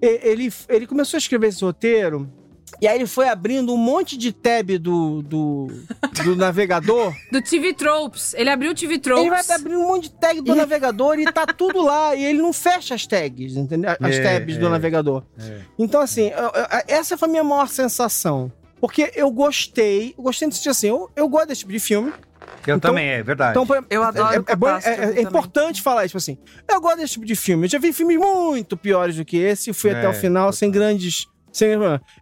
ele, 0.00 0.50
ele 0.70 0.86
começou 0.86 1.16
a 1.16 1.18
escrever 1.18 1.48
esse 1.48 1.62
roteiro, 1.64 2.30
e 2.80 2.86
aí 2.88 2.96
ele 2.98 3.06
foi 3.06 3.28
abrindo 3.28 3.72
um 3.72 3.76
monte 3.76 4.16
de 4.16 4.32
tab 4.32 4.70
do, 4.78 5.22
do, 5.22 5.66
do 6.24 6.36
navegador. 6.36 7.14
Do 7.32 7.40
TV 7.42 7.72
Tropes. 7.74 8.34
Ele 8.34 8.50
abriu 8.50 8.72
o 8.72 8.74
TV 8.74 8.98
Tropes. 8.98 9.22
Ele 9.24 9.30
vai 9.30 9.56
abrir 9.56 9.76
um 9.76 9.86
monte 9.86 10.04
de 10.04 10.10
tag 10.14 10.40
do 10.40 10.54
navegador 10.54 11.18
e 11.18 11.24
tá 11.32 11.46
tudo 11.46 11.82
lá, 11.82 12.14
e 12.14 12.24
ele 12.24 12.38
não 12.40 12.52
fecha 12.52 12.94
as 12.94 13.06
tags, 13.06 13.56
entendeu? 13.56 13.90
As 14.00 14.14
É, 14.16 14.22
tabs 14.22 14.56
do 14.58 14.66
é. 14.66 14.70
navegador. 14.70 15.22
É. 15.38 15.60
Então, 15.78 16.00
assim, 16.00 16.28
eu- 16.28 16.44
eu- 16.44 16.66
essa 16.88 17.16
foi 17.16 17.28
a 17.28 17.30
minha 17.30 17.44
maior 17.44 17.68
sensação. 17.68 18.50
Porque 18.80 19.10
eu 19.16 19.30
gostei, 19.30 20.14
eu 20.16 20.22
gostei 20.22 20.48
de 20.48 20.54
sentir 20.54 20.68
assim, 20.68 20.88
eu, 20.88 21.10
eu 21.16 21.28
gosto 21.28 21.48
desse 21.48 21.60
tipo 21.60 21.72
de 21.72 21.80
filme. 21.80 22.12
Eu 22.66 22.76
Então- 22.76 22.90
também, 22.90 23.08
é 23.08 23.22
verdade. 23.22 23.58
Então, 23.58 23.84
Eu 23.88 24.02
adoro 24.02 24.44
é, 24.46 24.52
é, 24.52 24.56
bom- 24.56 24.68
é- 24.68 25.14
é 25.18 25.20
importante 25.22 25.80
falar 25.80 26.04
isso, 26.04 26.10
tipo 26.10 26.18
assim. 26.18 26.36
Eu 26.68 26.80
gosto 26.80 26.98
desse 26.98 27.12
tipo 27.14 27.24
de 27.24 27.34
filme. 27.36 27.66
Eu 27.66 27.70
já 27.70 27.78
vi 27.78 27.92
filmes 27.92 28.18
muito 28.18 28.76
piores 28.76 29.16
do 29.16 29.24
que 29.24 29.36
esse 29.36 29.70
e 29.70 29.72
fui 29.72 29.90
É, 29.90 29.94
até 29.96 30.08
o 30.08 30.12
final 30.12 30.52
sem 30.52 30.70
grandes. 30.70 31.26
Sem, 31.56 31.70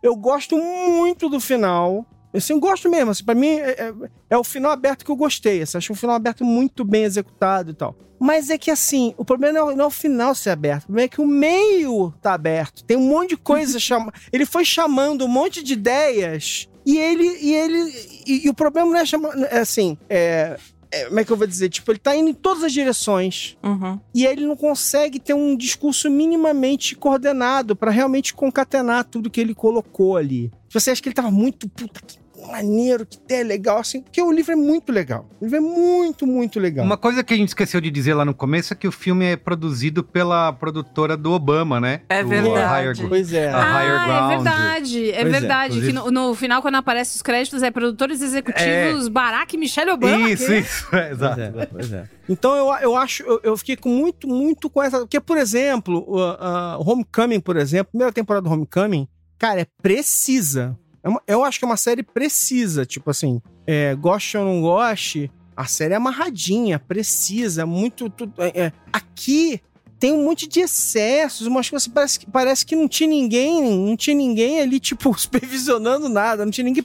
eu 0.02 0.14
gosto 0.14 0.56
muito 0.56 1.28
do 1.28 1.40
final. 1.40 2.06
Assim, 2.32 2.52
eu 2.52 2.60
gosto 2.60 2.88
mesmo. 2.90 3.10
Assim, 3.10 3.24
pra 3.24 3.34
mim, 3.34 3.48
é, 3.48 3.70
é- 3.70 3.94
é 4.30 4.36
o 4.38 4.44
final 4.44 4.70
aberto 4.72 5.04
que 5.04 5.10
eu 5.10 5.16
gostei. 5.16 5.62
Assim, 5.62 5.78
acho 5.78 5.92
um 5.92 5.96
final 5.96 6.16
aberto 6.16 6.44
muito 6.44 6.84
bem 6.84 7.04
executado 7.04 7.70
e 7.70 7.74
tal. 7.74 7.96
Mas 8.20 8.48
é 8.48 8.56
que 8.56 8.70
assim, 8.70 9.12
o 9.18 9.24
problema 9.24 9.58
não 9.58 9.70
é, 9.70 9.74
não 9.74 9.84
é 9.84 9.88
o 9.88 9.90
final 9.90 10.34
ser 10.34 10.50
aberto. 10.50 10.84
O 10.84 10.86
problema 10.86 11.04
é 11.06 11.08
que 11.08 11.20
o 11.20 11.26
meio 11.26 12.12
tá 12.22 12.32
aberto. 12.34 12.84
Tem 12.84 12.96
um 12.96 13.08
monte 13.08 13.30
de 13.30 13.36
coisa 13.36 13.78
chama... 13.80 14.12
Ele 14.32 14.46
foi 14.46 14.64
chamando 14.64 15.24
um 15.24 15.28
monte 15.28 15.62
de 15.62 15.72
ideias. 15.74 16.68
E 16.86 16.98
ele. 16.98 17.24
E 17.40 17.54
ele. 17.54 17.78
E, 18.26 18.46
e 18.46 18.48
o 18.50 18.54
problema 18.54 18.90
não 18.90 18.98
é 18.98 19.06
chamar. 19.06 19.32
É 19.50 19.58
assim. 19.58 19.96
É, 20.08 20.56
é, 20.94 21.04
como 21.06 21.20
é 21.20 21.24
que 21.24 21.32
eu 21.32 21.36
vou 21.36 21.46
dizer? 21.46 21.68
Tipo, 21.68 21.90
ele 21.90 21.98
tá 21.98 22.14
indo 22.14 22.30
em 22.30 22.34
todas 22.34 22.62
as 22.62 22.72
direções. 22.72 23.56
Uhum. 23.62 23.98
E 24.14 24.26
aí 24.26 24.32
ele 24.32 24.46
não 24.46 24.56
consegue 24.56 25.18
ter 25.18 25.34
um 25.34 25.56
discurso 25.56 26.08
minimamente 26.10 26.94
coordenado 26.94 27.74
pra 27.74 27.90
realmente 27.90 28.32
concatenar 28.32 29.04
tudo 29.04 29.30
que 29.30 29.40
ele 29.40 29.54
colocou 29.54 30.16
ali. 30.16 30.52
Você 30.70 30.90
acha 30.90 31.02
que 31.02 31.08
ele 31.08 31.14
tava 31.14 31.30
muito 31.30 31.68
puta 31.68 32.00
que 32.00 32.18
maneiro, 32.46 33.06
que 33.06 33.18
é 33.32 33.42
legal, 33.42 33.78
assim, 33.78 34.00
porque 34.02 34.20
o 34.20 34.30
livro 34.32 34.52
é 34.52 34.56
muito 34.56 34.92
legal. 34.92 35.28
O 35.40 35.44
livro 35.44 35.56
é 35.58 35.60
muito, 35.60 36.26
muito 36.26 36.58
legal. 36.60 36.84
Uma 36.84 36.96
coisa 36.96 37.22
que 37.24 37.32
a 37.34 37.36
gente 37.36 37.48
esqueceu 37.48 37.80
de 37.80 37.90
dizer 37.90 38.14
lá 38.14 38.24
no 38.24 38.34
começo 38.34 38.72
é 38.72 38.76
que 38.76 38.86
o 38.88 38.92
filme 38.92 39.24
é 39.24 39.36
produzido 39.36 40.02
pela 40.04 40.52
produtora 40.52 41.16
do 41.16 41.32
Obama, 41.32 41.80
né? 41.80 42.02
É 42.08 42.22
Do 42.22 42.28
verdade. 42.28 42.98
Higher, 42.98 43.08
Pois 43.08 43.32
é. 43.32 43.50
a 43.50 43.58
Higher 43.80 44.00
Ah, 44.00 44.04
Ground. 44.06 44.32
é 44.32 44.36
verdade. 44.36 45.10
É 45.10 45.20
Pois 45.22 45.26
é, 45.34 45.40
verdade. 45.40 45.72
que 45.80 45.88
inclusive- 45.88 46.10
no, 46.12 46.28
no 46.28 46.34
final, 46.34 46.62
quando 46.62 46.74
aparece 46.76 47.16
os 47.16 47.22
créditos, 47.22 47.62
é 47.62 47.70
produtores 47.70 48.20
executivos 48.22 49.08
Barack 49.08 49.54
e 49.54 49.58
Michelle 49.58 49.90
Obama. 49.90 50.28
Isso, 50.30 50.46
que- 50.46 50.58
isso. 50.58 50.94
é, 50.96 51.10
exato. 51.12 51.34
Pois 51.36 51.56
é, 51.62 51.66
pois 51.66 51.92
é. 51.92 52.08
Então 52.28 52.54
eu, 52.56 52.74
eu 52.80 52.96
acho, 52.96 53.22
eu, 53.22 53.40
eu 53.42 53.56
fiquei 53.56 53.76
com 53.76 53.88
muito, 53.90 54.26
muito 54.26 54.70
com 54.70 54.82
essa. 54.82 54.98
Porque, 55.00 55.20
por 55.20 55.36
exemplo, 55.36 56.04
o 56.08 56.18
a- 56.20 56.78
o 56.78 56.90
Homecoming, 56.90 57.40
por 57.40 57.56
exemplo, 57.56 57.90
primeira 57.92 58.12
temporada 58.12 58.48
do 58.48 58.52
Homecoming, 58.52 59.06
cara, 59.38 59.60
é 59.62 59.66
precisa. 59.82 60.76
É 61.04 61.32
eu 61.34 61.44
acho 61.44 61.58
que 61.58 61.64
é 61.64 61.68
uma 61.68 61.76
série 61.76 62.02
precisa. 62.02 62.84
Tipo 62.86 63.10
assim, 63.10 63.40
é, 63.66 63.94
goste 63.94 64.36
ou 64.36 64.44
não 64.44 64.60
goste, 64.62 65.30
a 65.56 65.66
série 65.66 65.92
é 65.94 65.96
amarradinha, 65.96 66.78
precisa, 66.78 67.66
muito. 67.66 68.08
tudo- 68.10 68.32
é, 68.38 68.62
é. 68.66 68.72
Aqui 68.92 69.60
tem 70.00 70.12
um 70.12 70.24
monte 70.24 70.46
de 70.46 70.60
excessos, 70.60 71.46
umas 71.46 71.70
coisas. 71.70 71.86
Parece, 71.88 72.18
que- 72.20 72.26
parece 72.30 72.66
que 72.66 72.74
não 72.76 72.86
tinha 72.88 73.08
ninguém, 73.08 73.62
não 73.62 73.96
tinha 73.96 74.14
ninguém 74.16 74.60
ali, 74.60 74.78
tipo, 74.80 75.12
supervisionando 75.18 76.08
nada, 76.08 76.44
não 76.44 76.50
tinha 76.52 76.64
ninguém 76.64 76.82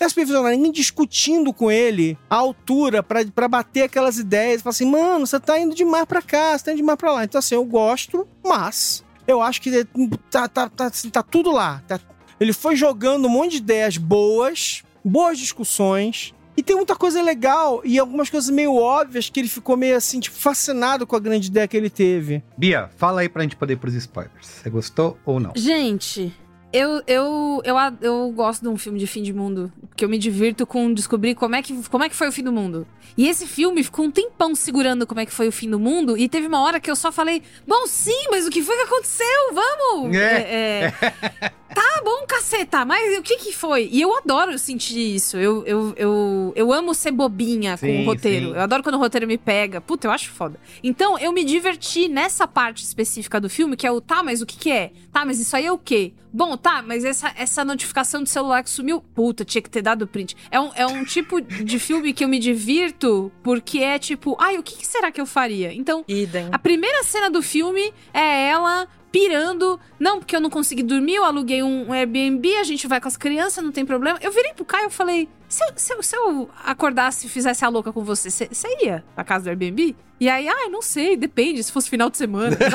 é 0.00 0.08
supervisionar, 0.08 0.52
ninguém 0.52 0.72
discutindo 0.72 1.52
com 1.52 1.70
ele 1.70 2.18
a 2.28 2.36
altura 2.36 3.02
pra 3.02 3.48
bater 3.48 3.82
aquelas 3.82 4.18
ideias. 4.18 4.60
Falar 4.62 4.70
assim, 4.72 4.86
mano, 4.90 5.26
você 5.26 5.38
tá 5.40 5.58
indo 5.58 5.74
demais 5.74 6.04
pra 6.04 6.20
cá, 6.20 6.58
você 6.58 6.64
tá 6.64 6.72
indo 6.72 6.78
demais 6.78 6.98
pra 6.98 7.12
lá. 7.12 7.24
Então, 7.24 7.38
assim, 7.38 7.54
eu 7.54 7.64
gosto, 7.64 8.26
mas 8.44 9.04
eu 9.26 9.40
acho 9.40 9.62
que 9.62 9.84
tá, 10.30 10.48
tá, 10.48 10.68
tá, 10.68 10.86
assim, 10.86 11.08
tá 11.10 11.22
tudo 11.22 11.50
lá. 11.50 11.82
tá- 11.86 12.00
ele 12.40 12.52
foi 12.52 12.76
jogando 12.76 13.26
um 13.26 13.30
monte 13.30 13.52
de 13.52 13.56
ideias 13.58 13.96
boas, 13.96 14.82
boas 15.04 15.38
discussões. 15.38 16.34
E 16.56 16.62
tem 16.62 16.74
muita 16.74 16.96
coisa 16.96 17.22
legal 17.22 17.80
e 17.84 18.00
algumas 18.00 18.28
coisas 18.28 18.50
meio 18.50 18.74
óbvias 18.74 19.30
que 19.30 19.38
ele 19.38 19.48
ficou 19.48 19.76
meio 19.76 19.96
assim, 19.96 20.18
tipo, 20.18 20.36
fascinado 20.36 21.06
com 21.06 21.14
a 21.14 21.20
grande 21.20 21.46
ideia 21.46 21.68
que 21.68 21.76
ele 21.76 21.88
teve. 21.88 22.42
Bia, 22.56 22.90
fala 22.96 23.20
aí 23.20 23.28
pra 23.28 23.42
gente 23.42 23.54
poder 23.54 23.74
ir 23.74 23.76
pros 23.76 23.94
spoilers. 23.94 24.44
Você 24.44 24.68
gostou 24.68 25.16
ou 25.24 25.38
não? 25.38 25.52
Gente, 25.54 26.34
eu, 26.72 27.02
eu, 27.06 27.62
eu, 27.64 27.76
eu 28.00 28.32
gosto 28.34 28.62
de 28.62 28.68
um 28.68 28.76
filme 28.76 28.98
de 28.98 29.06
fim 29.06 29.22
de 29.22 29.32
mundo. 29.32 29.72
Que 29.96 30.04
eu 30.04 30.08
me 30.08 30.18
divirto 30.18 30.66
com 30.66 30.92
descobrir 30.92 31.34
como 31.34 31.54
é, 31.54 31.62
que, 31.62 31.88
como 31.88 32.04
é 32.04 32.08
que 32.08 32.14
foi 32.14 32.28
o 32.28 32.32
fim 32.32 32.42
do 32.42 32.52
mundo. 32.52 32.86
E 33.16 33.26
esse 33.26 33.46
filme 33.46 33.82
ficou 33.82 34.04
um 34.04 34.10
tempão 34.10 34.54
segurando 34.54 35.06
como 35.06 35.20
é 35.20 35.26
que 35.26 35.32
foi 35.32 35.48
o 35.48 35.52
fim 35.52 35.68
do 35.68 35.78
mundo. 35.78 36.16
E 36.16 36.28
teve 36.28 36.46
uma 36.46 36.62
hora 36.62 36.78
que 36.78 36.90
eu 36.90 36.94
só 36.96 37.10
falei: 37.10 37.42
Bom, 37.66 37.86
sim, 37.86 38.26
mas 38.30 38.46
o 38.46 38.50
que 38.50 38.62
foi 38.62 38.76
que 38.76 38.82
aconteceu? 38.82 39.26
Vamos! 39.52 40.16
É. 40.16 40.20
É, 40.20 40.94
é. 41.42 41.52
Tá 41.74 42.00
bom, 42.02 42.24
caceta, 42.26 42.84
mas 42.84 43.18
o 43.18 43.22
que 43.22 43.36
que 43.36 43.52
foi? 43.52 43.88
E 43.92 44.00
eu 44.00 44.16
adoro 44.16 44.58
sentir 44.58 45.14
isso. 45.14 45.36
Eu, 45.36 45.64
eu, 45.66 45.94
eu, 45.96 46.52
eu 46.56 46.72
amo 46.72 46.94
ser 46.94 47.12
bobinha 47.12 47.72
com 47.76 47.86
Sim, 47.86 48.02
o 48.02 48.06
roteiro. 48.06 48.46
sim. 48.46 48.54
Eu 48.54 48.60
adoro 48.60 48.82
quando 48.82 48.94
o 48.94 48.98
roteiro 48.98 49.26
me 49.26 49.36
pega. 49.36 49.80
Puta, 49.80 50.06
eu 50.06 50.10
acho 50.10 50.30
foda. 50.30 50.58
Então, 50.82 51.18
eu 51.18 51.30
me 51.30 51.44
diverti 51.44 52.08
nessa 52.08 52.48
parte 52.48 52.82
específica 52.82 53.40
do 53.40 53.50
filme, 53.50 53.76
que 53.76 53.86
é 53.86 53.92
o 53.92 54.00
tá, 54.00 54.22
mas 54.22 54.40
o 54.40 54.46
que 54.46 54.56
que 54.56 54.72
é? 54.72 54.92
Tá, 55.12 55.24
mas 55.24 55.38
isso 55.38 55.54
aí 55.54 55.66
é 55.66 55.72
o 55.72 55.78
quê? 55.78 56.14
Bom, 56.32 56.56
tá, 56.58 56.82
mas 56.82 57.04
essa, 57.04 57.32
essa 57.36 57.64
notificação 57.64 58.22
do 58.22 58.28
celular 58.28 58.62
que 58.62 58.70
sumiu, 58.70 59.00
puta, 59.00 59.44
tinha 59.44 59.62
que 59.62 59.70
ter 59.70 59.82
dado 59.82 60.06
print. 60.06 60.36
É 60.50 60.60
um, 60.60 60.70
é 60.74 60.86
um 60.86 61.04
tipo 61.04 61.40
de 61.40 61.78
filme 61.78 62.12
que 62.12 62.24
eu 62.24 62.28
me 62.28 62.38
divirto 62.38 63.32
porque 63.42 63.78
é 63.78 63.98
tipo, 63.98 64.36
ai, 64.38 64.58
o 64.58 64.62
que, 64.62 64.76
que 64.76 64.86
será 64.86 65.10
que 65.10 65.20
eu 65.20 65.26
faria? 65.26 65.72
Então, 65.72 66.04
Idem. 66.08 66.48
a 66.52 66.58
primeira 66.58 67.02
cena 67.04 67.30
do 67.30 67.42
filme 67.42 67.92
é 68.12 68.48
ela 68.48 68.88
pirando. 69.10 69.78
Não, 69.98 70.18
porque 70.18 70.36
eu 70.36 70.40
não 70.40 70.50
consegui 70.50 70.82
dormir, 70.82 71.16
eu 71.16 71.24
aluguei 71.24 71.62
um 71.62 71.92
Airbnb, 71.92 72.56
a 72.56 72.64
gente 72.64 72.86
vai 72.86 73.00
com 73.00 73.08
as 73.08 73.16
crianças, 73.16 73.62
não 73.62 73.72
tem 73.72 73.84
problema. 73.84 74.18
Eu 74.22 74.32
virei 74.32 74.52
pro 74.52 74.64
Caio 74.64 74.88
e 74.88 74.90
falei: 74.90 75.28
se 75.48 75.64
eu, 75.64 75.72
se, 75.76 75.92
eu, 75.94 76.02
se 76.02 76.16
eu 76.16 76.50
acordasse 76.64 77.26
e 77.26 77.30
fizesse 77.30 77.64
a 77.64 77.68
louca 77.68 77.92
com 77.92 78.04
você, 78.04 78.30
você 78.30 78.68
ia 78.84 79.04
pra 79.14 79.24
casa 79.24 79.44
do 79.44 79.48
Airbnb? 79.48 79.96
E 80.20 80.28
aí, 80.28 80.48
ai, 80.48 80.68
não 80.68 80.82
sei, 80.82 81.16
depende, 81.16 81.62
se 81.62 81.70
fosse 81.70 81.88
final 81.88 82.10
de 82.10 82.16
semana. 82.16 82.56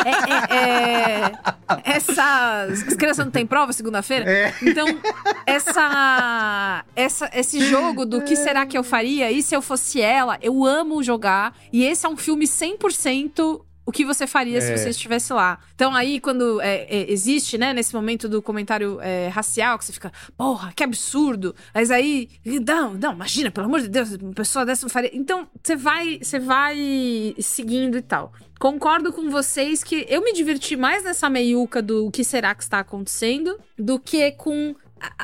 É, 0.00 0.54
é, 0.54 1.24
é, 1.24 1.32
essas. 1.84 2.88
As 2.88 2.94
crianças 2.94 3.24
não 3.24 3.32
têm 3.32 3.46
prova 3.46 3.72
segunda-feira? 3.72 4.54
Então, 4.62 4.86
essa, 5.46 6.84
essa. 6.94 7.30
Esse 7.32 7.60
jogo 7.60 8.04
do 8.04 8.22
que 8.22 8.36
será 8.36 8.66
que 8.66 8.76
eu 8.76 8.82
faria? 8.82 9.30
E 9.30 9.42
se 9.42 9.54
eu 9.54 9.62
fosse 9.62 10.00
ela? 10.00 10.38
Eu 10.40 10.64
amo 10.64 11.02
jogar. 11.02 11.56
E 11.72 11.84
esse 11.84 12.06
é 12.06 12.08
um 12.08 12.16
filme 12.16 12.46
100% 12.46 13.62
o 13.90 13.92
que 13.92 14.04
você 14.04 14.24
faria 14.24 14.60
se 14.60 14.70
É. 14.72 14.76
você 14.76 14.90
estivesse 14.90 15.32
lá. 15.32 15.58
Então 15.74 15.92
aí, 15.96 16.20
quando 16.20 16.60
é, 16.60 16.86
é, 16.88 17.10
existe, 17.10 17.58
né, 17.58 17.72
nesse 17.72 17.92
momento 17.92 18.28
do 18.28 18.40
comentário 18.40 19.00
é, 19.00 19.26
racial, 19.26 19.76
que 19.76 19.84
você 19.84 19.92
fica, 19.92 20.12
porra, 20.36 20.72
que 20.76 20.84
absurdo. 20.84 21.56
Mas 21.74 21.90
aí, 21.90 22.28
não, 22.64 22.94
não, 22.94 23.12
imagina, 23.12 23.50
pelo 23.50 23.66
amor 23.66 23.80
de 23.80 23.88
Deus, 23.88 24.12
uma 24.12 24.32
pessoa 24.32 24.64
dessa 24.64 24.84
não 24.86 24.90
faria. 24.90 25.10
Então, 25.12 25.48
você 25.60 25.74
vai, 25.74 26.20
você 26.22 26.38
vai 26.38 27.34
seguindo 27.40 27.98
e 27.98 28.02
tal. 28.02 28.32
Concordo 28.60 29.12
com 29.12 29.28
vocês 29.28 29.82
que 29.82 30.06
eu 30.08 30.22
me 30.22 30.32
diverti 30.32 30.76
mais 30.76 31.02
nessa 31.02 31.28
meiuca 31.28 31.82
do 31.82 32.06
o 32.06 32.10
que 32.12 32.22
será 32.22 32.54
que 32.54 32.62
está 32.62 32.78
acontecendo 32.78 33.58
do 33.76 33.98
que 33.98 34.30
com 34.32 34.76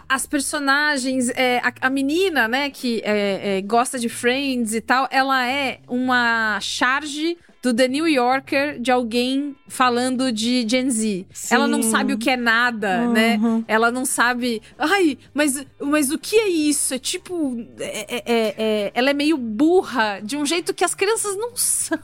as 0.09 0.27
personagens, 0.27 1.29
é, 1.31 1.59
a, 1.59 1.73
a 1.83 1.91
menina, 1.91 2.49
né, 2.49 2.71
que 2.71 3.03
é, 3.05 3.59
é, 3.59 3.61
gosta 3.61 3.99
de 3.99 4.09
Friends 4.09 4.75
e 4.75 4.81
tal, 4.81 5.07
ela 5.11 5.47
é 5.47 5.81
uma 5.87 6.59
charge 6.61 7.37
do 7.67 7.75
The 7.75 7.89
New 7.89 8.07
Yorker 8.07 8.79
de 8.79 8.93
alguém 8.93 9.57
falando 9.67 10.31
de 10.31 10.65
Gen 10.69 10.89
Z. 10.89 11.27
Ela 11.51 11.67
não 11.67 11.83
Sim. 11.83 11.91
sabe 11.91 12.13
o 12.13 12.19
que 12.19 12.31
é 12.31 12.37
nada, 12.37 13.09
né? 13.09 13.37
Uhum. 13.43 13.65
Ela 13.67 13.91
não 13.91 14.05
sabe. 14.05 14.63
Ai, 14.79 15.19
mas, 15.35 15.67
mas 15.81 16.11
o 16.13 16.19
que 16.19 16.37
é 16.37 16.49
isso? 16.49 16.95
É 16.95 16.99
tipo. 16.99 17.57
é- 17.81 18.17
é- 18.17 18.23
é- 18.27 18.55
é- 18.59 18.93
ela 18.95 19.11
é 19.11 19.13
meio 19.13 19.37
burra 19.37 20.21
de 20.23 20.37
um 20.37 20.47
jeito 20.47 20.73
que 20.73 20.85
as 20.85 20.95
crianças 20.95 21.37
não 21.37 21.57
são. 21.57 21.99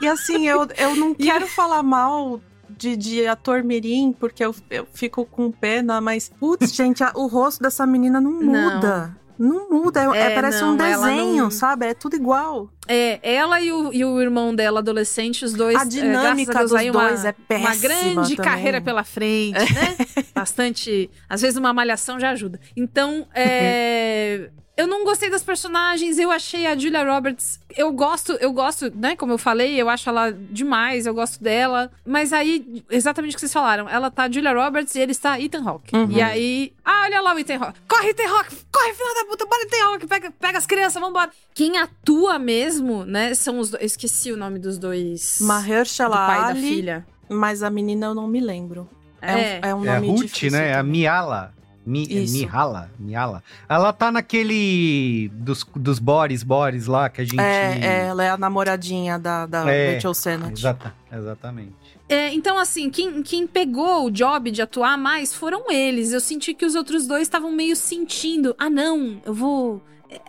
E 0.00 0.06
assim, 0.06 0.46
eu, 0.46 0.66
eu 0.76 0.94
não 0.94 1.14
quero 1.16 1.46
falar 1.46 1.82
mal 1.82 2.40
de, 2.68 2.94
de 2.96 3.26
ator 3.26 3.64
mirim, 3.64 4.12
porque 4.12 4.44
eu, 4.44 4.54
eu 4.70 4.86
fico 4.92 5.24
com 5.24 5.50
pena, 5.50 6.00
mas, 6.00 6.30
putz, 6.38 6.74
gente, 6.74 7.02
a- 7.02 7.12
o 7.14 7.26
rosto 7.26 7.62
dessa 7.62 7.86
menina 7.86 8.20
não 8.20 8.32
Não. 8.32 8.74
muda. 8.74 9.16
Não, 9.38 9.70
muda, 9.70 10.02
é, 10.02 10.18
É, 10.18 10.32
é- 10.32 10.34
parece 10.34 10.60
não, 10.62 10.72
um 10.74 10.76
desenho, 10.76 11.36
não- 11.44 11.50
sabe? 11.50 11.86
É 11.86 11.94
tudo 11.94 12.16
igual. 12.16 12.68
É, 12.88 13.20
ela 13.22 13.60
e 13.60 13.70
o, 13.70 13.92
e 13.92 14.04
o 14.04 14.20
irmão 14.20 14.54
dela, 14.54 14.80
adolescente, 14.80 15.44
os 15.44 15.52
dois. 15.52 15.76
A 15.76 15.82
é, 15.82 15.84
dinâmica 15.84 16.52
graças 16.52 16.72
a 16.72 16.78
Deus, 16.78 16.92
dos 16.92 16.96
uma, 17.00 17.08
dois 17.08 17.24
é 17.24 17.32
péssima 17.32 17.68
Uma 17.70 17.76
grande 17.76 18.36
também. 18.36 18.50
carreira 18.52 18.80
pela 18.80 19.04
frente, 19.04 19.58
né? 19.58 19.96
Bastante. 20.34 21.08
Às 21.28 21.42
vezes 21.42 21.56
uma 21.56 21.72
malhação 21.72 22.18
já 22.18 22.30
ajuda. 22.30 22.58
Então, 22.76 23.26
é. 23.34 24.50
Eu 24.78 24.86
não 24.86 25.04
gostei 25.04 25.28
das 25.28 25.42
personagens, 25.42 26.20
eu 26.20 26.30
achei 26.30 26.64
a 26.64 26.76
Julia 26.76 27.02
Roberts. 27.02 27.58
Eu 27.76 27.90
gosto, 27.92 28.32
eu 28.34 28.52
gosto, 28.52 28.92
né? 28.94 29.16
Como 29.16 29.32
eu 29.32 29.38
falei, 29.38 29.74
eu 29.74 29.88
acho 29.88 30.08
ela 30.08 30.30
demais, 30.30 31.04
eu 31.04 31.12
gosto 31.12 31.42
dela. 31.42 31.90
Mas 32.06 32.32
aí, 32.32 32.84
exatamente 32.88 33.32
o 33.32 33.34
que 33.34 33.40
vocês 33.40 33.52
falaram, 33.52 33.88
ela 33.88 34.08
tá 34.08 34.30
Julia 34.30 34.52
Roberts 34.52 34.94
e 34.94 35.00
ele 35.00 35.10
está 35.10 35.38
Ethan 35.40 35.68
Hawke. 35.68 35.96
Uhum. 35.96 36.08
E 36.12 36.22
aí. 36.22 36.72
Ah, 36.84 37.02
olha 37.06 37.20
lá 37.20 37.34
o 37.34 37.38
Ethan 37.40 37.56
Hawke. 37.56 37.80
Corre, 37.88 38.10
Ethan 38.10 38.28
Hawke! 38.28 38.56
Corre, 38.72 38.94
filho 38.94 39.14
da 39.16 39.24
puta! 39.28 39.44
Bora, 39.46 39.62
Ethan 39.64 39.84
Hawke! 39.84 40.06
Pega, 40.06 40.30
pega 40.30 40.58
as 40.58 40.66
crianças, 40.66 41.02
vambora! 41.02 41.30
Quem 41.54 41.76
atua 41.76 42.38
mesmo, 42.38 43.04
né? 43.04 43.34
São 43.34 43.58
os 43.58 43.70
dois. 43.70 43.82
Eu 43.82 43.86
esqueci 43.86 44.30
o 44.30 44.36
nome 44.36 44.60
dos 44.60 44.78
dois. 44.78 45.38
Mahershala 45.40 46.14
do 46.16 46.26
pai 46.26 46.54
da 46.54 46.60
filha. 46.60 47.06
Mas 47.28 47.64
a 47.64 47.68
menina 47.68 48.06
eu 48.06 48.14
não 48.14 48.28
me 48.28 48.40
lembro. 48.40 48.88
É, 49.20 49.32
É. 49.32 49.60
um, 49.60 49.68
é 49.70 49.74
um 49.74 49.84
É 49.84 49.88
a 49.88 49.94
nome 49.96 50.06
Ruth, 50.08 50.22
difícil. 50.26 50.52
né? 50.52 50.68
É 50.70 50.74
a. 50.76 50.82
Miala. 50.84 51.52
Mi, 51.88 52.06
é 52.10 52.20
Isso. 52.20 52.36
Mihala, 52.36 52.90
Miala. 52.98 53.42
Ela 53.66 53.94
tá 53.94 54.12
naquele 54.12 55.30
dos, 55.32 55.64
dos 55.74 55.98
Boris, 55.98 56.42
Boris 56.42 56.86
lá 56.86 57.08
que 57.08 57.22
a 57.22 57.24
gente. 57.24 57.40
É, 57.40 57.78
é, 57.80 58.06
ela 58.08 58.22
é 58.22 58.28
a 58.28 58.36
namoradinha 58.36 59.18
da, 59.18 59.46
da 59.46 59.70
É, 59.72 59.94
Rachel 59.94 60.12
Sennett. 60.12 60.52
Exata, 60.52 60.94
exatamente. 61.10 61.72
É, 62.06 62.32
então, 62.34 62.58
assim, 62.58 62.90
quem, 62.90 63.22
quem 63.22 63.46
pegou 63.46 64.04
o 64.06 64.10
job 64.10 64.50
de 64.50 64.60
atuar 64.60 64.98
mais 64.98 65.32
foram 65.34 65.70
eles. 65.70 66.12
Eu 66.12 66.20
senti 66.20 66.52
que 66.52 66.66
os 66.66 66.74
outros 66.74 67.06
dois 67.06 67.22
estavam 67.22 67.50
meio 67.52 67.74
sentindo. 67.74 68.54
Ah, 68.58 68.68
não, 68.68 69.20
eu 69.24 69.32
vou. 69.32 69.82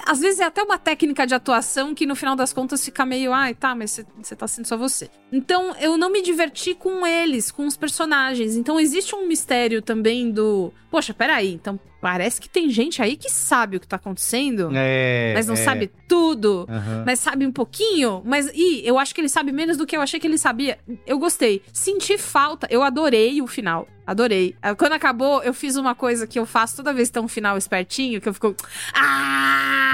Às 0.05 0.19
vezes 0.19 0.39
é 0.39 0.43
até 0.43 0.61
uma 0.61 0.77
técnica 0.77 1.25
de 1.25 1.33
atuação 1.33 1.95
que 1.95 2.05
no 2.05 2.15
final 2.15 2.35
das 2.35 2.51
contas 2.51 2.83
fica 2.83 3.05
meio, 3.05 3.31
ai, 3.31 3.53
tá, 3.53 3.73
mas 3.73 4.03
você 4.21 4.35
tá 4.35 4.47
sendo 4.47 4.65
só 4.65 4.75
você. 4.75 5.09
Então 5.31 5.75
eu 5.79 5.97
não 5.97 6.09
me 6.09 6.21
diverti 6.21 6.73
com 6.73 7.05
eles, 7.05 7.51
com 7.51 7.65
os 7.65 7.77
personagens. 7.77 8.55
Então 8.55 8.79
existe 8.79 9.15
um 9.15 9.27
mistério 9.27 9.81
também 9.81 10.31
do. 10.31 10.73
Poxa, 10.91 11.13
peraí, 11.13 11.53
então 11.53 11.79
parece 12.01 12.39
que 12.39 12.47
tem 12.49 12.69
gente 12.69 13.01
aí 13.01 13.15
que 13.17 13.29
sabe 13.29 13.77
o 13.77 13.79
que 13.79 13.87
tá 13.87 13.95
acontecendo, 13.97 14.69
É, 14.73 15.33
mas 15.35 15.47
não 15.47 15.53
é. 15.55 15.57
sabe 15.57 15.91
tudo 16.07 16.65
Aham. 16.69 17.03
mas 17.05 17.19
sabe 17.19 17.45
um 17.45 17.51
pouquinho. 17.51 18.21
Mas, 18.25 18.49
e 18.53 18.81
eu 18.85 18.97
acho 18.97 19.13
que 19.13 19.21
ele 19.21 19.29
sabe 19.29 19.51
menos 19.51 19.77
do 19.77 19.85
que 19.85 19.95
eu 19.97 20.01
achei 20.01 20.19
que 20.19 20.25
ele 20.27 20.37
sabia. 20.37 20.79
Eu 21.05 21.19
gostei. 21.19 21.61
Senti 21.73 22.17
falta. 22.17 22.67
Eu 22.69 22.81
adorei 22.83 23.41
o 23.41 23.47
final. 23.47 23.87
Adorei. 24.07 24.55
Ah, 24.61 24.73
Quando 24.73 24.93
acabou, 24.93 25.43
eu 25.43 25.53
fiz 25.53 25.75
uma 25.75 25.93
coisa 25.93 26.25
que 26.25 26.39
eu 26.39 26.45
faço 26.45 26.77
toda 26.77 26.91
vez 26.93 27.09
que 27.09 27.13
tem 27.13 27.21
um 27.23 27.27
final 27.27 27.57
espertinho, 27.57 28.19
que 28.19 28.27
eu 28.27 28.33
fico. 28.33 28.55
Ah! 28.93 29.91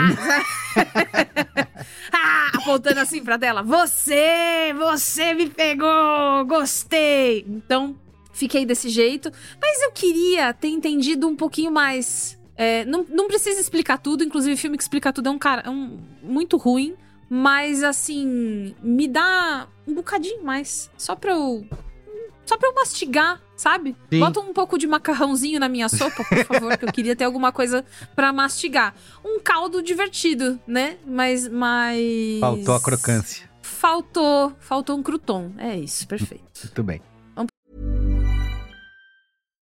ah! 2.14 2.51
Apontando 2.56 2.99
assim 2.99 3.24
pra 3.24 3.38
tela. 3.38 3.62
Você! 3.64 4.74
Você 4.78 5.34
me 5.34 5.49
pegou! 5.49 6.45
Gostei! 6.45 7.45
Então, 7.47 7.95
fiquei 8.36 8.65
desse 8.65 8.89
jeito. 8.89 9.31
Mas 9.59 9.81
eu 9.81 9.91
queria 9.91 10.53
ter 10.53 10.67
entendido 10.67 11.27
um 11.27 11.36
pouquinho 11.36 11.71
mais. 11.71 12.38
É, 12.55 12.86
não, 12.86 13.05
não 13.09 13.27
precisa 13.27 13.59
explicar 13.59 13.97
tudo, 13.97 14.23
inclusive 14.23 14.55
filme 14.55 14.77
que 14.77 14.83
explica 14.83 15.11
tudo 15.11 15.27
é 15.27 15.31
um 15.31 15.39
cara 15.39 15.63
é 15.65 15.69
um, 15.69 15.99
muito 16.21 16.57
ruim. 16.57 16.95
Mas 17.27 17.81
assim, 17.81 18.75
me 18.83 19.07
dá 19.07 19.67
um 19.88 19.95
bocadinho 19.95 20.43
mais. 20.43 20.91
Só 20.97 21.15
pra 21.15 21.31
eu. 21.31 21.65
Só 22.45 22.55
pra 22.57 22.69
eu 22.69 22.75
mastigar, 22.75 23.41
sabe? 23.55 23.95
Sim. 24.13 24.19
Bota 24.19 24.39
um 24.39 24.53
pouco 24.53 24.77
de 24.77 24.86
macarrãozinho 24.86 25.59
na 25.59 25.67
minha 25.67 25.89
sopa, 25.89 26.23
por 26.23 26.45
favor, 26.45 26.77
que 26.77 26.86
eu 26.86 26.93
queria 26.93 27.15
ter 27.15 27.23
alguma 27.23 27.51
coisa 27.51 27.83
pra 28.15 28.31
mastigar. 28.31 28.93
Um 29.23 29.39
caldo 29.39 29.81
divertido, 29.81 30.59
né? 30.67 30.97
Mas. 31.07 31.47
mas... 31.47 32.39
Faltou 32.39 32.75
a 32.75 32.81
crocância. 32.81 33.49
Faltou. 33.63 34.53
Faltou 34.59 34.95
um 34.95 35.01
crouton. 35.01 35.51
É 35.57 35.75
isso, 35.75 36.07
perfeito. 36.07 36.43
Muito 36.63 36.83
bem. 36.83 37.01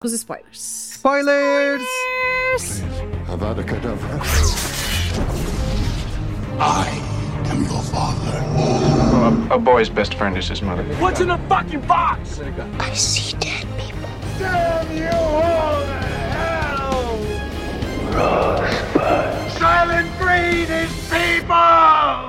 Os 0.00 0.12
spoilers. 0.12 0.60
Spoilers! 0.60 1.82
Avada 3.28 3.64
Kedavra. 3.64 4.20
I 6.60 6.88
am 7.50 7.64
your 7.64 7.82
father. 7.82 9.50
A, 9.50 9.56
a 9.56 9.58
boy's 9.58 9.88
best 9.88 10.14
friend 10.14 10.38
is 10.38 10.48
his 10.48 10.62
mother. 10.62 10.84
What's 11.00 11.18
in 11.18 11.26
the 11.26 11.38
fucking 11.48 11.80
box? 11.80 12.38
I 12.78 12.94
see 12.94 13.36
dead 13.38 13.66
people. 13.76 14.08
Damn 14.38 14.96
you 14.96 15.08
all 15.10 15.82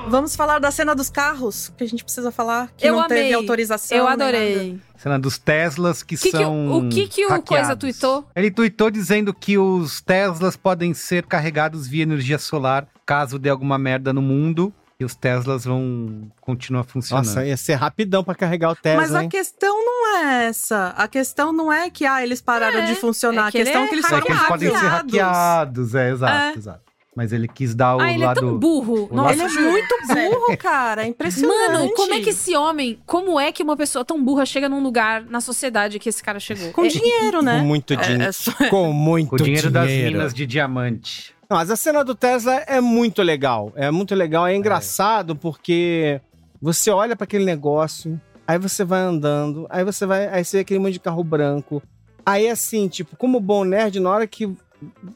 Vamos 0.08 0.34
falar 0.34 0.58
da 0.58 0.70
cena 0.70 0.94
dos 0.94 1.08
carros, 1.08 1.72
que 1.76 1.84
a 1.84 1.86
gente 1.86 2.02
precisa 2.02 2.30
falar, 2.32 2.70
que 2.76 2.86
Eu 2.86 2.94
não 2.96 3.02
amei. 3.02 3.22
teve 3.22 3.34
autorização. 3.34 3.96
Eu 3.98 4.08
adorei. 4.08 4.78
Cena 4.96 5.18
dos 5.18 5.38
Teslas 5.38 6.02
que, 6.02 6.16
Que 6.16 6.30
que 6.30 6.30
são. 6.30 6.68
o- 6.68 6.86
o 6.86 6.88
que 6.88 7.06
que 7.06 7.24
o 7.24 7.28
hackeados. 7.30 7.48
Coisa 7.68 7.76
tweetou? 7.76 8.28
Ele 8.36 8.50
tweetou 8.50 8.90
dizendo 8.90 9.32
que 9.32 9.56
os 9.56 10.00
Teslas 10.00 10.56
podem 10.56 10.92
ser 10.92 11.24
carregados 11.26 11.86
via 11.86 12.02
energia 12.02 12.38
solar 12.38 12.86
caso 13.06 13.38
dê 13.38 13.48
alguma 13.48 13.78
merda 13.78 14.12
no 14.12 14.20
mundo. 14.20 14.72
E 15.00 15.04
os 15.04 15.14
Teslas 15.14 15.64
vão 15.64 16.30
continuar 16.42 16.84
funcionando. 16.84 17.24
Nossa, 17.24 17.46
ia 17.46 17.56
ser 17.56 17.74
rapidão 17.74 18.22
pra 18.22 18.34
carregar 18.34 18.70
o 18.70 18.76
Tesla, 18.76 19.00
Mas 19.00 19.14
a 19.14 19.22
hein? 19.22 19.28
questão 19.30 19.74
não 19.84 20.18
é 20.18 20.44
essa. 20.44 20.88
A 20.96 21.08
questão 21.08 21.52
não 21.54 21.72
é 21.72 21.88
que 21.88 22.04
ah, 22.04 22.22
eles 22.22 22.42
pararam 22.42 22.80
É, 22.80 22.86
de 22.86 22.94
funcionar. 22.96 23.48
é 23.48 23.50
que 23.50 23.58
a 23.58 23.64
questão 23.64 23.80
ele 23.82 23.86
é 23.86 23.88
que 23.88 23.94
eles 23.94 24.04
É 24.04 24.08
foram 24.08 24.22
que 24.26 24.32
eles 24.32 24.42
podem 24.42 24.68
ser 24.70 24.86
hackeados. 24.86 25.94
É, 25.94 26.10
exato, 26.10 26.32
É. 26.34 26.58
exato. 26.58 26.80
Mas 27.16 27.32
ele 27.32 27.48
quis 27.48 27.74
dar 27.74 27.96
o 27.96 28.00
Ah, 28.00 28.12
ele 28.12 28.22
é 28.22 28.26
lado. 28.26 28.40
tão 28.40 28.56
burro. 28.58 29.08
Nossa, 29.10 29.32
Ele 29.32 29.42
é 29.42 29.48
muito 29.48 29.94
burro, 30.06 30.56
cara. 30.56 31.02
É 31.02 31.06
impressionante. 31.08 31.72
Mano, 31.72 31.90
como 31.94 32.14
é 32.14 32.20
que 32.20 32.30
esse 32.30 32.54
homem, 32.56 33.00
como 33.04 33.40
é 33.40 33.50
que 33.50 33.62
uma 33.62 33.76
pessoa 33.76 34.04
tão 34.04 34.22
burra 34.22 34.46
chega 34.46 34.68
num 34.68 34.80
lugar 34.82 35.24
na 35.24 35.40
sociedade 35.40 35.98
que 35.98 36.08
esse 36.08 36.22
cara 36.22 36.38
chegou? 36.38 36.72
Com 36.72 36.84
É- 36.84 36.88
dinheiro, 36.88 37.42
né? 37.42 37.58
Com 37.58 37.64
muito 37.66 37.94
É- 37.94 37.96
dinheiro. 37.96 38.22
é 38.22 38.32
só- 38.32 38.52
Com 38.70 38.92
muito 38.92 39.30
Com 39.30 39.36
o 39.36 39.38
dinheiro, 39.42 39.70
das 39.70 39.88
dinheiro. 39.88 40.12
minas 40.18 40.32
de 40.34 40.46
diamante. 40.46 41.34
Não, 41.50 41.56
mas 41.56 41.68
a 41.68 41.74
cena 41.74 42.04
do 42.04 42.14
Tesla 42.14 42.54
é 42.64 42.80
muito 42.80 43.22
legal. 43.22 43.72
É 43.74 43.90
muito 43.90 44.14
legal. 44.14 44.46
É 44.46 44.54
engraçado 44.54 45.34
porque 45.34 46.20
você 46.62 46.92
olha 46.92 47.16
pra 47.16 47.24
aquele 47.24 47.44
negócio, 47.44 48.20
aí 48.46 48.56
você 48.56 48.84
vai 48.84 49.00
andando, 49.00 49.66
aí 49.68 49.82
você 49.82 50.06
vai. 50.06 50.28
Aí 50.28 50.44
você 50.44 50.58
vê 50.58 50.60
aquele 50.60 50.78
monte 50.78 50.92
de 50.92 51.00
carro 51.00 51.24
branco. 51.24 51.82
Aí, 52.24 52.48
assim, 52.48 52.86
tipo, 52.86 53.16
como 53.16 53.40
bom 53.40 53.64
nerd, 53.64 53.98
na 53.98 54.10
hora 54.10 54.26
que, 54.28 54.54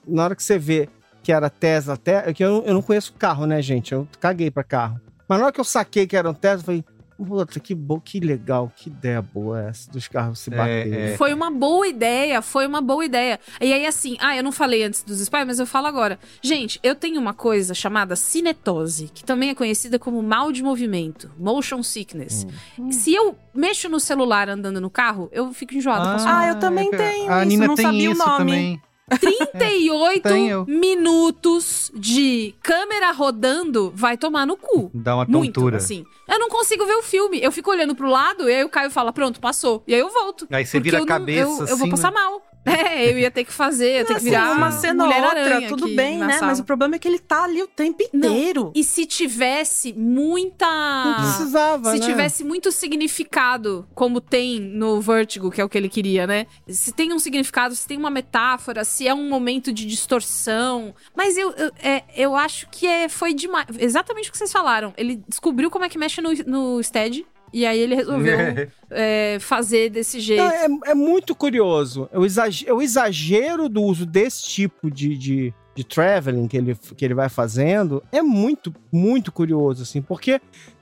na 0.05 0.25
hora 0.25 0.35
que 0.35 0.43
você 0.43 0.59
vê 0.59 0.89
que 1.23 1.31
era 1.31 1.49
Tesla, 1.49 1.95
até, 1.95 2.33
que 2.33 2.45
eu, 2.45 2.65
eu 2.67 2.75
não 2.75 2.83
conheço 2.83 3.15
carro, 3.15 3.47
né, 3.47 3.63
gente? 3.63 3.93
Eu 3.93 4.09
caguei 4.19 4.51
pra 4.51 4.65
carro. 4.65 5.01
Mas 5.29 5.39
na 5.39 5.45
hora 5.45 5.53
que 5.55 5.61
eu 5.61 5.65
saquei 5.65 6.07
que 6.07 6.17
era 6.17 6.29
um 6.29 6.35
Tesla, 6.35 6.61
eu 6.61 6.65
falei, 6.65 6.85
puta, 7.17 7.61
que, 7.61 7.75
bo 7.75 8.01
que 8.01 8.21
legal, 8.21 8.71
que 8.77 8.89
ideia 8.89 9.21
boa 9.23 9.61
essa 9.63 9.91
dos 9.91 10.09
carros 10.09 10.39
se 10.39 10.51
baterem. 10.51 10.95
É. 11.13 11.17
Foi 11.17 11.33
uma 11.33 11.51
boa 11.51 11.87
ideia, 11.87 12.41
foi 12.43 12.67
uma 12.67 12.81
boa 12.81 13.05
ideia. 13.05 13.39
E 13.61 13.73
aí, 13.73 13.87
assim, 13.87 14.17
ah, 14.21 14.37
eu 14.37 14.43
não 14.43 14.53
falei 14.53 14.83
antes 14.83 15.03
dos 15.03 15.21
spoilers, 15.21 15.47
mas 15.49 15.59
eu 15.59 15.67
falo 15.67 15.87
agora. 15.87 16.19
Gente, 16.43 16.79
eu 16.83 16.95
tenho 16.95 17.21
uma 17.21 17.35
coisa 17.35 17.75
chamada 17.75 18.17
cinetose, 18.17 19.11
que 19.13 19.25
também 19.25 19.51
é 19.51 19.55
conhecida 19.55 19.99
como 19.99 20.23
mal 20.23 20.53
de 20.53 20.63
movimento, 20.63 21.31
motion 21.39 21.83
sickness. 21.83 22.47
Se 22.91 23.15
eu 23.15 23.37
mexo 23.55 23.89
no 23.89 24.01
celular 24.01 24.49
andando 24.49 24.81
no 24.81 24.91
carro, 24.91 25.29
eu 25.33 25.53
fico 25.53 25.75
enjoada. 25.75 26.05
mal. 26.05 26.17
Ah, 26.27 26.49
eu 26.49 26.59
também 26.59 26.89
é, 26.93 26.97
tenho 26.97 27.33
A 27.33 27.41
isso, 27.41 27.49
Nina 27.49 27.67
não 27.67 27.75
tem 27.75 27.85
sabia 27.87 28.11
isso 28.11 28.23
o 28.23 28.27
nome. 28.27 28.39
também. 28.39 28.83
38 29.21 30.23
Tem 30.23 30.49
eu. 30.49 30.65
minutos 30.67 31.93
de 31.95 32.55
câmera 32.63 33.13
rodando 33.13 33.93
vai 33.95 34.17
tomar 34.17 34.47
no 34.47 34.57
cu. 34.57 34.91
Dá 34.95 35.15
uma 35.17 35.27
Muito, 35.27 35.53
tontura. 35.55 35.77
assim. 35.77 36.07
Eu 36.29 36.39
não 36.39 36.49
consigo 36.49 36.85
ver 36.87 36.95
o 36.97 37.03
filme. 37.03 37.41
Eu 37.43 37.53
fico 37.53 37.71
olhando 37.71 37.95
pro 37.95 38.09
lado 38.09 38.49
e 38.49 38.55
aí 38.55 38.65
o 38.65 38.69
Caio 38.69 38.91
fala, 38.91 39.13
pronto, 39.13 39.41
passou. 39.41 39.83
E 39.87 39.95
aí 39.95 40.01
eu 40.01 40.11
volto. 40.13 40.47
Aí 40.51 40.65
você 40.65 40.81
vira 40.81 40.97
a 40.97 41.01
eu 41.01 41.03
não- 41.03 41.07
cabeça, 41.07 41.41
eu, 41.41 41.67
eu 41.69 41.77
vou 41.77 41.87
assim, 41.87 41.91
passar 41.91 42.11
né? 42.13 42.21
mal. 42.21 42.43
É, 42.67 43.13
eu 43.13 43.19
ia 43.19 43.31
ter 43.31 43.45
que 43.45 43.53
fazer, 43.53 44.01
eu 44.01 44.07
ter 44.07 44.15
que 44.15 44.21
Assim, 44.21 44.31
virar 44.31 44.53
uma 44.53 44.71
cena 44.71 45.05
mulher 45.05 45.23
outra, 45.23 45.41
aranha 45.41 45.69
tudo 45.69 45.85
aqui 45.85 45.95
bem, 45.95 46.17
né? 46.17 46.33
sala. 46.39 46.47
Mas 46.47 46.61
o 46.61 46.65
problema 46.65 46.95
é 46.97 46.99
que 46.99 47.07
ele 47.07 47.19
tá 47.19 47.45
ali 47.45 47.63
o 47.63 47.67
tempo 47.67 48.03
inteiro. 48.03 48.73
E 48.75 48.83
se 48.83 49.05
tivesse 49.05 49.93
muita. 49.93 50.67
Não 50.67 51.15
precisava, 51.15 51.91
Se 51.93 51.99
né? 51.99 52.07
tivesse 52.07 52.43
muito 52.43 52.73
significado, 52.73 53.87
como 53.95 54.19
tem 54.19 54.59
no 54.61 54.99
Vertigo, 55.01 55.51
que 55.51 55.61
é 55.61 55.65
o 55.65 55.69
que 55.69 55.77
ele 55.77 55.91
queria, 55.91 56.27
né? 56.27 56.47
Se 56.67 56.91
tem 56.93 57.13
um 57.13 57.19
significado, 57.19 57.75
se 57.77 57.87
tem 57.87 57.99
uma 57.99 58.09
metáfora, 58.11 58.83
se 58.83 59.07
é 59.07 59.13
um 59.13 59.29
momento 59.29 59.71
de 59.73 59.85
distorção. 59.87 60.95
Mas 61.15 61.37
eu, 61.37 61.51
eu, 61.53 61.71
é, 61.83 62.03
eu 62.17 62.35
acho 62.35 62.67
que 62.71 62.87
é, 62.87 63.11
foi 63.11 63.35
demais. 63.35 63.67
Exatamente 63.79 64.31
o 64.31 64.33
que 64.33 64.39
vocês 64.39 64.51
falaram. 64.53 64.95
Ele 64.97 65.23
descobriu 65.29 65.71
como 65.71 65.85
é 65.85 65.89
que 65.91 65.99
mexe 65.99 66.14
no, 66.21 66.33
no 66.47 66.83
Stead. 66.83 67.25
E 67.53 67.65
aí 67.65 67.79
ele 67.79 67.95
resolveu 67.95 68.37
é, 68.91 69.39
fazer 69.41 69.89
desse 69.89 70.19
jeito. 70.19 70.43
Não, 70.43 70.51
é, 70.51 70.91
é 70.91 70.95
muito 70.95 71.35
curioso. 71.37 72.09
É 72.13 72.19
o, 72.19 72.25
exag- 72.25 72.65
é 72.67 72.73
o 72.73 72.83
exagero 72.83 73.69
do 73.69 73.81
uso 73.83 74.05
desse 74.05 74.43
tipo 74.45 74.91
de, 74.91 75.17
de, 75.17 75.55
de 75.75 75.85
traveling 75.85 76.49
que 76.49 76.57
ele, 76.57 76.75
que 76.97 77.05
ele 77.05 77.15
vai 77.15 77.29
fazendo 77.29 78.03
é 78.11 78.21
muito, 78.23 78.75
muito 78.93 79.31
curioso, 79.31 79.85
assim, 79.85 80.03
porque 80.03 80.41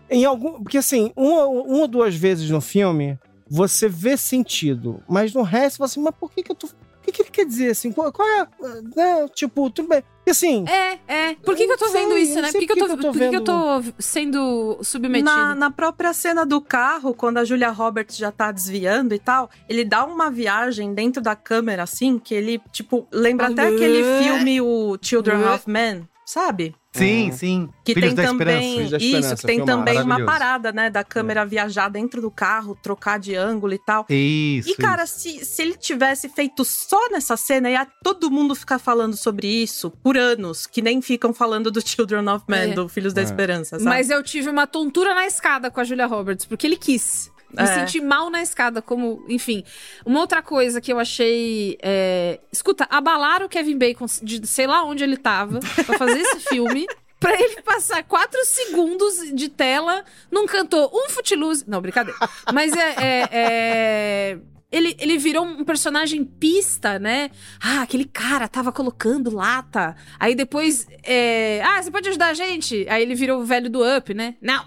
em 0.08 0.24
algum. 0.24 0.62
Porque 0.62 0.78
assim, 0.78 1.12
uma, 1.14 1.46
uma 1.46 1.78
ou 1.80 1.88
duas 1.88 2.14
vezes 2.14 2.48
no 2.48 2.60
filme 2.60 3.18
você 3.48 3.86
vê 3.86 4.16
sentido, 4.16 5.02
mas 5.06 5.34
no 5.34 5.42
resto 5.42 5.76
você 5.78 5.84
assim, 5.98 6.02
mas 6.02 6.14
por 6.18 6.30
que, 6.32 6.42
que 6.42 6.52
eu 6.52 6.56
tô. 6.56 6.68
O 7.12 7.14
que, 7.14 7.18
que 7.18 7.22
ele 7.22 7.30
quer 7.30 7.44
dizer 7.44 7.70
assim? 7.70 7.92
Qual, 7.92 8.10
qual 8.10 8.26
é. 8.26 8.48
Né? 8.96 9.28
Tipo, 9.34 9.68
tudo 9.68 9.88
bem. 9.88 10.02
E 10.26 10.30
assim. 10.30 10.64
É, 10.66 10.98
é. 11.06 11.34
Por 11.34 11.54
que, 11.54 11.66
que 11.66 11.72
eu 11.72 11.76
tô 11.76 11.88
sei, 11.88 12.00
vendo 12.00 12.16
isso, 12.16 12.40
né? 12.40 12.50
Por 12.50 12.60
que, 12.60 12.66
que, 12.66 12.72
eu 12.72 12.76
tô, 12.76 12.96
que 12.96 13.02
por 13.02 13.12
que, 13.12 13.28
que 13.28 13.36
eu 13.36 13.44
tô 13.44 13.82
sendo 13.98 14.78
submetido? 14.82 15.30
Na, 15.30 15.54
na 15.54 15.70
própria 15.70 16.14
cena 16.14 16.46
do 16.46 16.60
carro, 16.60 17.12
quando 17.12 17.38
a 17.38 17.44
Julia 17.44 17.70
Roberts 17.70 18.16
já 18.16 18.32
tá 18.32 18.50
desviando 18.50 19.14
e 19.14 19.18
tal, 19.18 19.50
ele 19.68 19.84
dá 19.84 20.04
uma 20.04 20.30
viagem 20.30 20.94
dentro 20.94 21.20
da 21.20 21.36
câmera, 21.36 21.82
assim, 21.82 22.18
que 22.18 22.34
ele, 22.34 22.60
tipo, 22.70 23.06
lembra 23.12 23.48
até 23.48 23.66
aquele 23.66 24.02
filme, 24.22 24.60
o 24.60 24.96
Children 25.02 25.42
Alô? 25.42 25.54
of 25.56 25.68
Men, 25.68 26.08
sabe? 26.32 26.74
Sim, 26.94 27.32
sim. 27.32 27.70
Que 27.84 27.94
Filhos 27.94 28.12
tem 28.12 28.16
da 28.16 28.24
também 28.30 28.82
isso, 28.82 28.90
que 28.98 28.98
tem 29.46 29.56
filmaço. 29.56 29.64
também 29.64 30.02
uma 30.02 30.22
parada, 30.26 30.72
né, 30.72 30.90
da 30.90 31.02
câmera 31.02 31.44
viajar 31.46 31.88
dentro 31.88 32.20
do 32.20 32.30
carro, 32.30 32.76
trocar 32.82 33.18
de 33.18 33.34
ângulo 33.34 33.72
e 33.72 33.78
tal. 33.78 34.04
Isso. 34.10 34.68
E, 34.70 34.74
cara, 34.74 35.06
se, 35.06 35.42
se 35.42 35.62
ele 35.62 35.74
tivesse 35.74 36.28
feito 36.28 36.64
só 36.66 36.98
nessa 37.10 37.34
cena, 37.34 37.70
ia 37.70 37.86
todo 38.04 38.30
mundo 38.30 38.54
ficar 38.54 38.78
falando 38.78 39.16
sobre 39.16 39.46
isso 39.46 39.90
por 39.90 40.18
anos, 40.18 40.66
que 40.66 40.82
nem 40.82 41.00
ficam 41.00 41.32
falando 41.32 41.70
do 41.70 41.80
Children 41.86 42.28
of 42.28 42.44
Men, 42.46 42.72
É. 42.72 42.74
do 42.74 42.86
Filhos 42.90 43.14
da 43.14 43.22
É. 43.22 43.24
Esperança, 43.24 43.78
sabe? 43.78 43.84
Mas 43.88 44.10
eu 44.10 44.22
tive 44.22 44.50
uma 44.50 44.66
tontura 44.66 45.14
na 45.14 45.26
escada 45.26 45.70
com 45.70 45.80
a 45.80 45.84
Julia 45.84 46.06
Roberts, 46.06 46.44
porque 46.44 46.66
ele 46.66 46.76
quis. 46.76 47.31
Me 47.52 47.62
É. 47.62 47.66
senti 47.66 48.00
mal 48.00 48.30
na 48.30 48.42
escada, 48.42 48.80
como. 48.80 49.24
Enfim. 49.28 49.62
Uma 50.06 50.20
outra 50.20 50.40
coisa 50.42 50.80
que 50.80 50.92
eu 50.92 50.98
achei. 50.98 51.78
é, 51.82 52.40
Escuta, 52.52 52.86
abalaram 52.90 53.46
o 53.46 53.48
Kevin 53.48 53.76
Bacon 53.78 54.06
de 54.22 54.46
sei 54.46 54.66
lá 54.66 54.82
onde 54.84 55.04
ele 55.04 55.16
tava 55.16 55.60
pra 55.84 55.98
fazer 55.98 56.18
esse 56.20 56.40
filme. 56.48 56.86
Pra 57.20 57.40
ele 57.40 57.62
passar 57.62 58.02
quatro 58.02 58.44
segundos 58.44 59.14
de 59.32 59.48
tela, 59.48 60.04
não 60.28 60.44
cantou 60.44 60.90
um 60.92 61.08
footloose. 61.08 61.64
Não, 61.68 61.80
brincadeira. 61.80 62.18
Mas 62.52 62.72
é. 62.72 62.94
é- 62.98 63.28
é- 63.32 64.38
Ele, 64.72 64.96
ele 64.98 65.18
virou 65.18 65.44
um 65.44 65.64
personagem 65.64 66.24
pista, 66.24 66.98
né? 66.98 67.30
Ah, 67.62 67.82
aquele 67.82 68.06
cara 68.06 68.48
tava 68.48 68.72
colocando 68.72 69.30
lata. 69.34 69.94
Aí 70.18 70.34
depois. 70.34 70.86
é, 71.04 71.60
Ah, 71.62 71.80
você 71.82 71.90
pode 71.90 72.08
ajudar 72.08 72.28
a 72.28 72.34
gente? 72.34 72.86
Aí 72.88 73.02
ele 73.02 73.14
virou 73.14 73.40
o 73.40 73.44
velho 73.44 73.68
do 73.70 73.82
Up, 73.84 74.14
né? 74.14 74.34
Não. 74.40 74.64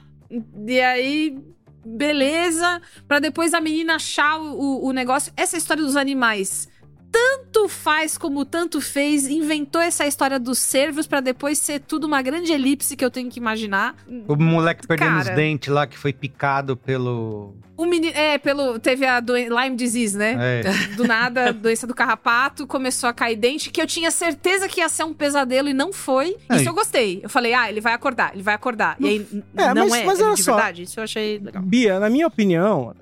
E 0.67 0.79
aí 0.79 1.37
beleza, 1.85 2.81
Pra 3.07 3.19
depois 3.19 3.53
a 3.53 3.61
menina 3.61 3.95
achar 3.95 4.37
o, 4.39 4.59
o- 4.59 4.87
o 4.87 4.91
negócio. 4.91 5.31
Essa 5.37 5.57
história 5.57 5.83
dos 5.83 5.95
animais 5.95 6.67
tanto 7.15 7.69
faz 7.69 8.17
como 8.17 8.43
tanto 8.43 8.81
fez, 8.81 9.25
inventou 9.25 9.79
essa 9.81 10.05
história 10.05 10.37
dos 10.37 10.59
servos 10.59 11.07
pra 11.07 11.21
depois 11.21 11.57
ser 11.57 11.79
tudo 11.79 12.05
uma 12.05 12.21
grande 12.21 12.51
elipse 12.51 12.93
que 12.97 13.05
eu 13.05 13.09
tenho 13.09 13.29
que 13.29 13.39
imaginar. 13.39 13.95
O 14.27 14.35
moleque 14.35 14.85
perdendo 14.85 15.17
os 15.19 15.23
Cara. 15.23 15.35
dentes 15.35 15.69
lá, 15.73 15.87
que 15.87 15.97
foi 15.97 16.11
picado 16.11 16.75
pelo... 16.75 17.53
O 17.77 17.85
menino, 17.85 18.13
é, 18.17 18.37
pelo 18.37 18.77
teve 18.79 19.05
a 19.05 19.19
doen- 19.21 19.47
Lyme 19.49 19.75
disease, 19.77 20.17
né? 20.17 20.35
É. 20.61 20.95
Do 20.97 21.05
nada, 21.05 21.51
doença 21.55 21.87
do 21.87 21.93
carrapato, 21.93 22.67
começou 22.67 23.07
a 23.09 23.13
cair 23.13 23.37
dente, 23.37 23.69
que 23.69 23.81
eu 23.81 23.87
tinha 23.87 24.11
certeza 24.11 24.67
que 24.67 24.81
ia 24.81 24.89
ser 24.89 25.03
um 25.05 25.13
pesadelo 25.13 25.69
e 25.69 25.73
não 25.73 25.93
foi. 25.93 26.35
Aí. 26.49 26.59
Isso 26.59 26.69
eu 26.69 26.73
gostei. 26.73 27.19
Eu 27.23 27.29
falei: 27.29 27.53
"Ah, 27.53 27.69
ele 27.69 27.81
vai 27.81 27.93
acordar, 27.93 28.31
ele 28.33 28.43
vai 28.43 28.53
acordar". 28.53 28.95
E 28.99 29.07
aí 29.07 29.27
É, 29.57 29.73
não 29.73 29.87
mas- 29.89 29.93
é, 30.01 30.05
mas 30.05 30.19
é 30.21 30.23
olha 30.23 30.35
de 30.35 30.43
só. 30.43 30.55
verdade. 30.55 30.83
Isso 30.83 30.99
eu 30.99 31.03
achei 31.03 31.37
legal. 31.39 31.61
Bia, 31.63 31.99
na 31.99 32.09
minha 32.09 32.27
opinião, 32.27 32.95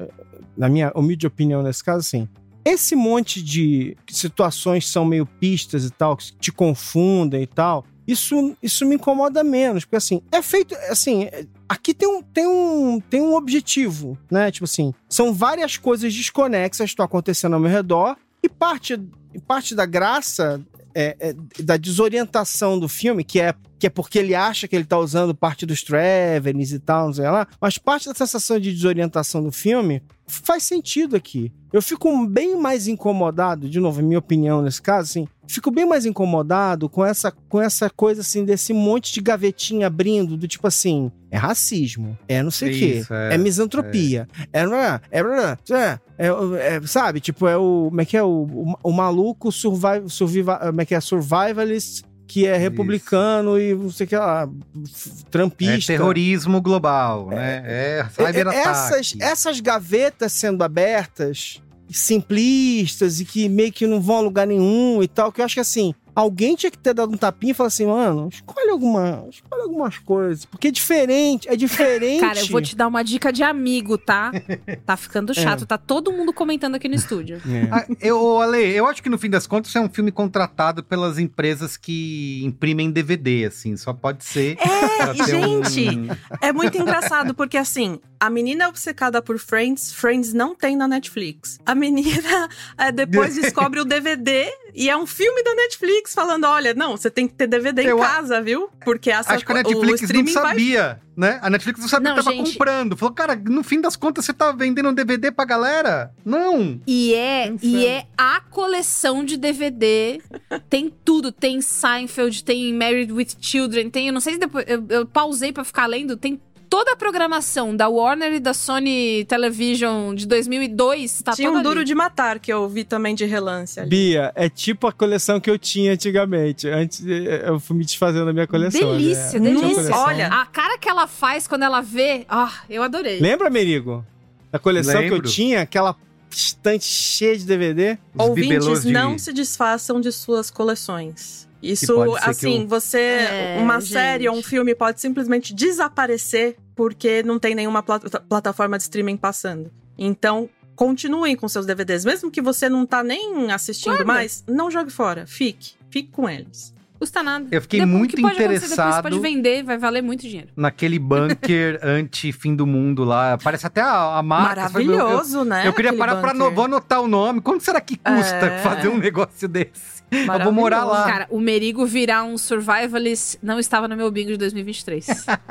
na 0.58 0.68
minha 0.68 0.92
humilde 0.96 1.28
opinião 1.28 1.62
nesse 1.62 1.84
caso, 1.84 2.00
assim, 2.00 2.28
esse 2.66 2.96
monte 2.96 3.42
de 3.42 3.96
situações 4.10 4.86
que 4.86 4.92
são 4.92 5.06
meio 5.06 5.26
pistas 5.26 5.86
e 5.86 5.90
tal, 5.90 6.16
que 6.16 6.34
te 6.38 6.52
confundem 6.52 7.44
e 7.44 7.48
tal, 7.48 7.86
isso, 8.08 8.56
isso 8.62 8.86
me 8.86 8.96
incomoda 8.96 9.44
menos, 9.44 9.86
porque 9.86 9.96
assim, 9.96 10.22
é 10.32 10.42
feito, 10.42 10.76
assim, 10.90 11.24
é- 11.24 11.46
aqui 11.68 11.94
tem 11.94 12.08
um, 12.08 12.22
tem 12.22 12.48
um, 12.48 13.00
tem 13.00 13.22
um 13.22 13.36
objetivo, 13.36 14.18
né? 14.30 14.52
Tipo 14.52 14.66
assim, 14.66 14.94
são 15.08 15.34
várias 15.34 15.78
coisas 15.78 16.14
desconexas 16.14 16.86
que 16.86 16.94
estão 16.94 17.06
acontecendo 17.06 17.54
ao 17.54 17.60
meu 17.60 17.72
redor 17.72 18.18
e 18.42 18.50
parte, 18.50 19.00
parte 19.48 19.74
da 19.74 19.86
graça 19.86 20.62
é, 20.94 21.16
é, 21.20 21.64
da 21.64 21.78
desorientação 21.78 22.78
do 22.78 22.88
filme, 22.88 23.24
que 23.24 23.40
é, 23.40 23.56
que 23.84 23.88
é 23.88 23.90
porque 23.90 24.18
ele 24.18 24.34
acha 24.34 24.66
que 24.66 24.78
ele 24.78 24.86
tá 24.86 24.98
usando 24.98 25.36
parte 25.36 25.66
dos 25.66 25.84
Travelings 25.84 26.72
e 26.72 26.80
tal, 26.80 27.08
não 27.08 27.14
sei 27.14 27.30
lá, 27.30 27.46
mas 27.60 27.78
parte 27.78 28.08
da 28.08 28.16
sensação 28.16 28.58
de 28.58 28.72
desorientação 28.72 29.44
do 29.44 29.52
filme 29.52 30.02
faz 30.26 30.64
sentido 30.64 31.18
aqui. 31.18 31.52
Eu 31.70 31.82
fico 31.82 32.26
bem 32.26 32.56
mais 32.56 32.88
incomodado, 32.88 33.70
de 33.70 33.82
novo, 33.82 34.00
em 34.00 34.06
minha 34.06 34.20
opinião 34.20 34.62
nesse 34.62 34.82
caso, 34.82 35.10
assim, 35.10 35.28
fico 35.46 35.70
bem 35.70 35.86
mais 35.86 36.06
incomodado 36.06 36.88
com 36.88 37.04
essa, 37.04 37.30
com 37.50 37.62
essa 37.62 37.90
coisa, 37.90 38.22
assim, 38.22 38.46
desse 38.46 38.72
monte 38.72 39.12
de 39.12 39.20
gavetinha 39.20 39.88
abrindo, 39.88 40.38
do 40.38 40.48
tipo 40.48 40.66
assim, 40.66 41.12
é 41.30 41.36
racismo, 41.36 42.18
é 42.26 42.42
não 42.42 42.52
sei 42.52 42.72
o 42.72 42.80
quê, 42.80 43.04
é, 43.12 43.36
é, 43.36 43.38
misantropia, 43.38 44.30
é, 44.54 44.62
é, 44.62 44.66
é, 45.12 45.20
é, 45.20 46.00
é, 46.18 46.76
é, 46.78 46.82
sabe, 46.88 47.20
tipo, 47.20 47.50
é 47.50 47.58
o, 47.58 47.88
como 47.90 48.00
é 48.00 48.06
que 48.06 48.16
é, 48.16 48.24
o, 48.24 48.44
o, 48.44 48.76
o 48.82 48.92
maluco 48.94 49.52
survival, 49.52 50.08
survival, 50.08 50.58
como 50.60 50.80
é 50.80 50.86
que 50.86 50.96
é, 50.96 51.02
survivalist, 51.02 52.06
que 52.34 52.48
é 52.48 52.58
republicano 52.58 53.60
e 53.60 53.76
não 53.76 53.92
sei 53.92 54.06
o 54.06 54.10
que 54.10 54.16
lá, 54.18 54.50
f- 54.88 55.10
É 55.22 55.30
trampista. 55.30 55.94
terrorismo 55.94 56.60
global, 56.60 57.28
né? 57.28 57.62
É 57.64 58.00
É, 58.00 58.06
cyberataque. 58.10 58.58
essas, 58.68 59.16
essas 59.20 59.60
gavetas 59.60 60.32
sendo 60.34 60.64
abertas, 60.64 61.62
simplistas 61.92 63.20
e 63.20 63.26
que 63.26 63.48
meio 63.48 63.72
que 63.72 63.86
não 63.86 64.02
vão 64.02 64.18
a 64.18 64.22
lugar 64.22 64.48
nenhum 64.48 65.04
e 65.04 65.08
tal, 65.08 65.32
que 65.32 65.42
eu 65.42 65.46
acho 65.46 65.54
que 65.54 65.60
assim, 65.62 65.94
alguém 66.16 66.56
tinha 66.56 66.70
que 66.72 66.78
ter 66.78 66.94
dado 66.94 67.12
um 67.14 67.18
tapinha 67.18 67.52
e 67.52 67.54
falar 67.54 67.68
assim, 67.68 67.86
mano, 67.86 68.30
escolhe 68.32 68.70
alguma, 68.70 69.26
escolhe 69.30 69.62
algumas 69.62 69.98
coisas, 69.98 70.46
porque 70.46 70.68
é 70.68 70.72
diferente, 70.72 71.48
é 71.50 71.56
diferente. 71.56 72.22
Cara, 72.22 72.40
eu 72.40 72.48
vou 72.48 72.62
te 72.62 72.76
dar 72.76 72.88
uma 72.88 73.04
dica 73.04 73.32
de 73.32 73.44
amigo, 73.44 73.98
tá? 73.98 74.32
Tá 74.86 74.98
ficando 74.98 75.34
chato, 75.34 75.64
É. 75.64 75.68
tá 75.68 75.78
todo 75.78 76.12
mundo 76.12 76.34
comentando 76.34 76.76
aqui 76.76 76.88
no 76.90 76.96
estúdio. 76.96 77.42
Ah, 77.72 77.86
eu, 78.02 78.40
Ale, 78.42 78.58
eu 78.76 78.86
acho 78.86 79.02
que 79.02 79.10
no 79.10 79.18
fim 79.18 79.30
das 79.30 79.48
contas 79.48 79.74
é 79.76 79.80
um 79.80 79.90
filme 79.90 80.12
contratado 80.12 80.84
pelas 80.84 81.18
empresas 81.18 81.78
que 81.78 82.42
imprimem 82.44 82.92
DVD, 82.92 83.46
assim, 83.46 83.78
só 83.78 83.94
pode 83.94 84.24
ser. 84.26 84.58
É, 84.60 85.14
ter 85.26 85.36
um- 85.48 85.64
gente, 85.64 86.10
é 86.42 86.52
muito 86.52 86.78
engraçado, 86.78 87.34
porque 87.34 87.58
assim, 87.58 88.00
a 88.20 88.30
menina 88.30 88.66
é 88.66 88.68
obcecada 88.68 89.22
por 89.22 89.38
Friends, 89.40 89.94
Friends 89.94 90.34
não 90.34 90.54
tem 90.56 90.76
na 90.76 90.88
Netflix. 90.88 91.60
A 91.66 91.74
menina 91.76 92.50
é, 92.78 92.92
depois 92.92 93.36
descobre 93.40 93.80
o 93.80 93.86
DVD 93.86 94.52
e 94.76 94.90
é 94.90 94.98
um 94.98 95.06
filme 95.06 95.44
da 95.44 95.54
Netflix. 95.56 96.03
Netflix 96.04 96.14
falando: 96.14 96.46
olha, 96.46 96.74
não, 96.74 96.98
você 96.98 97.10
tem 97.10 97.28
que 97.28 97.34
ter 97.34 97.48
DVD 97.48 97.84
Eu 97.90 97.98
em 97.98 98.02
casa, 98.02 98.42
viu? 98.42 98.70
Porque 98.84 99.10
essa 99.10 99.34
Acho 99.34 99.46
que 99.46 99.52
a 99.52 99.56
Netflix 99.56 100.02
não 100.02 100.06
streaming 100.08 100.34
vai 100.34 100.44
sabia, 100.44 101.02
né? 101.16 101.40
A 101.42 101.50
Netflix 101.50 101.80
não 101.80 101.88
sabia 101.88 102.10
Não, 102.10 102.18
que 102.18 102.24
tava 102.24 102.36
gente. 102.36 102.52
comprando. 102.52 102.98
Falou, 102.98 103.14
cara, 103.14 103.36
no 103.36 103.64
fim 103.64 103.80
das 103.80 103.96
contas 103.96 104.26
você 104.26 104.34
tá 104.34 104.52
vendendo 104.52 104.90
um 104.90 104.94
DVD 104.94 105.32
pra 105.32 105.46
galera? 105.46 106.14
Não. 106.26 106.80
E 106.86 107.14
é, 107.14 107.54
e 107.62 107.86
é 107.86 108.06
a 108.18 108.42
coleção 108.42 109.24
de 109.24 109.38
DVD. 109.38 110.22
Tem 110.70 110.94
tudo. 111.04 111.32
Tem 111.32 111.62
Seinfeld, 111.62 112.44
tem 112.44 112.74
Married 112.74 113.12
with 113.12 113.36
Children, 113.40 113.90
tem. 113.90 114.08
Eu 114.08 114.14
não 114.14 114.22
sei 114.22 114.34
se 114.34 114.40
depois. 114.40 114.66
Eu, 114.68 114.86
eu 114.90 115.06
pausei 115.06 115.52
pra 115.52 115.64
ficar 115.64 115.86
lendo. 115.86 116.18
Tem 116.18 116.40
toda 116.76 116.94
a 116.94 116.96
programação 116.96 117.76
da 117.76 117.88
Warner 117.88 118.34
e 118.34 118.40
da 118.40 118.52
Sony 118.52 119.24
Television 119.26 120.16
de 120.16 120.26
2002. 120.26 121.22
Tá 121.22 121.34
Tinha 121.34 121.52
um 121.52 121.62
Duro 121.62 121.78
ali. 121.82 121.86
de 121.86 121.94
Matar, 121.94 122.40
que 122.40 122.52
eu 122.52 122.68
vi 122.68 122.84
também 122.84 123.14
de 123.14 123.26
relance 123.26 123.80
ali. 123.80 123.90
Bia, 123.90 124.32
é 124.34 124.50
tipo 124.50 124.88
a 124.88 124.92
coleção 124.92 125.40
que 125.40 125.52
eu 125.52 125.60
tinha 125.60 125.94
antigamente. 125.94 126.68
Antes 126.68 127.02
de- 127.06 127.26
eu 127.46 127.60
fui 127.60 127.78
me 127.78 127.86
desfazendo 127.86 128.26
da 128.26 128.34
minha 128.34 128.48
coleção. 128.48 128.98
Delícia, 128.98 129.40
né? 129.40 129.52
Delícia. 129.52 129.70
coleção. 129.76 129.98
Olha, 130.00 130.28
A 130.30 130.48
cara 130.48 130.78
que 130.80 130.90
ela 130.90 131.06
faz 131.06 131.48
quando 131.48 131.62
ela 131.62 131.80
vê. 131.80 132.26
Ah, 132.28 132.52
eu 132.68 132.82
adorei. 132.82 133.20
Lembra, 133.20 133.52
Merigo? 133.52 134.04
Da 134.52 134.58
coleção 134.58 135.00
que 135.00 135.10
eu 135.10 135.14
Lembro. 135.18 135.30
tinha, 135.30 135.62
aquela 135.62 135.96
estante 136.32 136.86
cheia 136.86 137.38
de 137.38 137.46
DVD? 137.46 138.00
Os 138.16 138.28
ouvintes, 138.30 138.82
de- 138.82 138.92
não 138.92 139.20
se 139.20 139.32
desfaçam 139.32 140.02
de 140.02 140.12
suas 140.12 140.50
coleções. 140.50 141.48
Isso, 141.62 141.94
assim, 142.24 142.62
eu- 142.64 142.68
você. 142.68 142.98
É, 142.98 143.58
uma 143.62 143.80
gente. 143.80 143.94
série 143.94 144.28
ou 144.28 144.36
um 144.36 144.44
filme 144.44 144.76
pode 144.76 145.00
simplesmente 145.00 145.54
desaparecer 145.54 146.58
porque 146.76 147.24
não 147.24 147.38
tem 147.40 147.54
nenhuma 147.56 147.82
plata- 147.84 148.20
plataforma 148.22 148.78
de 148.78 148.84
streaming 148.84 149.18
passando. 149.18 149.72
Então, 149.98 150.50
continuem 150.76 151.36
com 151.36 151.48
seus 151.48 151.66
DVDs. 151.66 152.04
Mesmo 152.06 152.32
que 152.32 152.42
você 152.42 152.68
não 152.70 152.86
tá 152.86 153.04
nem 153.04 153.52
assistindo 153.52 153.92
Guarda. 153.96 154.06
mais, 154.06 154.44
não 154.48 154.72
jogue 154.72 154.92
fora. 154.92 155.26
Fique. 155.28 155.74
Fique 155.90 156.10
com 156.12 156.28
eles. 156.28 156.74
Custa 157.00 157.22
nada. 157.22 157.46
Eu 157.52 157.62
fiquei 157.62 157.82
Depois- 157.82 157.98
muito 157.98 158.18
interessado- 158.20 158.94
Você 158.96 159.02
pode 159.02 159.20
vender, 159.20 159.62
vai 159.62 159.78
valer 159.78 160.02
muito 160.02 160.22
dinheiro. 160.22 160.48
Naquele 160.56 160.98
bunker 160.98 161.78
anti-fim 161.84 162.56
do 162.56 162.66
mundo 162.66 163.04
lá. 163.04 163.38
Parece 163.44 163.68
até 163.68 163.82
a, 163.82 164.18
a 164.20 164.24
marca. 164.24 164.70
Meu- 164.80 164.94
eu- 164.94 164.98
Maravilhoso, 164.98 165.44
né? 165.44 165.68
Eu 165.68 165.74
queria 165.74 165.94
parar 165.94 166.16
pra 166.22 166.32
bunker. 166.34 166.50
no, 166.50 166.56
vou 166.56 166.66
anotar 166.66 167.02
o 167.02 167.08
nome. 167.08 167.42
Quanto 167.42 167.62
será 167.62 167.82
que 167.82 167.98
custa 167.98 168.46
É. 168.46 168.60
fazer 168.60 168.88
um 168.88 168.98
negócio 168.98 169.50
desse? 169.50 169.93
Eu 170.14 170.44
vou 170.44 170.52
morar 170.52 170.84
lá. 170.86 171.04
Cara, 171.06 171.28
o 171.30 171.40
Merigo 171.40 171.86
virar 171.86 172.24
um 172.24 172.38
survivalist 172.38 173.38
não 173.42 173.60
estava 173.60 173.88
no 173.88 173.96
meu 173.96 174.10
bingo 174.12 174.32
de 174.32 174.38
2023. 174.38 175.08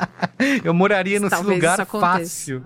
Eu 0.64 0.74
moraria 0.74 1.18
nesse 1.20 1.30
Talvez 1.30 1.56
lugar 1.56 1.86
fácil. 1.86 2.62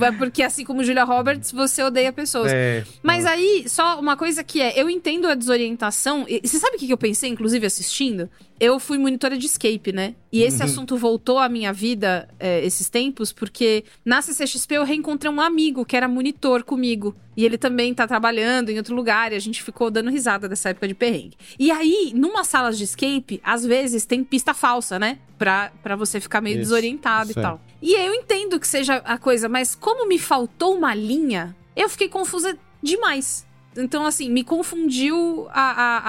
É 0.00 0.12
porque, 0.12 0.42
assim 0.42 0.64
como 0.64 0.82
Julia 0.82 1.04
Roberts, 1.04 1.52
você 1.52 1.82
odeia 1.82 2.12
pessoas. 2.12 2.52
É. 2.52 2.84
Mas 3.02 3.24
aí, 3.26 3.64
só 3.68 3.98
uma 4.00 4.16
coisa 4.16 4.42
que 4.42 4.60
é, 4.60 4.80
eu 4.80 4.88
entendo 4.90 5.26
a 5.28 5.34
desorientação. 5.34 6.24
E 6.28 6.40
você 6.46 6.58
sabe 6.58 6.76
o 6.76 6.78
que 6.78 6.86
que 6.86 6.92
eu 6.92 6.98
pensei, 6.98 7.30
inclusive, 7.30 7.64
assistindo? 7.66 8.28
Eu 8.58 8.78
fui 8.80 8.98
monitora 8.98 9.36
de 9.38 9.46
escape, 9.46 9.92
né? 9.92 10.14
E 10.32 10.42
esse 10.42 10.58
Uhum. 10.58 10.64
assunto 10.64 10.96
voltou 10.96 11.38
à 11.38 11.48
minha 11.48 11.72
vida 11.72 12.28
é, 12.40 12.64
esses 12.64 12.88
tempos, 12.88 13.32
porque 13.32 13.84
na 14.04 14.20
CCXP 14.20 14.76
eu 14.76 14.84
reencontrei 14.84 15.30
um 15.30 15.40
amigo 15.40 15.84
que 15.84 15.96
era 15.96 16.08
monitor 16.08 16.64
comigo. 16.64 17.14
E 17.38 17.44
ele 17.44 17.56
também 17.56 17.94
tá 17.94 18.04
trabalhando 18.04 18.68
em 18.68 18.78
outro 18.78 18.96
lugar, 18.96 19.32
e 19.32 19.36
a 19.36 19.38
gente 19.38 19.62
ficou 19.62 19.92
dando 19.92 20.10
risada 20.10 20.48
dessa 20.48 20.70
época 20.70 20.88
de 20.88 20.94
perrengue. 20.94 21.36
E 21.56 21.70
aí, 21.70 22.10
numa 22.12 22.42
sala 22.42 22.72
de 22.72 22.82
escape, 22.82 23.40
às 23.44 23.64
vezes 23.64 24.04
tem 24.04 24.24
pista 24.24 24.52
falsa, 24.52 24.98
né? 24.98 25.20
Pra, 25.38 25.70
pra 25.80 25.94
você 25.94 26.18
ficar 26.18 26.40
meio 26.40 26.54
Isso, 26.54 26.64
desorientado 26.64 27.30
e 27.30 27.38
é. 27.38 27.40
tal. 27.40 27.60
E 27.80 27.94
eu 27.94 28.12
entendo 28.12 28.58
que 28.58 28.66
seja 28.66 28.96
a 28.96 29.16
coisa, 29.16 29.48
mas 29.48 29.76
como 29.76 30.08
me 30.08 30.18
faltou 30.18 30.74
uma 30.74 30.92
linha, 30.96 31.54
eu 31.76 31.88
fiquei 31.88 32.08
confusa 32.08 32.58
demais. 32.82 33.46
Então, 33.78 34.04
assim, 34.04 34.28
me 34.30 34.42
confundiu 34.44 35.46
a. 35.50 35.60
a, 35.62 36.00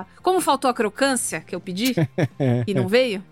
a- 0.00 0.06
Como 0.22 0.40
faltou 0.40 0.70
a 0.70 0.74
crocância 0.74 1.40
que 1.40 1.54
eu 1.54 1.60
pedi 1.60 1.94
e 2.66 2.72
não 2.72 2.86
veio, 2.88 3.22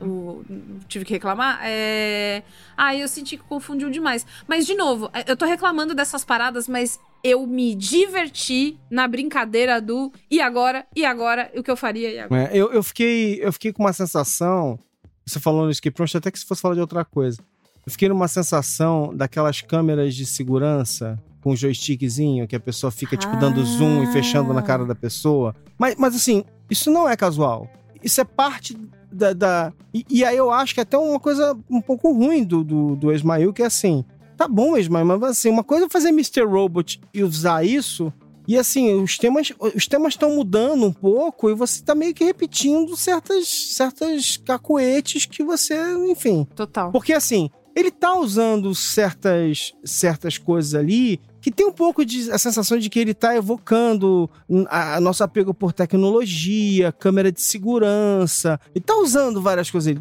o- 0.00 0.44
tive 0.88 1.04
que 1.04 1.12
reclamar. 1.12 1.60
É... 1.62 2.42
Aí 2.76 3.00
eu 3.00 3.08
senti 3.08 3.36
que 3.36 3.44
confundiu 3.44 3.88
demais. 3.90 4.26
Mas, 4.48 4.66
de 4.66 4.74
novo, 4.74 5.08
é, 5.12 5.30
eu 5.30 5.36
tô 5.36 5.46
reclamando 5.46 5.94
dessas 5.94 6.24
paradas, 6.24 6.66
mas 6.68 6.98
eu 7.22 7.46
me 7.46 7.74
diverti 7.74 8.78
na 8.90 9.08
brincadeira 9.08 9.80
do 9.80 10.12
e 10.30 10.40
agora, 10.40 10.86
e 10.94 11.04
agora, 11.04 11.50
o 11.56 11.62
que 11.62 11.70
eu 11.70 11.76
faria 11.76 12.10
e 12.10 12.18
agora. 12.18 12.42
É, 12.44 12.50
eu, 12.56 12.72
eu, 12.72 12.82
fiquei, 12.82 13.38
eu 13.42 13.52
fiquei 13.52 13.72
com 13.72 13.82
uma 13.82 13.92
sensação. 13.92 14.78
Você 15.24 15.40
falou 15.40 15.64
no 15.64 15.70
Escape 15.70 15.98
Room, 15.98 16.06
até 16.14 16.30
que 16.30 16.38
se 16.38 16.46
fosse 16.46 16.60
falar 16.62 16.74
de 16.74 16.80
outra 16.80 17.04
coisa. 17.04 17.38
Eu 17.84 17.92
fiquei 17.92 18.08
numa 18.08 18.28
sensação 18.28 19.14
daquelas 19.14 19.60
câmeras 19.60 20.14
de 20.14 20.26
segurança 20.26 21.18
com 21.46 21.52
o 21.52 21.56
joystickzinho, 21.56 22.48
que 22.48 22.56
a 22.56 22.60
pessoa 22.60 22.90
fica, 22.90 23.16
tipo, 23.16 23.36
dando 23.36 23.64
zoom 23.64 24.02
e 24.02 24.08
fechando 24.08 24.52
na 24.52 24.62
cara 24.62 24.84
da 24.84 24.96
pessoa. 24.96 25.54
Mas, 25.78 25.94
mas 25.96 26.16
assim, 26.16 26.42
isso 26.68 26.90
não 26.90 27.08
é 27.08 27.14
casual. 27.16 27.70
Isso 28.02 28.20
é 28.20 28.24
parte 28.24 28.76
da. 29.12 29.32
da- 29.32 29.72
E, 29.94 30.04
e 30.10 30.24
aí 30.24 30.36
eu 30.36 30.50
acho 30.50 30.74
que 30.74 30.80
é 30.80 30.82
até 30.82 30.98
uma 30.98 31.20
coisa 31.20 31.56
um 31.70 31.80
pouco 31.80 32.12
ruim 32.12 32.42
do, 32.42 32.64
do, 32.64 32.96
do 32.96 33.12
Ismael, 33.12 33.52
que 33.52 33.62
é 33.62 33.66
assim. 33.66 34.04
Tá 34.36 34.48
bom, 34.48 34.76
Ismael, 34.76 35.06
mas 35.06 35.22
assim, 35.22 35.48
uma 35.48 35.62
coisa 35.62 35.86
é 35.86 35.88
fazer 35.88 36.08
Mr. 36.08 36.42
Robot 36.42 37.00
e 37.14 37.22
usar 37.22 37.64
isso. 37.64 38.12
E 38.48 38.58
assim, 38.58 39.00
os 39.00 39.16
temas 39.16 39.52
os 39.72 39.86
temas 39.86 40.14
estão 40.14 40.34
mudando 40.34 40.84
um 40.84 40.92
pouco 40.92 41.48
e 41.48 41.54
você 41.54 41.80
tá 41.80 41.94
meio 41.94 42.12
que 42.12 42.24
repetindo 42.24 42.96
certas 42.96 43.46
certas 43.72 44.36
cacoetes 44.36 45.26
que 45.26 45.44
você, 45.44 45.76
enfim. 46.10 46.44
Total. 46.56 46.90
Porque 46.90 47.12
assim, 47.12 47.50
ele 47.74 47.90
tá 47.90 48.14
usando 48.18 48.74
certas 48.74 49.72
certas 49.84 50.38
coisas 50.38 50.74
ali 50.74 51.20
que 51.46 51.50
tem 51.52 51.64
um 51.64 51.70
pouco 51.70 52.04
de 52.04 52.28
a 52.32 52.38
sensação 52.38 52.76
de 52.76 52.90
que 52.90 52.98
ele 52.98 53.14
tá 53.14 53.36
evocando 53.36 54.28
a, 54.68 54.96
a 54.96 55.00
nosso 55.00 55.22
apego 55.22 55.54
por 55.54 55.72
tecnologia, 55.72 56.90
câmera 56.90 57.30
de 57.30 57.40
segurança. 57.40 58.58
Ele 58.74 58.84
tá 58.84 58.96
usando 58.96 59.40
várias 59.40 59.70
coisas 59.70 59.94
ali. 59.96 60.00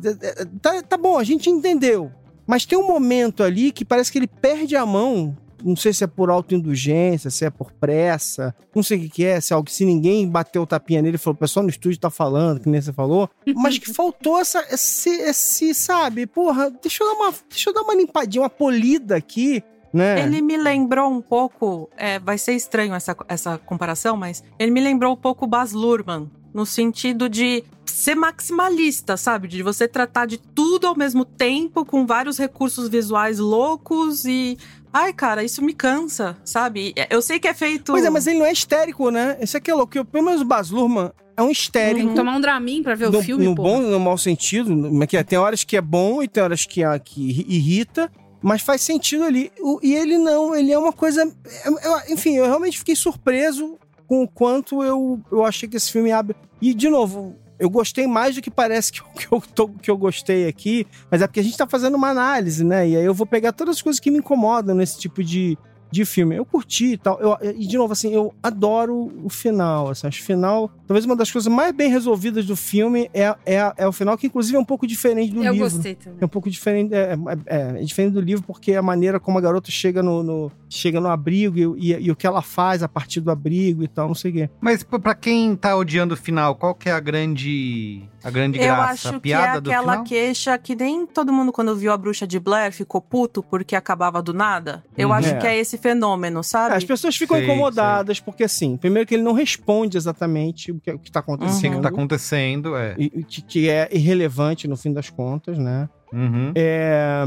Tá, 0.60 0.82
tá 0.82 0.98
bom, 0.98 1.20
a 1.20 1.24
gente 1.24 1.48
entendeu. 1.48 2.12
Mas 2.48 2.66
tem 2.66 2.80
um 2.80 2.88
momento 2.88 3.44
ali 3.44 3.72
que 3.72 3.86
parece 3.86 4.12
que 4.12 4.18
ele 4.18 4.26
perde 4.26 4.76
a 4.76 4.88
mão. 4.88 5.38
Não 5.64 5.76
sei 5.76 5.94
se 5.94 6.04
é 6.04 6.08
por 6.08 6.32
autoindulgência, 6.32 7.30
se 7.30 7.46
é 7.46 7.52
por 7.52 7.72
pressa, 7.72 8.56
não 8.74 8.82
sei 8.82 8.98
o 8.98 9.02
que, 9.02 9.10
que 9.10 9.26
é, 9.26 9.40
se 9.40 9.54
é 9.54 9.56
algo, 9.56 9.70
se 9.70 9.86
ninguém 9.86 10.28
bateu 10.28 10.64
o 10.64 10.68
tapinha 10.68 11.00
nele 11.00 11.16
e 11.16 11.20
falou, 11.20 11.36
o 11.36 11.40
pessoal 11.40 11.64
no 11.64 11.70
estúdio 11.70 12.00
tá 12.00 12.10
falando, 12.10 12.60
que 12.60 12.70
nem 12.70 12.82
você 12.82 12.92
falou, 12.92 13.30
mas 13.56 13.78
que 13.78 13.94
faltou 13.94 14.40
essa, 14.40 14.66
esse, 14.72 15.10
esse, 15.10 15.76
sabe, 15.76 16.26
porra, 16.26 16.72
deixa 16.72 17.04
eu 17.04 17.08
dar 17.08 17.14
uma, 17.14 17.34
deixa 17.50 17.70
eu 17.70 17.74
dar 17.74 17.82
uma 17.84 17.96
limpadinha, 17.96 18.44
uma 18.44 18.50
polida 18.50 19.16
aqui, 19.16 19.64
né? 19.96 20.22
Ele 20.22 20.42
me 20.42 20.58
lembrou 20.58 21.10
um 21.12 21.22
pouco. 21.22 21.90
é, 21.98 22.20
vai 22.20 22.38
ser 22.38 22.54
estranho 22.54 22.94
essa, 22.94 23.16
essa 23.28 23.58
comparação, 23.58 24.16
mas 24.18 24.44
ele 24.60 24.72
me 24.72 24.82
lembrou 24.82 25.14
um 25.14 25.18
pouco 25.18 25.46
o 25.46 25.48
Baz 25.48 25.72
Luhrmann. 25.72 26.30
No 26.54 26.66
sentido 26.66 27.28
de 27.28 27.64
ser 27.86 28.16
maximalista, 28.16 29.18
sabe? 29.18 29.48
De 29.48 29.62
você 29.62 29.88
tratar 29.90 30.26
de 30.26 30.38
tudo 30.38 30.88
ao 30.88 30.96
mesmo 30.98 31.26
tempo, 31.26 31.84
com 31.84 32.06
vários 32.06 32.38
recursos 32.38 32.88
visuais 32.88 33.40
loucos 33.40 34.24
e. 34.26 34.58
Ai, 34.94 35.12
cara, 35.12 35.44
isso 35.44 35.62
me 35.62 35.74
cansa, 35.74 36.38
sabe? 36.46 36.94
Eu 37.10 37.22
sei 37.22 37.38
que 37.40 37.48
é 37.50 37.54
feito. 37.54 37.92
Pois 37.92 38.06
é, 38.06 38.10
mas 38.10 38.26
ele 38.28 38.40
não 38.40 38.46
é 38.46 38.54
histérico, 38.54 39.10
né? 39.10 39.38
Isso 39.42 39.58
aqui 39.58 39.70
é 39.70 39.74
louco. 39.76 40.06
Pelo 40.06 40.24
menos 40.24 40.40
o 40.42 40.46
Baz 40.46 40.70
Luhrmann 40.70 41.12
é 41.36 41.44
um 41.44 41.52
histérico. 41.52 42.00
Tem 42.00 42.08
que 42.10 42.16
tomar 42.16 42.38
um 42.38 42.40
Dramin 42.40 42.82
pra 42.82 42.96
ver 42.96 43.12
no, 43.12 43.20
o 43.20 43.22
filme, 43.22 43.44
no 43.44 43.56
pô. 43.56 43.64
bom 43.64 43.82
e 43.82 43.86
no 43.88 44.00
mau 44.00 44.18
sentido, 44.18 44.74
é, 45.12 45.24
tem 45.24 45.38
horas 45.38 45.66
que 45.66 45.76
é 45.76 45.82
bom 45.82 46.24
e 46.24 46.30
tem 46.30 46.42
horas 46.42 46.66
que, 46.66 46.82
é- 46.82 47.00
que 47.00 47.30
irri- 47.30 47.46
irrita, 47.50 48.10
mas 48.42 48.62
faz 48.62 48.82
sentido 48.82 49.24
ali. 49.24 49.52
E 49.82 49.94
ele 49.96 50.18
não, 50.18 50.56
ele 50.56 50.72
é 50.72 50.78
uma 50.78 50.94
coisa. 50.94 51.22
eu- 51.66 51.80
eu- 51.80 52.02
enfim, 52.14 52.36
eu 52.36 52.46
realmente 52.46 52.78
fiquei 52.78 52.96
surpreso 52.96 53.78
com 54.08 54.24
o 54.24 54.28
quanto 54.28 54.84
eu, 54.84 55.20
eu 55.32 55.44
achei 55.44 55.68
que 55.68 55.78
esse 55.78 55.92
filme 55.92 56.12
abre. 56.12 56.36
E, 56.62 56.74
de 56.74 56.90
novo. 56.90 57.36
Eu 57.58 57.70
gostei 57.70 58.06
mais 58.06 58.36
do 58.36 58.42
que 58.42 58.52
parece 58.52 58.92
que 58.92 59.00
que, 59.16 59.34
eu 59.34 59.40
tô- 59.42 59.70
que 59.70 59.90
eu 59.90 59.98
gostei 59.98 60.46
aqui, 60.46 60.86
mas 61.10 61.22
é 61.22 61.28
porque 61.28 61.40
a 61.40 61.44
gente 61.44 61.56
tá 61.56 61.66
fazendo 61.66 61.96
uma 61.96 62.10
análise, 62.10 62.66
né? 62.66 62.86
E 62.90 62.98
aí 62.98 63.06
eu 63.06 63.14
vou 63.14 63.26
pegar 63.26 63.54
todas 63.54 63.78
as 63.78 63.82
coisas 63.82 63.98
que 63.98 64.12
me 64.12 64.18
incomodam 64.18 64.76
nesse 64.76 65.00
tipo 65.00 65.24
de, 65.24 65.58
de 65.96 66.06
filme. 66.06 66.36
Eu 66.36 66.46
curti 66.46 66.94
e 66.94 66.98
tal. 66.98 67.20
Eu- 67.20 67.38
e, 67.56 67.66
de 67.66 67.78
novo, 67.78 67.94
assim, 67.94 68.14
eu 68.14 68.34
adoro 68.44 69.12
o 69.24 69.30
final. 69.30 69.90
Assim, 69.90 70.08
acho 70.08 70.22
o 70.22 70.26
final. 70.26 70.70
Talvez 70.88 71.06
uma 71.06 71.16
das 71.16 71.32
coisas 71.32 71.52
mais 71.52 71.74
bem 71.74 71.90
resolvidas 71.90 72.46
do 72.46 72.56
filme 72.56 73.10
é, 73.14 73.36
é, 73.46 73.74
é 73.78 73.88
o 73.88 73.92
final, 73.92 74.18
que 74.18 74.28
inclusive 74.28 74.56
é 74.56 74.60
um 74.60 74.66
pouco 74.66 74.86
diferente 74.86 75.34
do 75.34 75.44
Eu 75.44 75.54
livro. 75.54 75.70
gostei 75.70 75.96
também. 75.96 76.20
É 76.22 76.26
um 76.26 76.30
pouco 76.30 76.50
diferente. 76.50 76.94
É, 76.94 77.18
é- 77.46 77.82
é 77.82 77.84
diferente 77.84 78.14
do 78.14 78.22
livro, 78.22 78.44
porque 78.46 78.74
a 78.74 78.82
maneira 78.82 79.20
como 79.20 79.38
a 79.38 79.42
garota 79.42 79.72
chega 79.72 80.04
no, 80.04 80.22
no- 80.24 80.52
chega 80.70 81.00
no 81.00 81.08
abrigo 81.10 81.76
e, 81.78 81.92
e- 81.94 82.02
e 82.08 82.12
o 82.12 82.16
que 82.16 82.28
ela 82.28 82.42
faz 82.42 82.84
a 82.84 82.88
partir 82.90 83.22
do 83.22 83.32
abrigo 83.32 83.84
e 83.84 83.88
tal, 83.88 84.08
não 84.08 84.16
sei 84.16 84.32
o 84.32 84.34
quê. 84.34 84.50
Mas 84.60 84.84
pô, 84.84 85.00
pra 85.00 85.16
quem 85.16 85.56
tá 85.56 85.76
odiando 85.76 86.14
o 86.14 86.18
final, 86.18 86.56
qual 86.56 86.76
que 86.76 86.90
é 86.90 86.92
a 86.92 87.00
grande, 87.00 88.04
a 88.24 88.30
grande 88.30 88.60
Eu 88.60 88.66
graça? 88.66 88.92
acho 88.92 89.08
a 89.08 89.12
que 89.12 89.16
é 89.18 89.20
piada 89.20 89.62
do 89.62 89.72
aquela 89.72 90.04
queixa 90.04 90.58
que 90.58 90.76
nem 90.76 91.06
todo 91.06 91.32
mundo, 91.32 91.52
quando 91.52 91.76
viu 91.76 91.92
a 91.92 91.98
bruxa 91.98 92.26
de 92.28 92.40
Blair, 92.40 92.72
ficou 92.74 93.00
puto 93.02 93.42
porque 93.44 93.76
acabava 93.76 94.22
do 94.22 94.34
nada. 94.34 94.84
Eu 94.98 95.10
Uhum. 95.10 95.14
acho 95.14 95.30
É. 95.30 95.38
que 95.38 95.48
é 95.48 95.58
esse 95.58 95.78
fenômeno, 95.90 96.44
sabe? 96.44 96.76
As 96.76 96.84
pessoas 96.84 97.16
ficam 97.16 97.38
Sei, 97.38 97.46
incomodadas, 97.46 98.20
porque 98.20 98.44
assim, 98.44 98.76
primeiro 98.78 99.08
que 99.08 99.14
ele 99.16 99.24
não 99.24 99.34
responde 99.34 99.98
exatamente 99.98 100.72
o 100.72 100.80
que, 100.80 100.92
o 100.92 100.98
que 101.00 101.12
tá 101.12 101.20
O 101.20 101.22
acontecendo. 101.22 101.76
que 101.76 101.82
tá 101.82 101.90
acontecendo, 101.90 102.76
é. 102.76 102.96
e- 102.98 103.12
e 103.16 103.24
que, 103.24 103.42
que 103.42 103.70
é 103.70 103.88
irrelevante 103.92 104.68
no 104.68 104.76
fim 104.76 104.92
das 104.92 105.10
contas, 105.10 105.58
né? 105.58 105.88
Uhum. 106.12 106.52
É, 106.56 107.24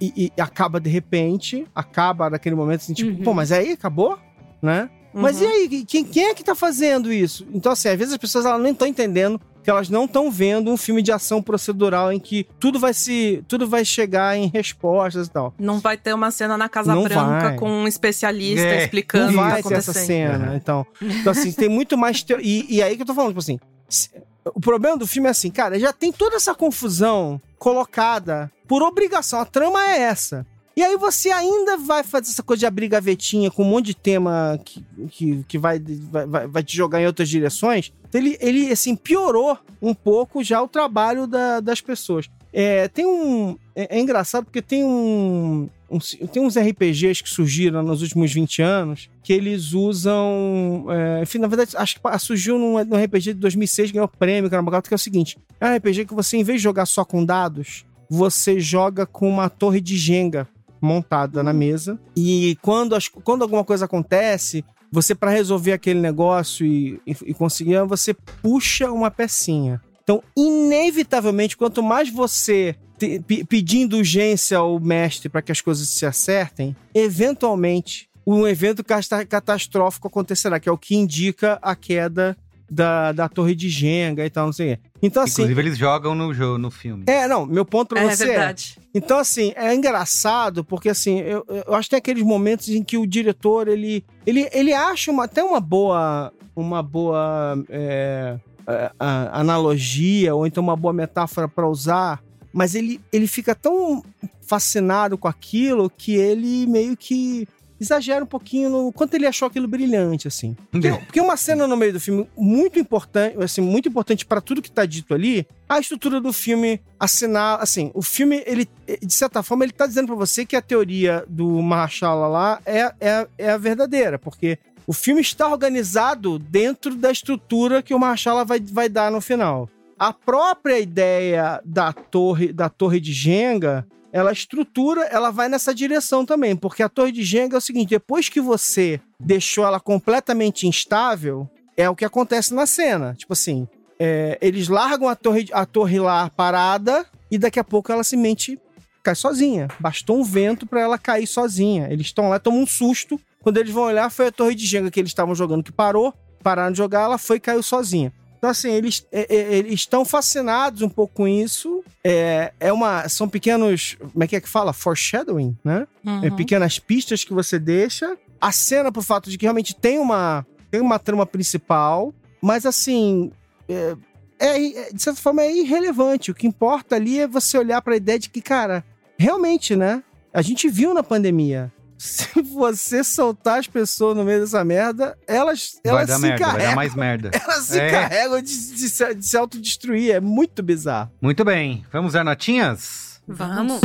e, 0.00 0.32
e 0.36 0.40
acaba 0.40 0.78
de 0.80 0.90
repente, 0.90 1.66
acaba 1.74 2.28
naquele 2.28 2.54
momento 2.54 2.80
assim, 2.80 2.92
tipo, 2.94 3.10
Uhum. 3.18 3.22
pô, 3.24 3.32
mas 3.34 3.50
aí 3.52 3.72
acabou, 3.72 4.18
né? 4.62 4.88
Mas 5.14 5.40
e 5.40 5.46
aí, 5.46 5.84
quem, 5.84 6.04
quem 6.04 6.24
é 6.26 6.34
que 6.34 6.42
tá 6.44 6.54
fazendo 6.54 7.12
isso? 7.12 7.46
Então, 7.52 7.70
assim, 7.72 7.88
às 7.88 7.96
vezes 7.98 8.12
as 8.12 8.18
pessoas 8.18 8.44
elas 8.44 8.60
nem 8.60 8.72
estão 8.72 8.86
entendendo 8.88 9.40
que 9.62 9.70
elas 9.70 9.88
não 9.88 10.04
estão 10.04 10.30
vendo 10.30 10.70
um 10.70 10.76
filme 10.76 11.00
de 11.00 11.10
ação 11.10 11.40
procedural 11.40 12.12
em 12.12 12.20
que 12.20 12.46
tudo 12.60 12.78
vai 12.78 12.92
se 12.92 13.42
tudo 13.48 13.66
vai 13.66 13.82
chegar 13.82 14.36
em 14.36 14.48
respostas 14.48 15.26
e 15.26 15.30
tal. 15.30 15.54
Não 15.58 15.78
vai 15.80 15.96
ter 15.96 16.12
uma 16.12 16.30
cena 16.30 16.58
na 16.58 16.68
Casa 16.68 16.94
Não 16.94 17.02
Branca 17.04 17.48
vai. 17.48 17.56
com 17.56 17.70
um 17.70 17.88
especialista 17.88 18.66
É, 18.66 18.84
explicando 18.84 19.32
não 19.32 19.42
o 19.42 19.46
que 19.46 19.48
tá 19.48 19.52
vai 19.54 19.62
ter 19.62 19.74
essa 19.74 19.92
cena. 19.94 20.52
Então, 20.56 20.86
então, 21.00 21.30
assim, 21.32 21.50
tem 21.52 21.68
muito 21.70 21.96
mais. 21.96 22.22
teo- 22.22 22.40
E, 22.42 22.66
e 22.68 22.82
aí 22.82 22.94
que 22.96 23.02
eu 23.02 23.06
tô 23.06 23.14
falando, 23.14 23.30
tipo 23.30 23.40
assim. 23.40 23.58
se- 23.88 24.10
O 24.54 24.60
problema 24.60 24.98
do 24.98 25.06
filme 25.06 25.28
é 25.28 25.30
assim, 25.30 25.50
cara, 25.50 25.78
já 25.78 25.90
tem 25.94 26.12
toda 26.12 26.36
essa 26.36 26.54
confusão 26.54 27.40
colocada 27.58 28.52
por 28.68 28.82
obrigação. 28.82 29.40
A 29.40 29.46
trama 29.46 29.82
é 29.82 30.00
essa. 30.00 30.46
E 30.76 30.82
aí 30.82 30.96
você 30.96 31.30
ainda 31.30 31.76
vai 31.76 32.02
fazer 32.02 32.30
essa 32.30 32.42
coisa 32.42 32.60
de 32.60 32.66
abrir 32.66 32.88
gavetinha 32.88 33.50
com 33.50 33.62
um 33.62 33.68
monte 33.68 33.86
de 33.86 33.94
tema 33.94 34.58
que, 34.64 34.84
que, 35.10 35.44
que 35.46 35.56
vai, 35.58 35.78
vai, 35.78 36.46
vai- 36.48 36.62
te 36.64 36.76
jogar 36.76 37.00
em 37.00 37.06
outras 37.06 37.28
direções. 37.28 37.92
Então 38.08 38.20
ele, 38.20 38.36
ele, 38.40 38.72
assim, 38.72 38.96
piorou 38.96 39.56
um 39.80 39.94
pouco 39.94 40.42
já 40.42 40.60
o 40.60 40.66
trabalho 40.68 41.26
da- 41.28 41.60
das 41.60 41.80
pessoas. 41.80 42.28
É, 42.52 42.88
tem 42.88 43.06
um... 43.06 43.56
É, 43.74 43.96
é 43.98 44.00
engraçado 44.00 44.44
porque 44.44 44.62
tem 44.62 44.84
um, 44.84 45.68
um- 45.90 45.98
Tem 46.32 46.42
uns 46.42 46.56
RPGs 46.56 47.22
que 47.22 47.28
surgiram 47.30 47.82
nos 47.82 48.02
últimos 48.02 48.32
20 48.32 48.60
anos 48.62 49.08
que 49.22 49.32
eles 49.32 49.72
usam... 49.74 50.86
é, 50.88 51.22
enfim, 51.22 51.38
na 51.38 51.46
verdade, 51.46 51.76
acho 51.76 51.96
que 52.00 52.18
surgiu 52.18 52.58
num, 52.58 52.84
num 52.84 52.96
RPG 53.04 53.34
de 53.34 53.34
2006, 53.34 53.90
ganhou 53.92 54.08
prêmio, 54.08 54.50
caramba, 54.50 54.82
que 54.82 54.92
é 54.92 54.96
o 54.96 54.98
seguinte. 54.98 55.36
É 55.60 55.66
um 55.70 55.76
RPG 55.76 56.04
que 56.06 56.14
você, 56.14 56.36
em 56.36 56.42
vez 56.44 56.58
de 56.58 56.64
jogar 56.64 56.86
só 56.86 57.04
com 57.04 57.24
dados, 57.24 57.84
você 58.10 58.58
joga 58.60 59.06
com 59.06 59.28
uma 59.28 59.48
torre 59.48 59.80
de 59.80 59.96
Jenga 59.96 60.48
montada 60.84 61.42
na 61.42 61.52
mesa. 61.52 61.98
E 62.14 62.56
quando, 62.62 62.94
as- 62.94 63.08
quando 63.08 63.42
alguma 63.42 63.64
coisa 63.64 63.86
acontece, 63.86 64.64
você, 64.92 65.14
para 65.14 65.30
resolver 65.30 65.72
aquele 65.72 65.98
negócio 66.00 66.64
e, 66.64 67.00
e, 67.06 67.16
e 67.26 67.34
conseguir, 67.34 67.82
você 67.86 68.14
puxa 68.14 68.90
uma 68.92 69.10
pecinha. 69.10 69.80
Então, 70.04 70.22
inevitavelmente, 70.36 71.56
quanto 71.56 71.82
mais 71.82 72.10
você 72.10 72.76
te- 72.98 73.20
pe- 73.26 73.44
pedir 73.44 73.78
indulgência 73.80 74.58
ao 74.58 74.78
mestre 74.78 75.28
para 75.28 75.42
que 75.42 75.50
as 75.50 75.60
coisas 75.60 75.88
se 75.88 76.04
acertem, 76.06 76.76
eventualmente 76.94 78.08
um 78.26 78.46
evento 78.46 78.82
catastrófico 79.28 80.08
acontecerá, 80.08 80.58
que 80.58 80.68
é 80.68 80.72
o 80.72 80.78
que 80.78 80.94
indica 80.96 81.58
a 81.60 81.74
queda 81.76 82.36
da, 82.70 83.12
da 83.12 83.28
torre 83.28 83.54
de 83.54 83.68
Jenga 83.68 84.24
e 84.24 84.30
tal, 84.30 84.46
não 84.46 84.52
sei 84.52 84.74
o 84.74 84.76
quê. 84.76 84.82
Então, 85.02 85.22
assim. 85.22 85.42
Inclusive, 85.42 85.60
eles 85.60 85.78
jogam 85.78 86.14
no 86.14 86.32
jogo, 86.32 86.58
no 86.58 86.70
filme. 86.70 87.04
É, 87.06 87.28
não, 87.28 87.44
meu 87.46 87.64
ponto 87.64 87.88
pra 87.94 88.02
É 88.04 88.10
você 88.16 88.26
verdade. 88.26 88.78
é. 88.78 88.84
Então, 88.96 89.18
assim, 89.18 89.52
é 89.56 89.74
engraçado, 89.74 90.64
porque 90.64 90.88
assim, 90.88 91.18
eu, 91.20 91.44
eu 91.48 91.74
acho 91.74 91.86
que 91.86 91.90
tem 91.90 91.98
aqueles 91.98 92.22
momentos 92.22 92.68
em 92.68 92.82
que 92.82 92.96
o 92.96 93.06
diretor, 93.06 93.68
ele, 93.68 94.04
ele, 94.26 94.48
ele 94.52 94.72
acha 94.72 95.10
uma, 95.10 95.24
até 95.24 95.42
uma 95.42 95.60
boa. 95.60 96.32
Uma 96.56 96.82
boa. 96.82 97.62
é, 97.68 98.36
é, 98.66 98.90
a- 98.98 99.40
analogia, 99.40 100.34
ou 100.34 100.46
então 100.46 100.62
uma 100.62 100.76
boa 100.76 100.92
metáfora 100.94 101.46
pra 101.48 101.68
usar, 101.68 102.22
mas 102.52 102.74
ele, 102.74 103.00
ele 103.12 103.26
fica 103.26 103.54
tão 103.54 104.02
fascinado 104.46 105.18
com 105.18 105.26
aquilo 105.28 105.90
que 105.90 106.14
ele 106.14 106.66
meio 106.66 106.96
que 106.96 107.46
exagera 107.84 108.24
um 108.24 108.26
pouquinho 108.26 108.68
no 108.68 108.92
quanto 108.92 109.14
ele 109.14 109.26
achou 109.26 109.46
aquilo 109.46 109.68
brilhante, 109.68 110.26
assim. 110.26 110.56
Porque, 110.70 110.90
porque 110.90 111.20
uma 111.20 111.36
cena 111.36 111.66
no 111.66 111.76
meio 111.76 111.92
do 111.92 112.00
filme 112.00 112.28
muito 112.36 112.78
importante, 112.78 113.36
assim, 113.42 113.60
muito 113.60 113.88
importante 113.88 114.26
pra 114.26 114.40
tudo 114.40 114.62
que 114.62 114.70
tá 114.70 114.84
dito 114.84 115.14
ali, 115.14 115.46
a 115.68 115.78
estrutura 115.78 116.20
do 116.20 116.32
filme 116.32 116.80
assinar, 116.98 117.60
assim, 117.60 117.90
o 117.94 118.02
filme, 118.02 118.42
ele, 118.46 118.68
de 119.00 119.12
certa 119.12 119.42
forma, 119.42 119.64
ele 119.64 119.72
tá 119.72 119.86
dizendo 119.86 120.06
pra 120.06 120.16
você 120.16 120.44
que 120.44 120.56
a 120.56 120.62
teoria 120.62 121.24
do 121.28 121.62
Mahershala 121.62 122.26
lá 122.26 122.60
é, 122.66 122.92
é, 123.00 123.28
é 123.38 123.50
a 123.50 123.58
verdadeira, 123.58 124.18
porque 124.18 124.58
o 124.86 124.92
filme 124.92 125.20
está 125.20 125.48
organizado 125.48 126.38
dentro 126.38 126.94
da 126.94 127.10
estrutura 127.10 127.82
que 127.82 127.94
o 127.94 127.98
Mahershala 127.98 128.44
vai, 128.44 128.60
vai 128.60 128.88
dar 128.88 129.10
no 129.10 129.20
final. 129.20 129.68
A 129.98 130.12
própria 130.12 130.78
ideia 130.78 131.60
da 131.64 131.92
torre, 131.92 132.52
da 132.52 132.68
torre 132.68 133.00
de 133.00 133.12
Jenga, 133.12 133.86
ela 134.14 134.30
estrutura, 134.30 135.02
ela 135.06 135.32
vai 135.32 135.48
nessa 135.48 135.74
direção 135.74 136.24
também, 136.24 136.54
porque 136.54 136.84
a 136.84 136.88
torre 136.88 137.10
de 137.10 137.24
Jenga 137.24 137.56
é 137.56 137.58
o 137.58 137.60
seguinte, 137.60 137.90
depois 137.90 138.28
que 138.28 138.40
você 138.40 139.00
deixou 139.18 139.66
ela 139.66 139.80
completamente 139.80 140.68
instável, 140.68 141.50
é 141.76 141.90
o 141.90 141.96
que 141.96 142.04
acontece 142.04 142.54
na 142.54 142.64
cena. 142.64 143.16
Tipo 143.18 143.32
assim, 143.32 143.66
é, 143.98 144.38
eles 144.40 144.68
largam 144.68 145.08
a 145.08 145.16
torre, 145.16 145.48
a 145.52 145.66
torre 145.66 145.98
lá 145.98 146.30
parada 146.30 147.04
e 147.28 147.36
daqui 147.36 147.58
a 147.58 147.64
pouco 147.64 147.90
ela 147.90 148.04
simplesmente 148.04 148.56
cai 149.02 149.16
sozinha. 149.16 149.66
Bastou 149.80 150.20
um 150.20 150.22
vento 150.22 150.64
pra 150.64 150.80
ela 150.80 150.96
cair 150.96 151.26
sozinha. 151.26 151.88
Eles 151.90 152.06
estão 152.06 152.28
lá, 152.28 152.38
tomam 152.38 152.62
um 152.62 152.66
susto. 152.68 153.20
Quando 153.42 153.56
eles 153.56 153.72
vão 153.72 153.82
olhar, 153.82 154.08
foi 154.10 154.28
a 154.28 154.32
torre 154.32 154.54
de 154.54 154.64
Jenga 154.64 154.92
que 154.92 155.00
eles 155.00 155.10
estavam 155.10 155.34
jogando 155.34 155.64
que 155.64 155.72
parou. 155.72 156.14
Pararam 156.40 156.70
de 156.70 156.78
jogar, 156.78 157.02
ela 157.02 157.18
foi 157.18 157.38
e 157.38 157.40
caiu 157.40 157.64
sozinha. 157.64 158.12
Então, 158.44 158.50
assim, 158.50 158.72
eles 158.72 159.06
é, 159.10 159.34
é, 159.34 159.56
eles 159.56 159.72
estão 159.72 160.04
fascinados 160.04 160.82
um 160.82 160.88
pouco 160.90 161.14
com 161.14 161.26
isso. 161.26 161.82
É, 162.04 162.52
é 162.60 162.70
uma, 162.70 163.08
são 163.08 163.26
pequenos, 163.26 163.96
como 164.12 164.22
é 164.22 164.26
que 164.26 164.36
é 164.36 164.40
que 164.40 164.48
fala? 164.50 164.74
Foreshadowing, 164.74 165.56
né? 165.64 165.88
Uhum. 166.04 166.26
É, 166.26 166.30
pequenas 166.30 166.78
pistas 166.78 167.24
que 167.24 167.32
você 167.32 167.58
deixa. 167.58 168.18
A 168.38 168.52
cena 168.52 168.92
pro 168.92 169.00
fato 169.00 169.30
de 169.30 169.38
que 169.38 169.46
realmente 169.46 169.74
tem 169.74 169.98
uma, 169.98 170.46
tem 170.70 170.82
uma 170.82 170.98
trama 170.98 171.24
principal, 171.24 172.12
mas 172.38 172.66
assim, 172.66 173.32
é, 173.66 173.96
é- 174.38 174.92
de 174.92 175.00
certa 175.02 175.22
forma 175.22 175.40
é 175.40 175.50
irrelevante. 175.50 176.30
O 176.30 176.34
que 176.34 176.46
importa 176.46 176.96
ali 176.96 177.20
é 177.20 177.26
você 177.26 177.56
olhar 177.56 177.80
para 177.80 177.94
a 177.94 177.96
ideia 177.96 178.18
de 178.18 178.28
que, 178.28 178.42
cara, 178.42 178.84
realmente, 179.16 179.74
né? 179.74 180.02
A 180.34 180.42
gente 180.42 180.68
viu 180.68 180.92
na 180.92 181.02
pandemia. 181.02 181.72
Se 182.34 182.42
você 182.42 183.02
soltar 183.02 183.58
as 183.60 183.66
pessoas 183.66 184.14
no 184.16 184.24
meio 184.24 184.40
dessa 184.40 184.62
merda, 184.62 185.16
elas, 185.26 185.72
Vai 185.82 185.92
elas 185.94 186.08
dar 186.08 186.16
se 186.16 186.20
merda, 186.22 186.44
vai 186.44 186.52
carregam. 186.52 186.70
dar 186.70 186.76
mais 186.76 186.94
merda. 186.94 187.30
Elas 187.42 187.64
se 187.64 187.80
É. 187.80 187.90
carregam 187.90 188.42
de, 188.42 188.72
de 188.74 188.88
se, 188.90 189.14
de 189.14 189.26
se 189.26 189.36
autodestruir. 189.36 190.14
É 190.14 190.20
muito 190.20 190.62
bizarro. 190.62 191.10
Muito 191.20 191.44
bem. 191.44 191.84
Vamos 191.90 192.12
dar 192.12 192.22
notinhas? 192.24 193.20
Vamos. 193.26 193.80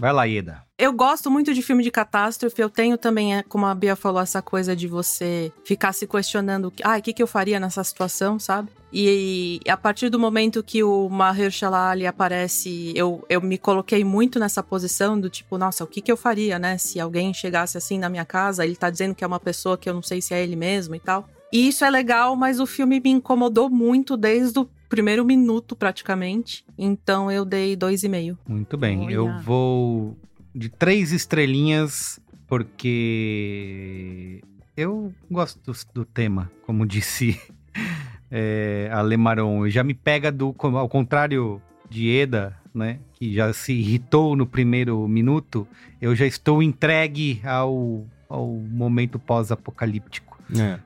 Vai 0.00 0.14
lá, 0.14 0.24
Ieda. 0.24 0.62
Eu 0.78 0.94
gosto 0.94 1.30
muito 1.30 1.52
de 1.52 1.60
filme 1.60 1.84
de 1.84 1.90
catástrofe. 1.90 2.62
Eu 2.62 2.70
tenho 2.70 2.96
também, 2.96 3.36
é, 3.36 3.42
como 3.42 3.66
a 3.66 3.74
Bia 3.74 3.94
falou, 3.94 4.22
essa 4.22 4.40
coisa 4.40 4.74
de 4.74 4.88
você 4.88 5.52
ficar 5.62 5.92
se 5.92 6.06
questionando, 6.06 6.72
ah, 6.82 6.96
o 6.96 7.02
que, 7.02 7.12
que 7.12 7.22
eu 7.22 7.26
faria 7.26 7.60
nessa 7.60 7.84
situação, 7.84 8.38
sabe? 8.38 8.70
E, 8.90 9.60
a 9.68 9.76
partir 9.76 10.08
do 10.08 10.18
momento 10.18 10.62
que 10.62 10.82
o 10.82 11.06
Mahershala 11.10 11.90
Ali 11.90 12.06
aparece, 12.06 12.94
eu, 12.96 13.22
eu 13.28 13.42
me 13.42 13.58
coloquei 13.58 14.02
muito 14.02 14.40
nessa 14.40 14.62
posição 14.62 15.20
do 15.20 15.28
tipo, 15.28 15.58
nossa, 15.58 15.84
o 15.84 15.86
que, 15.86 16.00
que 16.00 16.10
eu 16.10 16.16
faria, 16.16 16.58
né? 16.58 16.78
Se 16.78 16.98
alguém 16.98 17.34
chegasse 17.34 17.76
assim 17.76 17.98
na 17.98 18.08
minha 18.08 18.24
casa, 18.24 18.64
ele 18.64 18.76
tá 18.76 18.88
dizendo 18.88 19.14
que 19.14 19.22
é 19.22 19.26
uma 19.26 19.38
pessoa 19.38 19.76
que 19.76 19.88
eu 19.88 19.92
não 19.92 20.02
sei 20.02 20.22
se 20.22 20.32
é 20.32 20.42
ele 20.42 20.56
mesmo 20.56 20.94
e 20.94 21.00
tal. 21.00 21.28
E 21.52 21.68
isso 21.68 21.84
é 21.84 21.90
legal, 21.90 22.34
mas 22.36 22.58
o 22.58 22.64
filme 22.64 23.00
me 23.00 23.10
incomodou 23.10 23.68
muito 23.68 24.16
desde 24.16 24.60
o 24.60 24.68
primeiro 24.90 25.24
minuto, 25.24 25.74
praticamente. 25.74 26.62
Então 26.76 27.30
eu 27.32 27.46
dei 27.46 27.74
dois 27.74 28.02
e 28.02 28.08
meio. 28.10 28.36
Muito 28.46 28.76
bem. 28.76 29.00
Olha. 29.06 29.14
Eu 29.14 29.40
vou 29.40 30.18
de 30.54 30.68
três 30.68 31.12
estrelinhas, 31.12 32.20
porque 32.46 34.42
eu 34.76 35.12
gosto 35.30 35.58
do, 35.64 35.78
do 35.94 36.04
tema, 36.04 36.50
como 36.66 36.84
disse 36.86 37.40
é, 38.30 38.88
a 38.92 39.00
Lemaron. 39.00 39.68
Já 39.68 39.82
me 39.82 39.94
pega 39.94 40.30
do. 40.30 40.52
como- 40.52 40.76
Ao 40.78 40.88
contrário 40.88 41.60
de 41.88 42.08
Eda, 42.10 42.56
né? 42.74 42.98
Que 43.14 43.32
já 43.34 43.52
se 43.52 43.72
irritou 43.72 44.36
no 44.36 44.46
primeiro 44.46 45.06
minuto, 45.08 45.66
eu 46.00 46.14
já 46.14 46.26
estou 46.26 46.62
entregue 46.62 47.40
ao, 47.44 48.04
ao 48.28 48.46
momento 48.48 49.18
pós-apocalíptico. 49.18 50.38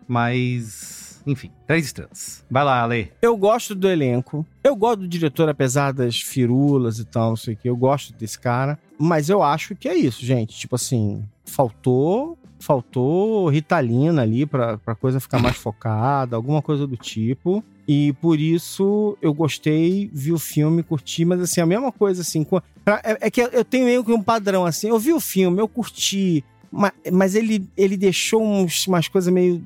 Mas, 0.07 1.04
enfim, 1.27 1.51
três 1.67 1.87
estrelas. 1.87 2.45
Vai 2.51 2.65
lá, 2.65 2.83
Ale. 2.83 3.13
Eu 3.23 3.37
gosto 3.37 3.75
do 3.75 3.89
elenco. 3.89 4.47
Eu 4.63 4.77
gosto 4.77 5.01
do 5.01 5.09
diretor, 5.09 5.49
apesar 5.49 5.93
das 5.93 6.21
firulas 6.21 6.99
e 6.99 7.05
tal, 7.05 7.31
não 7.31 7.37
sei 7.37 7.55
o 7.55 7.57
que. 7.57 7.69
Eu 7.69 7.77
gosto 7.77 8.13
desse 8.15 8.39
cara. 8.39 8.79
Mas 8.99 9.29
eu 9.29 9.43
acho 9.43 9.75
que 9.75 9.89
é 9.89 9.95
isso, 9.95 10.25
gente. 10.25 10.57
Tipo 10.57 10.75
assim, 10.77 11.25
faltou. 11.45 12.39
Faltou 12.59 13.49
Ritalina 13.49 14.23
ali 14.23 14.47
pra, 14.47 14.79
pra 14.79 14.95
coisa 14.95 15.21
ficar 15.21 15.39
mais 15.39 15.57
focada, 15.59 16.37
alguma 16.37 16.63
coisa 16.63 16.87
do 16.87 16.97
tipo. 16.97 17.63
E 17.87 18.15
por 18.15 18.41
isso 18.41 19.19
eu 19.21 19.35
gostei, 19.35 20.11
vi 20.13 20.33
o 20.33 20.39
filme, 20.39 20.83
curti, 20.83 21.25
mas 21.25 21.41
assim, 21.41 21.61
a 21.61 21.67
mesma 21.67 21.93
coisa 21.93 22.23
assim. 22.23 22.47
É, 22.87 23.27
é 23.27 23.31
que 23.31 23.43
eu 23.43 23.65
tenho 23.65 23.85
meio 23.85 24.03
que 24.03 24.13
um 24.13 24.23
padrão 24.23 24.65
assim. 24.65 24.89
Eu 24.89 24.99
vi 24.99 25.13
o 25.13 25.21
filme, 25.21 25.61
eu 25.61 25.69
curti, 25.69 26.43
ma- 26.75 26.93
mas 27.13 27.35
ele, 27.35 27.69
ele 27.77 27.97
deixou 27.97 28.43
uns- 28.43 28.87
umas 28.87 29.09
coisas 29.09 29.33
meio, 29.33 29.65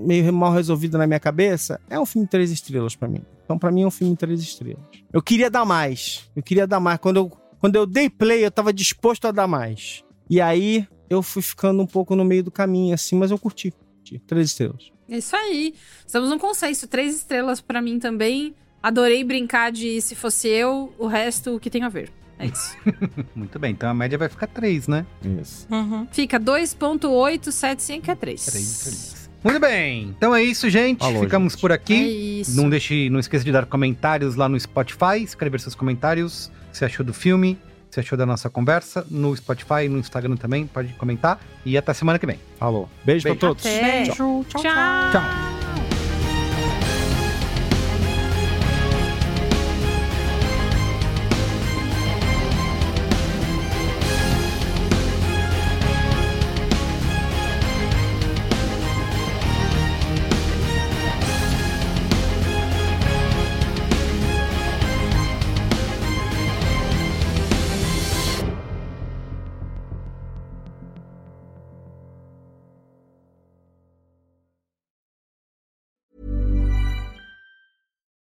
meio 0.00 0.32
mal 0.32 0.52
resolvidas 0.52 0.98
na 0.98 1.06
minha 1.06 1.20
cabeça. 1.20 1.80
É 1.88 1.98
um 1.98 2.06
filme 2.06 2.26
de 2.26 2.30
três 2.30 2.50
estrelas 2.50 2.94
pra 2.96 3.08
mim. 3.08 3.22
Então, 3.44 3.58
pra 3.58 3.70
mim, 3.70 3.82
é 3.82 3.86
um 3.86 3.90
filme 3.90 4.12
de 4.14 4.18
três 4.18 4.40
estrelas. 4.40 4.82
Eu 5.12 5.22
queria 5.22 5.50
dar 5.50 5.64
mais. 5.64 6.28
Eu 6.36 6.42
queria 6.42 6.66
dar 6.66 6.80
mais. 6.80 6.98
Quando 6.98 7.16
eu, 7.16 7.28
quando 7.58 7.76
eu 7.76 7.86
dei 7.86 8.08
play, 8.10 8.44
eu 8.44 8.50
tava 8.50 8.72
disposto 8.72 9.26
a 9.26 9.30
dar 9.30 9.46
mais. 9.46 10.04
E 10.28 10.40
aí, 10.40 10.86
eu 11.08 11.22
fui 11.22 11.42
ficando 11.42 11.82
um 11.82 11.86
pouco 11.86 12.14
no 12.14 12.24
meio 12.24 12.42
do 12.44 12.50
caminho, 12.50 12.94
assim, 12.94 13.16
mas 13.16 13.30
eu 13.30 13.38
curti. 13.38 13.72
curti. 13.72 14.18
Três 14.26 14.48
estrelas. 14.48 14.90
Isso 15.08 15.34
aí. 15.34 15.74
Estamos 16.06 16.30
num 16.30 16.38
consenso. 16.38 16.86
Três 16.86 17.16
estrelas 17.16 17.60
pra 17.60 17.82
mim 17.82 17.98
também. 17.98 18.54
Adorei 18.82 19.22
brincar 19.24 19.70
de 19.72 20.00
se 20.00 20.14
fosse 20.14 20.48
eu, 20.48 20.92
o 20.98 21.06
resto 21.06 21.56
o 21.56 21.60
que 21.60 21.68
tem 21.68 21.82
a 21.82 21.88
ver. 21.88 22.10
É 22.40 22.46
isso. 22.46 22.76
Muito 23.34 23.58
bem, 23.58 23.72
então 23.72 23.88
a 23.90 23.94
média 23.94 24.16
vai 24.16 24.28
ficar 24.28 24.46
3, 24.46 24.88
né? 24.88 25.06
Isso. 25.40 25.66
Uhum. 25.70 26.06
Fica 26.10 26.40
2.875, 26.40 28.00
que 28.00 28.10
é 28.10 28.14
3. 28.14 28.46
3 28.46 28.82
felizes. 28.82 29.30
Muito 29.42 29.58
bem, 29.58 30.14
então 30.16 30.34
é 30.34 30.42
isso, 30.42 30.68
gente. 30.68 30.98
Falou, 30.98 31.22
Ficamos 31.22 31.52
gente. 31.54 31.60
por 31.60 31.72
aqui. 31.72 31.94
É 31.94 32.08
isso. 32.40 32.56
Não 32.56 32.68
deixe, 32.68 33.08
não 33.08 33.20
esqueça 33.20 33.44
de 33.44 33.52
dar 33.52 33.64
comentários 33.66 34.34
lá 34.36 34.48
no 34.48 34.58
Spotify, 34.58 35.22
escrever 35.22 35.60
seus 35.60 35.74
comentários, 35.74 36.46
o 36.68 36.70
que 36.72 36.78
você 36.78 36.84
achou 36.84 37.04
do 37.04 37.14
filme, 37.14 37.52
o 37.52 37.88
que 37.88 37.94
você 37.94 38.00
achou 38.00 38.18
da 38.18 38.26
nossa 38.26 38.50
conversa, 38.50 39.06
no 39.10 39.34
Spotify, 39.34 39.88
no 39.88 39.98
Instagram 39.98 40.36
também, 40.36 40.66
pode 40.66 40.92
comentar. 40.94 41.40
E 41.64 41.76
até 41.78 41.94
semana 41.94 42.18
que 42.18 42.26
vem. 42.26 42.38
Falou. 42.58 42.88
Beijo, 43.04 43.24
Beijo. 43.24 43.38
pra 43.38 43.48
todos. 43.48 43.64
Até. 43.64 44.04
Tchau. 44.10 44.44
Tchau. 44.48 44.62
Tchau. 44.62 45.69